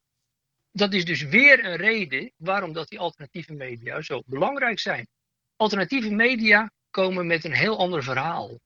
dat 0.75 0.93
is 0.93 1.05
dus 1.05 1.21
weer 1.21 1.65
een 1.65 1.75
reden 1.75 2.31
waarom 2.37 2.73
dat 2.73 2.89
die 2.89 2.99
alternatieve 2.99 3.53
media 3.53 4.01
zo 4.01 4.21
belangrijk 4.25 4.79
zijn. 4.79 5.07
Alternatieve 5.55 6.09
media 6.09 6.71
komen 6.89 7.27
met 7.27 7.43
een 7.43 7.53
heel 7.53 7.77
ander 7.77 8.03
verhaal. 8.03 8.59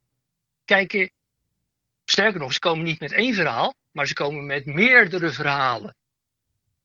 Kijken, 0.65 1.11
sterker 2.05 2.39
nog, 2.39 2.53
ze 2.53 2.59
komen 2.59 2.85
niet 2.85 2.99
met 2.99 3.11
één 3.11 3.33
verhaal, 3.33 3.73
maar 3.91 4.07
ze 4.07 4.13
komen 4.13 4.45
met 4.45 4.65
meerdere 4.65 5.31
verhalen. 5.31 5.95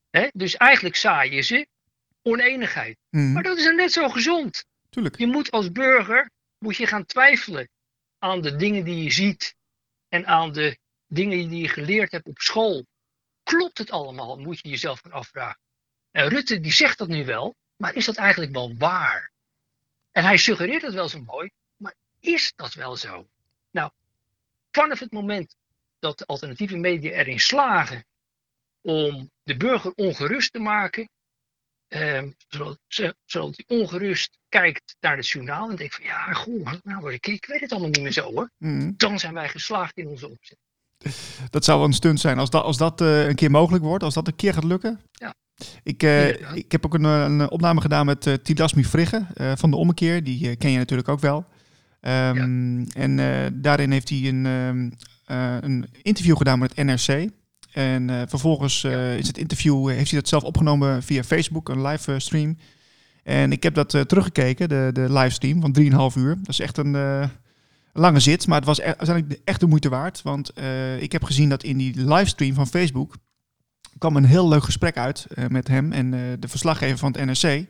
Hè? 0.09 0.27
Dus 0.33 0.55
eigenlijk 0.57 0.95
zaaien 0.95 1.43
ze 1.43 1.67
oneenigheid. 2.21 2.97
Mhm, 3.09 3.31
Maar 3.33 3.43
dat 3.43 3.57
is 3.57 3.63
dan 3.63 3.75
net 3.75 3.91
zo 3.91 4.09
gezond. 4.09 4.65
tuurlijk. 4.89 5.17
Je 5.17 5.27
moet 5.27 5.51
als 5.51 5.71
burger 5.71 6.29
moet 6.57 6.75
je 6.77 6.87
gaan 6.87 7.05
twijfelen 7.05 7.69
aan 8.19 8.41
de 8.41 8.55
dingen 8.55 8.83
die 8.83 9.03
je 9.03 9.11
ziet 9.11 9.55
en 10.09 10.25
aan 10.27 10.51
de 10.51 10.77
dingen 11.07 11.49
die 11.49 11.61
je 11.61 11.67
geleerd 11.69 12.11
hebt 12.11 12.27
op 12.27 12.39
school. 12.39 12.85
Klopt 13.45 13.77
het 13.77 13.91
allemaal? 13.91 14.37
Moet 14.37 14.59
je 14.59 14.69
jezelf 14.69 14.99
gaan 14.99 15.11
afvragen. 15.11 15.59
En 16.11 16.27
Rutte 16.27 16.59
die 16.59 16.71
zegt 16.71 16.97
dat 16.97 17.07
nu 17.07 17.25
wel, 17.25 17.55
maar 17.75 17.95
is 17.95 18.05
dat 18.05 18.15
eigenlijk 18.15 18.51
wel 18.51 18.75
waar? 18.77 19.31
En 20.11 20.23
hij 20.23 20.37
suggereert 20.37 20.81
het 20.81 20.93
wel 20.93 21.09
zo 21.09 21.21
mooi, 21.21 21.51
maar 21.77 21.93
is 22.19 22.53
dat 22.55 22.73
wel 22.73 22.95
zo? 22.95 23.27
Nou, 23.71 23.91
vanaf 24.71 24.99
het 24.99 25.11
moment 25.11 25.55
dat 25.99 26.17
de 26.17 26.25
alternatieve 26.25 26.77
media 26.77 27.11
erin 27.11 27.39
slagen 27.39 28.05
om 28.81 29.31
de 29.43 29.57
burger 29.57 29.91
ongerust 29.95 30.51
te 30.51 30.59
maken, 30.59 31.09
Ehm, 31.87 32.31
zodat, 32.47 32.79
hij 33.25 33.63
ongerust 33.67 34.37
kijkt 34.49 34.95
naar 34.99 35.17
het 35.17 35.27
journaal 35.27 35.69
en 35.69 35.75
denkt 35.75 35.95
van 35.95 36.03
ja, 36.03 36.33
goh, 36.33 36.73
nou, 36.83 37.13
ik, 37.13 37.27
ik 37.27 37.45
weet 37.45 37.59
het 37.59 37.71
allemaal 37.71 37.89
niet 37.89 38.01
meer 38.01 38.11
zo 38.11 38.31
hoor. 38.31 38.51
Mhm. 38.57 38.91
Dan 38.97 39.19
zijn 39.19 39.33
wij 39.33 39.49
geslaagd 39.49 39.97
in 39.97 40.07
onze 40.07 40.29
opzet. 40.29 40.57
Dat 41.49 41.65
zou 41.65 41.77
wel 41.79 41.87
een 41.87 41.93
stunt 41.93 42.19
zijn 42.19 42.39
als 42.39 42.49
dat, 42.49 42.63
als 42.63 42.77
dat 42.77 43.01
eh, 43.01 43.27
een 43.27 43.35
keer 43.35 43.51
mogelijk 43.51 43.83
wordt, 43.83 44.03
als 44.03 44.13
dat 44.13 44.27
een 44.27 44.35
keer 44.35 44.53
gaat 44.53 44.63
lukken. 44.63 44.99
Ja. 45.11 45.33
Ik, 45.83 46.03
eh, 46.03 46.55
ik 46.55 46.71
heb 46.71 46.85
ook 46.85 46.93
een, 46.93 47.03
een 47.03 47.49
opname 47.49 47.81
gedaan 47.81 48.05
met 48.05 48.27
eh 48.27 48.33
Tilasmi 48.33 48.85
Frigge 48.85 49.25
van 49.55 49.69
de 49.71 49.77
Ommekeer. 49.77 50.23
Die 50.23 50.55
ken 50.55 50.71
je 50.71 50.77
natuurlijk 50.77 51.09
ook 51.09 51.19
wel. 51.19 51.45
Ehm, 52.05 52.83
En 52.93 53.19
eh, 53.19 53.51
daarin 53.53 53.91
heeft 53.91 54.09
hij 54.09 54.27
een, 54.27 54.45
ehm, 54.45 54.89
eh, 55.25 55.57
een 55.61 55.85
interview 56.01 56.37
gedaan 56.37 56.59
met 56.59 56.75
het 56.75 56.85
NRC. 56.85 57.29
En 57.71 58.29
vervolgens 58.29 58.83
is 59.17 59.27
het 59.27 59.37
interview, 59.37 59.89
heeft 59.89 60.11
hij 60.11 60.19
dat 60.19 60.29
zelf 60.29 60.43
opgenomen 60.43 61.03
via 61.03 61.23
Facebook, 61.23 61.69
een 61.69 61.81
live 61.81 62.13
eh, 62.13 62.19
stream. 62.19 62.57
En 63.23 63.51
ik 63.51 63.63
heb 63.63 63.73
dat 63.73 63.89
teruggekeken, 63.89 64.69
de, 64.69 64.89
de 64.93 65.13
livestream 65.13 65.61
van 65.61 65.71
3,5 65.71 66.15
uur. 66.17 66.35
Dat 66.37 66.49
is 66.49 66.59
echt 66.59 66.77
een 66.77 66.95
lange 67.97 68.19
zit, 68.19 68.47
maar 68.47 68.57
het 68.57 68.65
was 68.65 68.79
e- 68.79 68.83
uiteindelijk 68.83 69.29
de- 69.29 69.41
echt 69.43 69.59
de 69.59 69.67
moeite 69.67 69.89
waard. 69.89 70.21
Want 70.21 70.49
eh, 70.49 71.01
ik 71.01 71.11
heb 71.11 71.23
gezien 71.23 71.49
dat 71.49 71.63
in 71.63 71.77
die 71.77 72.05
livestream 72.13 72.53
van 72.53 72.67
Facebook 72.67 73.15
kwam 73.97 74.15
een 74.15 74.25
heel 74.25 74.47
leuk 74.47 74.63
gesprek 74.63 74.97
uit 74.97 75.25
eh, 75.29 75.45
met 75.47 75.67
hem 75.67 75.91
en 75.91 76.13
eh, 76.13 76.19
de 76.39 76.47
verslaggever 76.47 76.97
van 76.97 77.15
het 77.17 77.25
NRC. 77.25 77.65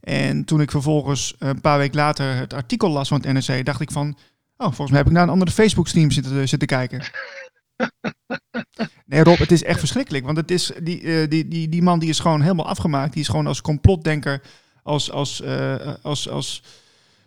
En 0.00 0.44
toen 0.44 0.60
ik 0.60 0.70
vervolgens 0.70 1.34
een 1.38 1.60
paar 1.60 1.78
weken 1.78 1.96
later 1.96 2.34
het 2.34 2.52
artikel 2.52 2.90
las 2.90 3.08
van 3.08 3.20
het 3.20 3.32
NRC, 3.32 3.64
dacht 3.64 3.80
ik 3.80 3.90
van, 3.90 4.08
oh, 4.56 4.66
volgens 4.66 4.88
mij 4.90 4.98
heb 4.98 5.06
ik 5.06 5.12
naar 5.12 5.22
een 5.22 5.28
andere 5.28 5.50
Facebook-stream 5.50 6.10
zitten, 6.10 6.48
zitten 6.48 6.68
kijken. 6.68 7.00
Nee, 9.06 9.22
Rob, 9.22 9.38
het 9.38 9.52
is 9.52 9.62
echt 9.64 9.78
verschrikkelijk. 9.78 10.24
Want 10.24 10.36
het 10.36 10.50
is, 10.50 10.72
die, 10.82 11.28
die, 11.28 11.48
die, 11.48 11.68
die 11.68 11.82
man 11.82 11.98
die 11.98 12.08
is 12.08 12.18
gewoon 12.18 12.40
helemaal 12.40 12.66
afgemaakt. 12.68 13.12
Die 13.12 13.22
is 13.22 13.28
gewoon 13.28 13.46
als 13.46 13.60
complotdenker, 13.60 14.42
als, 14.82 15.10
als, 15.10 15.42
als, 16.02 16.28
als 16.28 16.62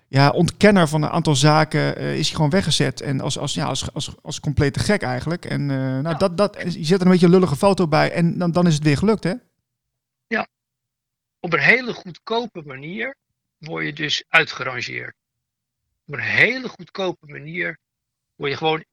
ja, 0.10 0.30
ontkenner 0.30 0.88
van 0.88 1.02
een 1.04 1.10
aantal 1.10 1.36
zaken, 1.36 1.96
eh, 1.96 2.18
is 2.18 2.26
hij 2.28 2.36
gewoon 2.36 2.50
weggezet. 2.50 3.02
En 3.02 3.22
als, 3.22 3.38
als, 3.38 3.54
ja, 3.54 3.66
als, 3.66 3.94
als, 3.94 4.16
als 4.22 4.40
complete 4.40 4.80
gek 4.80 5.02
eigenlijk. 5.02 5.46
En 5.46 5.62
eh, 5.62 5.78
nou, 5.78 6.08
Ja. 6.08 6.14
dat, 6.14 6.38
dat, 6.38 6.62
je 6.74 6.84
zet 6.86 7.00
er 7.00 7.06
een 7.06 7.12
beetje 7.12 7.26
een 7.26 7.32
lullige 7.32 7.56
foto 7.56 7.88
bij 7.88 8.12
en 8.12 8.38
dan, 8.38 8.52
dan 8.52 8.68
is 8.68 8.74
het 8.74 8.84
weer 8.84 8.98
gelukt, 8.98 9.24
hè? 9.24 9.34
Op 11.42 11.54
een 11.54 11.60
hele 11.60 11.94
goedkope 11.94 12.62
manier 12.66 13.16
word 13.58 13.86
je 13.86 13.94
dus 13.94 14.24
uitgerangeerd. 14.28 15.16
Op 16.06 16.14
een 16.14 16.20
hele 16.20 16.68
goedkope 16.68 17.26
manier 17.26 17.78
word 18.36 18.52
je 18.52 18.58
gewoon, 18.58 18.86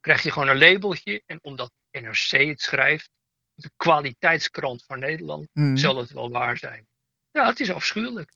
krijg 0.00 0.22
je 0.22 0.30
gewoon 0.32 0.48
een 0.48 0.58
labeltje. 0.58 1.22
En 1.26 1.38
omdat 1.42 1.70
NRC 1.90 2.30
het 2.30 2.60
schrijft, 2.60 3.10
de 3.54 3.70
kwaliteitskrant 3.76 4.84
van 4.84 4.98
Nederland, 4.98 5.48
Mhm. 5.52 5.76
zal 5.76 5.96
het 5.96 6.10
wel 6.10 6.30
waar 6.30 6.56
zijn. 6.56 6.86
Ja, 7.30 7.46
het 7.46 7.60
is 7.60 7.70
afschuwelijk. 7.72 8.30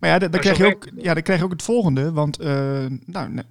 Maar 0.00 0.10
ja, 0.10 0.18
dan, 0.18 0.30
dan 0.30 0.40
krijg 0.40 0.56
je 0.56 0.66
ook, 0.66 0.88
ja, 0.96 1.14
dan 1.14 1.22
krijg 1.22 1.38
je 1.38 1.44
ook 1.44 1.52
het 1.52 1.62
volgende. 1.62 2.12
Want 2.12 2.38
eh, 2.38 2.86
nou, 3.04 3.42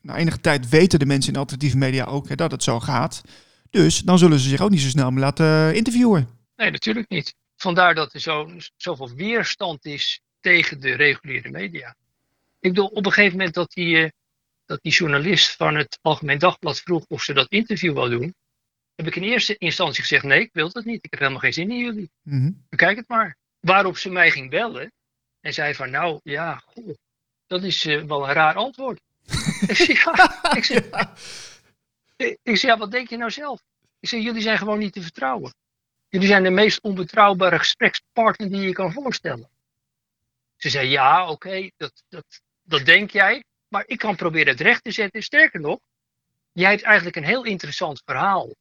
na 0.00 0.16
enige 0.16 0.40
tijd 0.40 0.68
weten 0.68 0.98
de 0.98 1.06
mensen 1.06 1.32
in 1.32 1.38
alternatieve 1.38 1.76
media 1.76 2.04
ook 2.04 2.28
hè, 2.28 2.34
dat 2.34 2.50
het 2.50 2.62
zo 2.62 2.80
gaat. 2.80 3.22
Dus 3.70 3.98
dan 3.98 4.18
zullen 4.18 4.38
ze 4.38 4.48
zich 4.48 4.60
ook 4.60 4.70
niet 4.70 4.80
zo 4.80 4.88
snel 4.88 5.10
meer 5.10 5.20
laten 5.20 5.74
interviewen. 5.74 6.28
Nee, 6.56 6.70
natuurlijk 6.70 7.08
niet. 7.08 7.34
Vandaar 7.56 7.94
dat 7.94 8.14
er 8.14 8.20
zo, 8.20 8.50
zoveel 8.76 9.10
weerstand 9.14 9.84
is 9.84 10.20
tegen 10.40 10.80
de 10.80 10.92
reguliere 10.92 11.50
media. 11.50 11.96
Ik 12.60 12.70
bedoel, 12.70 12.86
op 12.86 13.06
een 13.06 13.12
gegeven 13.12 13.36
moment 13.36 13.54
dat 13.54 13.72
die, 13.72 13.96
eh, 13.96 14.10
dat 14.66 14.78
die 14.82 14.92
journalist 14.92 15.56
van 15.56 15.74
het 15.74 15.98
Algemeen 16.02 16.38
Dagblad 16.38 16.80
vroeg 16.80 17.04
of 17.08 17.22
ze 17.22 17.32
dat 17.32 17.46
interview 17.48 17.92
wil 17.92 18.08
doen, 18.08 18.34
heb 18.94 19.06
ik 19.06 19.16
in 19.16 19.22
eerste 19.22 19.56
instantie 19.58 20.02
gezegd: 20.02 20.24
nee, 20.24 20.40
ik 20.40 20.50
wil 20.52 20.72
dat 20.72 20.84
niet. 20.84 21.04
Ik 21.04 21.10
heb 21.10 21.18
helemaal 21.18 21.40
geen 21.40 21.52
zin 21.52 21.70
in 21.70 21.78
jullie. 21.78 22.10
Mm 22.22 22.64
Bekijk 22.68 22.96
het 22.96 23.08
maar. 23.08 23.36
Waarop 23.60 23.98
ze 23.98 24.10
mij 24.10 24.30
ging 24.30 24.50
bellen 24.50 24.92
en 25.44 25.52
zei 25.52 25.74
van, 25.74 25.90
nou 25.90 26.20
ja, 26.22 26.62
goh, 26.66 26.94
dat 27.46 27.62
is 27.62 27.84
eh, 27.84 28.02
wel 28.02 28.28
een 28.28 28.32
raar 28.32 28.54
antwoord. 28.54 29.00
ik 29.68 29.76
zei, 29.76 29.92
ja, 29.92 30.54
ik 30.56 30.64
zeg, 30.64 30.88
ik 32.42 32.56
ja, 32.56 32.78
wat 32.78 32.90
denk 32.90 33.08
je 33.08 33.16
nou 33.16 33.30
zelf? 33.30 33.62
Ik 34.00 34.08
zeg, 34.08 34.22
jullie 34.22 34.42
zijn 34.42 34.58
gewoon 34.58 34.78
niet 34.78 34.92
te 34.92 35.02
vertrouwen. 35.02 35.54
Jullie 36.08 36.26
zijn 36.26 36.42
de 36.42 36.50
meest 36.50 36.80
onbetrouwbare 36.80 37.58
gesprekspartner 37.58 38.50
die 38.50 38.60
je 38.60 38.72
kan 38.72 38.92
voorstellen. 38.92 39.48
Ze 40.56 40.68
zei, 40.70 40.88
ja, 40.88 41.28
oké, 41.30 41.70
dat, 41.76 42.02
dat, 42.08 42.40
dat 42.62 42.84
denk 42.84 43.10
jij. 43.10 43.44
Maar 43.68 43.84
ik 43.86 43.98
kan 43.98 44.16
proberen 44.16 44.52
het 44.52 44.60
recht 44.60 44.84
te 44.84 44.90
zetten. 44.90 45.22
Sterker 45.22 45.60
nog, 45.60 45.78
jij 46.52 46.70
hebt 46.70 46.82
eigenlijk 46.82 47.16
een 47.16 47.24
heel 47.24 47.44
interessant 47.44 48.02
verhaal. 48.04 48.54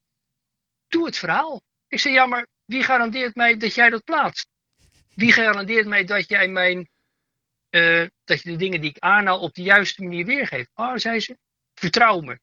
Doe 0.88 1.06
het 1.06 1.18
verhaal. 1.18 1.62
Ik 1.88 2.00
zei, 2.00 2.14
ja, 2.14 2.26
maar 2.26 2.48
wie 2.66 2.84
garandeert 2.84 3.36
mij 3.36 3.58
dat 3.58 3.74
jij 3.74 3.90
dat 3.90 4.04
plaatst? 4.04 4.48
Wie 5.16 5.32
garandeert 5.32 5.88
mij 5.88 6.04
dat 6.04 6.30
jij 6.30 6.48
mijn, 6.48 6.90
uh, 7.70 8.08
dat 8.24 8.42
je 8.42 8.52
de 8.52 8.56
dingen 8.56 8.82
die 8.82 8.90
ik 8.90 9.00
aanhaal 9.00 9.40
op 9.40 9.54
de 9.54 9.62
juiste 9.62 10.04
manier 10.04 10.26
weergeeft? 10.26 10.70
Oh, 10.74 10.96
zei 10.96 11.20
ze, 11.20 11.38
vertrouw 11.74 12.20
me. 12.20 12.40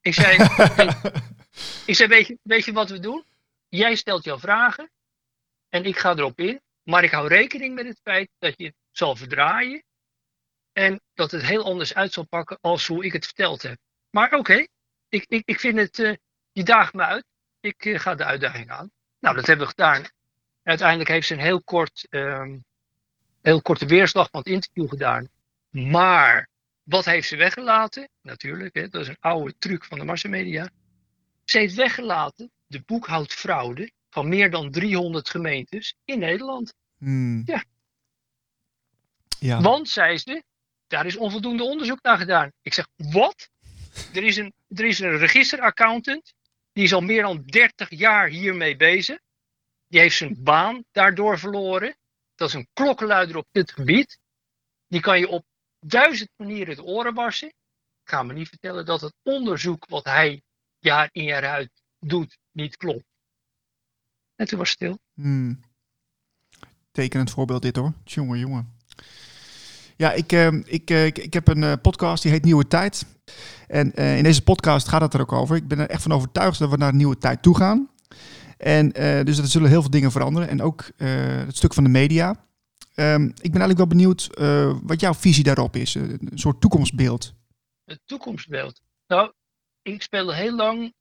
Ik 0.00 0.14
zei, 0.14 0.36
ik 1.86 1.94
zei 1.94 2.08
weet, 2.08 2.26
je, 2.26 2.38
weet 2.42 2.64
je 2.64 2.72
wat 2.72 2.90
we 2.90 3.00
doen? 3.00 3.24
Jij 3.68 3.94
stelt 3.94 4.24
jouw 4.24 4.38
vragen 4.38 4.90
en 5.68 5.84
ik 5.84 5.98
ga 5.98 6.10
erop 6.10 6.38
in. 6.38 6.60
Maar 6.82 7.04
ik 7.04 7.10
hou 7.10 7.28
rekening 7.28 7.74
met 7.74 7.86
het 7.86 8.00
feit 8.02 8.30
dat 8.38 8.54
je 8.56 8.64
het 8.64 8.74
zal 8.90 9.16
verdraaien. 9.16 9.84
En 10.72 11.00
dat 11.14 11.30
het 11.30 11.42
heel 11.42 11.64
anders 11.64 11.94
uit 11.94 12.12
zal 12.12 12.26
pakken 12.26 12.58
als 12.60 12.86
hoe 12.86 13.04
ik 13.04 13.12
het 13.12 13.24
verteld 13.24 13.62
heb. 13.62 13.78
Maar 14.10 14.32
oké, 14.32 14.66
ik, 15.08 15.24
ik, 15.28 15.42
ik 15.44 15.60
vind 15.60 15.78
het, 15.78 15.98
uh, 15.98 16.14
je 16.52 16.62
daagt 16.62 16.94
me 16.94 17.02
uit. 17.02 17.24
Ik 17.60 17.84
uh, 17.84 17.98
ga 17.98 18.14
de 18.14 18.24
uitdaging 18.24 18.70
aan. 18.70 18.90
Nou, 19.18 19.36
dat 19.36 19.46
hebben 19.46 19.66
we 19.66 19.72
gedaan. 19.76 20.04
Uiteindelijk 20.64 21.08
heeft 21.08 21.26
ze 21.26 21.34
een 21.34 21.40
heel, 21.40 21.62
kort, 21.62 22.06
um, 22.10 22.64
heel 23.42 23.62
korte 23.62 23.86
weerslag 23.86 24.28
van 24.30 24.40
het 24.40 24.48
interview 24.48 24.88
gedaan. 24.88 25.28
Maar 25.70 26.48
wat 26.82 27.04
heeft 27.04 27.28
ze 27.28 27.36
weggelaten? 27.36 28.08
Natuurlijk, 28.22 28.74
hè, 28.74 28.88
dat 28.88 29.00
is 29.00 29.08
een 29.08 29.16
oude 29.20 29.54
truc 29.58 29.84
van 29.84 29.98
de 29.98 30.04
massamedia. 30.04 30.70
Ze 31.44 31.58
heeft 31.58 31.74
weggelaten 31.74 32.50
de 32.66 32.82
boekhoudfraude 32.86 33.90
van 34.10 34.28
meer 34.28 34.50
dan 34.50 34.70
300 34.70 35.28
gemeentes 35.28 35.94
in 36.04 36.18
Nederland. 36.18 36.74
Hmm. 36.98 37.42
Ja. 37.46 37.64
ja. 39.38 39.60
Want, 39.60 39.88
zei 39.88 40.18
ze, 40.18 40.42
daar 40.86 41.06
is 41.06 41.16
onvoldoende 41.16 41.62
onderzoek 41.62 42.02
naar 42.02 42.18
gedaan. 42.18 42.52
Ik 42.62 42.74
zeg, 42.74 42.88
wat? 42.96 43.50
Er 44.14 44.24
is 44.24 44.36
een, 44.36 44.52
er 44.68 44.84
is 44.84 44.98
een 44.98 45.18
registeraccountant, 45.18 46.34
die 46.72 46.84
is 46.84 46.94
al 46.94 47.00
meer 47.00 47.22
dan 47.22 47.42
30 47.46 47.90
jaar 47.90 48.28
hiermee 48.28 48.76
bezig. 48.76 49.18
Die 49.94 50.02
heeft 50.02 50.16
zijn 50.16 50.42
baan 50.42 50.84
daardoor 50.92 51.38
verloren. 51.38 51.96
Dat 52.34 52.48
is 52.48 52.54
een 52.54 52.68
klokkenluider 52.72 53.36
op 53.36 53.46
dit 53.52 53.72
gebied. 53.72 54.18
Die 54.88 55.00
kan 55.00 55.18
je 55.18 55.28
op 55.28 55.44
duizend 55.80 56.30
manieren 56.36 56.76
de 56.76 56.82
oren 56.82 57.14
barsten. 57.14 57.48
Ik 57.48 58.10
ga 58.10 58.22
me 58.22 58.32
niet 58.32 58.48
vertellen 58.48 58.86
dat 58.86 59.00
het 59.00 59.14
onderzoek 59.22 59.86
wat 59.88 60.04
hij 60.04 60.42
jaar 60.78 61.08
in 61.12 61.24
jaar 61.24 61.44
uit 61.44 61.70
doet 61.98 62.38
niet 62.52 62.76
klopt. 62.76 63.04
En 64.36 64.46
toen 64.46 64.58
was 64.58 64.68
het 64.68 64.78
stil. 64.78 64.98
Hmm. 65.14 65.60
Tekenend 66.90 67.30
voorbeeld 67.30 67.62
dit 67.62 67.76
hoor. 67.76 67.92
Jongen, 68.04 68.38
jongen. 68.38 68.76
Ja, 69.96 70.12
ik, 70.12 70.32
ik, 70.66 70.90
uh, 70.90 71.06
ik, 71.06 71.18
ik, 71.18 71.32
heb 71.32 71.48
een 71.48 71.62
uh, 71.62 71.72
podcast 71.82 72.22
die 72.22 72.32
heet 72.32 72.44
Nieuwe 72.44 72.66
Tijd. 72.66 73.06
En 73.66 73.94
in 73.94 74.22
deze 74.22 74.42
podcast 74.42 74.88
gaat 74.88 75.00
het 75.00 75.14
er 75.14 75.20
ook 75.20 75.32
over. 75.32 75.56
Ik 75.56 75.68
ben 75.68 75.78
er 75.78 75.90
echt 75.90 76.02
van 76.02 76.12
overtuigd 76.12 76.58
dat 76.58 76.70
we 76.70 76.76
naar 76.76 76.94
nieuwe 76.94 77.18
tijd 77.18 77.42
toe 77.42 77.56
gaan. 77.56 77.88
En 78.64 78.88
dus 79.24 79.38
er 79.38 79.46
zullen 79.46 79.68
heel 79.68 79.80
veel 79.80 79.90
dingen 79.90 80.12
veranderen. 80.12 80.48
En 80.48 80.62
ook 80.62 80.90
het 80.96 81.56
stuk 81.56 81.74
van 81.74 81.84
de 81.84 81.90
media. 81.90 82.28
Um, 82.96 83.24
ik 83.28 83.52
ben 83.52 83.60
eigenlijk 83.60 83.78
wel 83.78 83.86
benieuwd 83.86 84.28
wat 84.82 85.00
jouw 85.00 85.14
visie 85.14 85.44
daarop 85.44 85.76
is. 85.76 85.94
een 85.94 86.30
soort 86.34 86.60
toekomstbeeld. 86.60 87.34
Het 87.84 88.00
toekomstbeeld? 88.04 88.80
Nou, 89.06 89.32
ik 89.82 90.02
speelde 90.02 90.34
heel 90.34 90.54
lang 90.54 90.94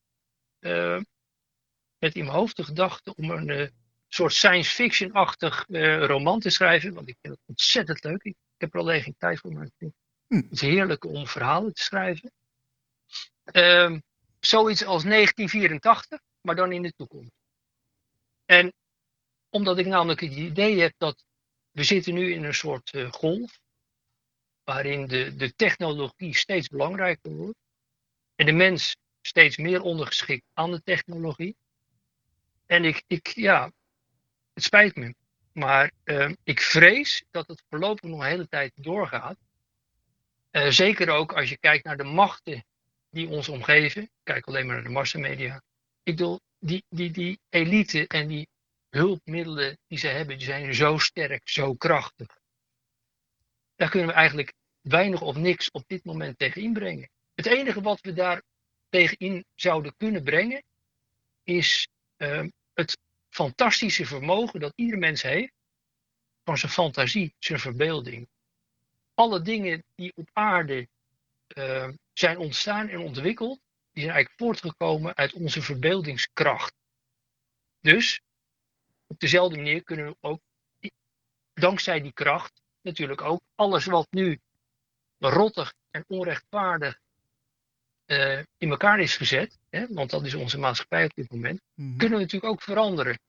met 1.99 2.15
in 2.15 2.25
mijn 2.25 2.37
hoofd 2.37 2.55
de 2.55 2.63
gedachte 2.63 3.15
om 3.15 3.29
een 3.29 3.71
soort 4.07 4.33
science 4.33 4.71
fiction-achtig 4.71 5.65
roman 6.07 6.39
te 6.39 6.49
schrijven. 6.49 6.93
Want 6.93 7.07
ik 7.07 7.17
vind 7.21 7.33
het 7.33 7.43
ontzettend 7.45 8.03
leuk. 8.03 8.23
Ik, 8.23 8.35
ik 8.35 8.61
heb 8.61 8.73
er 8.73 8.79
alleen 8.79 9.01
geen 9.01 9.15
tijd 9.17 9.39
voor, 9.39 9.53
maar 9.53 9.65
ik 9.65 9.73
vind 9.77 9.93
hm. 10.27 10.35
het 10.35 10.51
is 10.51 10.61
heerlijk 10.61 11.05
om 11.05 11.27
verhalen 11.27 11.73
te 11.73 11.83
schrijven. 11.83 12.31
Um, 13.53 14.03
zoiets 14.39 14.85
als 14.85 15.03
1984, 15.03 16.19
maar 16.41 16.55
dan 16.55 16.71
in 16.71 16.81
de 16.81 16.93
toekomst. 16.95 17.31
En 18.45 18.73
omdat 19.49 19.77
ik 19.77 19.85
namelijk 19.85 20.21
het 20.21 20.33
idee 20.33 20.79
heb 20.79 20.93
dat 20.97 21.25
we 21.71 21.83
zitten 21.83 22.13
nu 22.13 22.33
in 22.33 22.43
een 22.43 22.53
soort 22.53 22.93
uh, 22.93 23.11
golf, 23.11 23.59
waarin 24.63 25.07
de, 25.07 25.35
de 25.35 25.53
technologie 25.53 26.35
steeds 26.35 26.67
belangrijker 26.67 27.31
wordt 27.31 27.59
en 28.35 28.45
de 28.45 28.51
mens 28.51 28.95
steeds 29.21 29.57
meer 29.57 29.81
ondergeschikt 29.81 30.45
aan 30.53 30.71
de 30.71 30.81
technologie. 30.81 31.55
En 32.65 32.85
ik, 32.85 33.03
ik 33.07 33.27
ja, 33.27 33.71
het 34.53 34.63
spijt 34.63 34.95
me, 34.95 35.15
maar 35.51 35.91
uh, 36.03 36.31
ik 36.43 36.61
vrees 36.61 37.23
dat 37.31 37.47
het 37.47 37.63
voorlopig 37.69 38.09
nog 38.09 38.19
een 38.19 38.25
hele 38.25 38.47
tijd 38.47 38.71
doorgaat. 38.75 39.37
Uh, 40.51 40.67
zeker 40.69 41.09
ook 41.09 41.33
als 41.33 41.49
je 41.49 41.57
kijkt 41.57 41.83
naar 41.83 41.97
de 41.97 42.03
machten 42.03 42.65
die 43.09 43.27
ons 43.27 43.49
omgeven. 43.49 44.09
Kijk 44.23 44.45
alleen 44.45 44.65
maar 44.65 44.75
naar 44.75 44.83
de 44.83 44.89
massamedia. 44.89 45.61
Ik 46.03 46.15
bedoel, 46.15 46.39
die, 46.63 46.83
die, 46.89 47.11
die 47.11 47.39
elite 47.49 48.07
en 48.07 48.27
die 48.27 48.47
hulpmiddelen 48.89 49.77
die 49.87 49.97
ze 49.97 50.07
hebben, 50.07 50.37
die 50.37 50.45
zijn 50.45 50.73
zo 50.73 50.97
sterk, 50.97 51.49
zo 51.49 51.73
krachtig. 51.73 52.37
Daar 53.75 53.89
kunnen 53.89 54.07
we 54.07 54.15
eigenlijk 54.15 54.53
weinig 54.81 55.21
of 55.21 55.35
niks 55.35 55.71
op 55.71 55.83
dit 55.87 56.05
moment 56.05 56.37
tegen 56.37 56.61
inbrengen. 56.61 57.09
Het 57.35 57.45
enige 57.45 57.81
wat 57.81 58.01
we 58.01 58.13
daar 58.13 58.41
tegenin 58.89 59.45
zouden 59.55 59.95
kunnen 59.97 60.23
brengen, 60.23 60.63
is 61.43 61.87
uh, 62.17 62.45
het 62.73 62.97
fantastische 63.29 64.05
vermogen 64.05 64.59
dat 64.59 64.73
ieder 64.75 64.97
mens 64.97 65.21
heeft 65.21 65.53
van 66.43 66.57
zijn 66.57 66.71
fantasie, 66.71 67.33
zijn 67.39 67.59
verbeelding. 67.59 68.27
Alle 69.13 69.41
dingen 69.41 69.83
die 69.95 70.11
op 70.15 70.29
aarde 70.33 70.87
uh, 71.57 71.89
zijn 72.13 72.37
ontstaan 72.37 72.89
en 72.89 72.99
ontwikkeld, 72.99 73.59
die 73.93 74.03
zijn 74.03 74.15
eigenlijk 74.15 74.37
voortgekomen 74.37 75.15
uit 75.15 75.33
onze 75.33 75.61
verbeeldingskracht. 75.61 76.73
Dus 77.79 78.21
op 79.07 79.19
dezelfde 79.19 79.55
manier 79.55 79.83
kunnen 79.83 80.05
we 80.05 80.15
ook, 80.21 80.41
dankzij 81.53 82.01
die 82.01 82.13
kracht, 82.13 82.61
natuurlijk 82.81 83.21
ook 83.21 83.41
alles 83.55 83.85
wat 83.85 84.07
nu 84.09 84.39
rottig 85.19 85.73
en 85.91 86.03
onrechtvaardig 86.07 86.99
uh, 88.05 88.39
in 88.57 88.69
elkaar 88.69 88.99
is 88.99 89.17
gezet, 89.17 89.57
hè, 89.69 89.87
want 89.87 90.09
dat 90.09 90.25
is 90.25 90.33
onze 90.33 90.57
maatschappij 90.59 91.05
op 91.05 91.13
dit 91.13 91.31
moment, 91.31 91.61
Mhm. 91.73 91.97
kunnen 91.97 92.17
we 92.17 92.23
natuurlijk 92.23 92.53
ook 92.53 92.61
veranderen. 92.61 93.19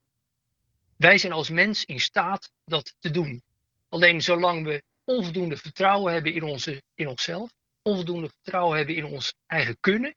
Wij 0.96 1.18
zijn 1.18 1.32
als 1.32 1.48
mens 1.50 1.84
in 1.84 2.00
staat 2.00 2.50
dat 2.64 2.94
te 2.98 3.10
doen. 3.10 3.42
Alleen 3.88 4.22
zolang 4.22 4.64
we 4.64 4.82
onvoldoende 5.04 5.56
vertrouwen 5.56 6.12
hebben 6.12 6.34
in, 6.34 6.42
onze, 6.42 6.82
in 6.94 7.08
onszelf, 7.08 7.50
onvoldoende 7.82 8.28
vertrouwen 8.28 8.76
hebben 8.76 8.94
in 8.96 9.04
ons 9.04 9.34
eigen 9.46 9.76
kunnen, 9.80 10.14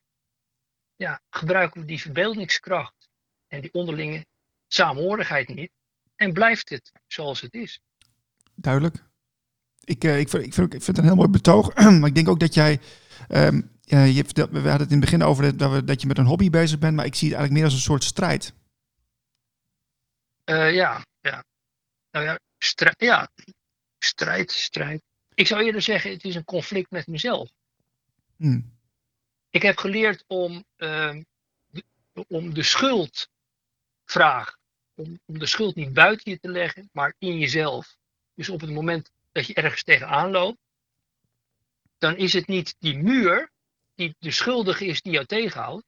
ja, 0.97 1.21
gebruiken 1.29 1.81
we 1.81 1.87
die 1.87 2.01
verbeeldingskracht 2.01 3.09
en 3.47 3.61
die 3.61 3.73
onderlinge 3.73 4.25
saamhorigheid 4.67 5.47
niet 5.47 5.71
en 6.15 6.33
blijft 6.33 6.69
het 6.69 6.91
zoals 7.07 7.41
het 7.41 7.53
is. 7.53 7.79
Duidelijk. 8.55 9.05
Ik, 9.83 10.03
uh, 10.03 10.19
ik, 10.19 10.29
vind, 10.29 10.45
ik, 10.45 10.53
vind, 10.53 10.73
ik 10.73 10.83
vind 10.83 10.87
het 10.87 10.97
een 10.97 11.03
heel 11.03 11.15
mooi 11.15 11.29
betoog. 11.29 11.75
maar 11.99 12.09
ik 12.09 12.15
denk 12.15 12.29
ook 12.29 12.39
dat 12.39 12.53
jij. 12.53 12.79
Um, 13.29 13.75
uh, 13.87 14.15
je 14.15 14.23
we 14.23 14.41
hadden 14.41 14.71
het 14.71 14.81
in 14.81 14.87
het 14.89 14.99
begin 14.99 15.23
over 15.23 15.57
dat, 15.57 15.71
we, 15.71 15.83
dat 15.83 16.01
je 16.01 16.07
met 16.07 16.17
een 16.17 16.25
hobby 16.25 16.49
bezig 16.49 16.79
bent, 16.79 16.95
maar 16.95 17.05
ik 17.05 17.15
zie 17.15 17.27
het 17.29 17.37
eigenlijk 17.37 17.53
meer 17.53 17.63
als 17.63 17.73
een 17.73 17.91
soort 17.91 18.03
strijd. 18.03 18.53
Uh, 20.45 20.73
ja, 20.73 21.05
ja. 21.19 21.43
Nou 22.11 22.25
ja, 22.25 22.39
strijd, 22.57 22.95
ja, 22.97 23.29
strijd, 23.99 24.51
strijd. 24.51 25.01
Ik 25.33 25.47
zou 25.47 25.63
eerder 25.63 25.81
zeggen, 25.81 26.11
het 26.11 26.23
is 26.23 26.35
een 26.35 26.43
conflict 26.43 26.91
met 26.91 27.07
mezelf. 27.07 27.49
Hmm. 28.37 28.76
Ik 29.49 29.61
heb 29.61 29.77
geleerd 29.77 30.23
om, 30.27 30.65
uh, 30.77 31.15
de, 31.67 31.83
om 32.27 32.53
de 32.53 32.63
schuldvraag, 32.63 34.57
om, 34.95 35.19
om 35.25 35.39
de 35.39 35.45
schuld 35.45 35.75
niet 35.75 35.93
buiten 35.93 36.31
je 36.31 36.39
te 36.39 36.49
leggen, 36.49 36.89
maar 36.91 37.15
in 37.17 37.37
jezelf. 37.37 37.97
Dus 38.33 38.49
op 38.49 38.61
het 38.61 38.71
moment 38.71 39.11
dat 39.31 39.47
je 39.47 39.53
ergens 39.53 39.83
tegenaan 39.83 40.31
loopt, 40.31 40.59
dan 41.97 42.17
is 42.17 42.33
het 42.33 42.47
niet 42.47 42.75
die 42.79 42.97
muur 42.97 43.51
die 43.95 44.15
de 44.19 44.31
schuldige 44.31 44.85
is 44.85 45.01
die 45.01 45.11
jou 45.11 45.25
tegenhoudt. 45.25 45.85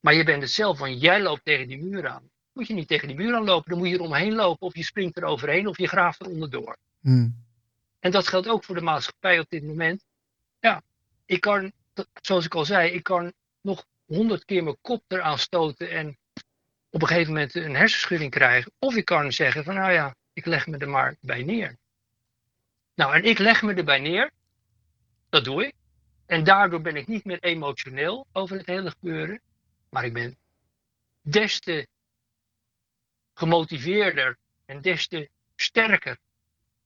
Maar 0.00 0.14
je 0.14 0.24
bent 0.24 0.42
het 0.42 0.50
zelf, 0.50 0.78
want 0.78 1.00
jij 1.00 1.22
loopt 1.22 1.44
tegen 1.44 1.68
die 1.68 1.82
muur 1.82 2.08
aan. 2.08 2.30
Moet 2.52 2.66
je 2.66 2.74
niet 2.74 2.88
tegen 2.88 3.08
die 3.08 3.16
muur 3.16 3.34
aan 3.34 3.44
lopen, 3.44 3.70
dan 3.70 3.78
moet 3.78 3.88
je 3.88 3.94
er 3.94 4.00
omheen 4.00 4.34
lopen. 4.34 4.66
Of 4.66 4.76
je 4.76 4.84
springt 4.84 5.16
er 5.16 5.24
overheen 5.24 5.66
of 5.66 5.78
je 5.78 5.88
graaft 5.88 6.20
er 6.20 6.26
onderdoor. 6.26 6.76
Hmm. 7.00 7.44
En 8.00 8.10
dat 8.10 8.28
geldt 8.28 8.48
ook 8.48 8.64
voor 8.64 8.74
de 8.74 8.80
maatschappij 8.80 9.38
op 9.38 9.46
dit 9.48 9.62
moment. 9.62 10.04
Ja, 10.60 10.82
ik 11.26 11.40
kan, 11.40 11.72
zoals 12.22 12.44
ik 12.44 12.54
al 12.54 12.64
zei, 12.64 12.90
ik 12.90 13.02
kan 13.02 13.32
nog 13.60 13.86
honderd 14.06 14.44
keer 14.44 14.62
mijn 14.64 14.78
kop 14.80 15.02
eraan 15.08 15.38
stoten 15.38 15.90
en 15.90 16.18
op 16.90 17.02
een 17.02 17.08
gegeven 17.08 17.32
moment 17.32 17.54
een 17.54 17.76
hersenschudding 17.76 18.30
krijgen. 18.30 18.72
Of 18.78 18.94
ik 18.94 19.04
kan 19.04 19.32
zeggen 19.32 19.64
van 19.64 19.74
nou 19.74 19.92
ja, 19.92 20.14
ik 20.32 20.46
leg 20.46 20.66
me 20.66 20.78
er 20.78 20.88
maar 20.88 21.16
bij 21.20 21.42
neer. 21.42 21.76
Nou, 22.94 23.14
en 23.14 23.24
ik 23.24 23.38
leg 23.38 23.62
me 23.62 23.74
erbij 23.74 23.98
neer. 23.98 24.30
Dat 25.28 25.44
doe 25.44 25.66
ik. 25.66 25.74
En 26.26 26.44
daardoor 26.44 26.80
ben 26.80 26.96
ik 26.96 27.06
niet 27.06 27.24
meer 27.24 27.40
emotioneel 27.40 28.26
over 28.32 28.56
het 28.56 28.66
hele 28.66 28.90
gebeuren. 28.90 29.40
Maar 29.90 30.04
ik 30.04 30.12
ben 30.12 30.36
des 31.20 31.60
te 31.60 31.86
gemotiveerder 33.34 34.38
en 34.64 34.80
des 34.80 35.06
te 35.06 35.28
sterker 35.56 36.18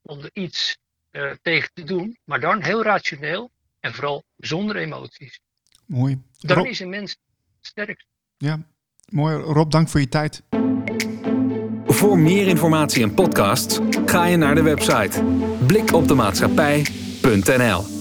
om 0.02 0.20
er 0.20 0.30
iets 0.32 0.78
uh, 1.10 1.32
tegen 1.42 1.70
te 1.72 1.84
doen. 1.84 2.18
Maar 2.24 2.40
dan 2.40 2.62
heel 2.62 2.82
rationeel 2.82 3.50
en 3.80 3.94
vooral 3.94 4.24
zonder 4.36 4.76
emoties. 4.76 5.40
Mooi. 5.86 6.22
Dan 6.38 6.56
Rob... 6.56 6.66
is 6.66 6.80
een 6.80 6.88
mens 6.88 7.16
sterk. 7.60 8.04
Ja, 8.36 8.66
mooi. 9.08 9.36
Rob, 9.36 9.70
dank 9.70 9.88
voor 9.88 10.00
je 10.00 10.08
tijd. 10.08 10.42
Voor 11.86 12.18
meer 12.18 12.46
informatie 12.46 13.02
en 13.02 13.14
podcasts 13.14 13.78
ga 14.06 14.26
je 14.26 14.36
naar 14.36 14.54
de 14.54 14.62
website 14.62 15.24
blikopdemaatschappij.nl 15.66 17.97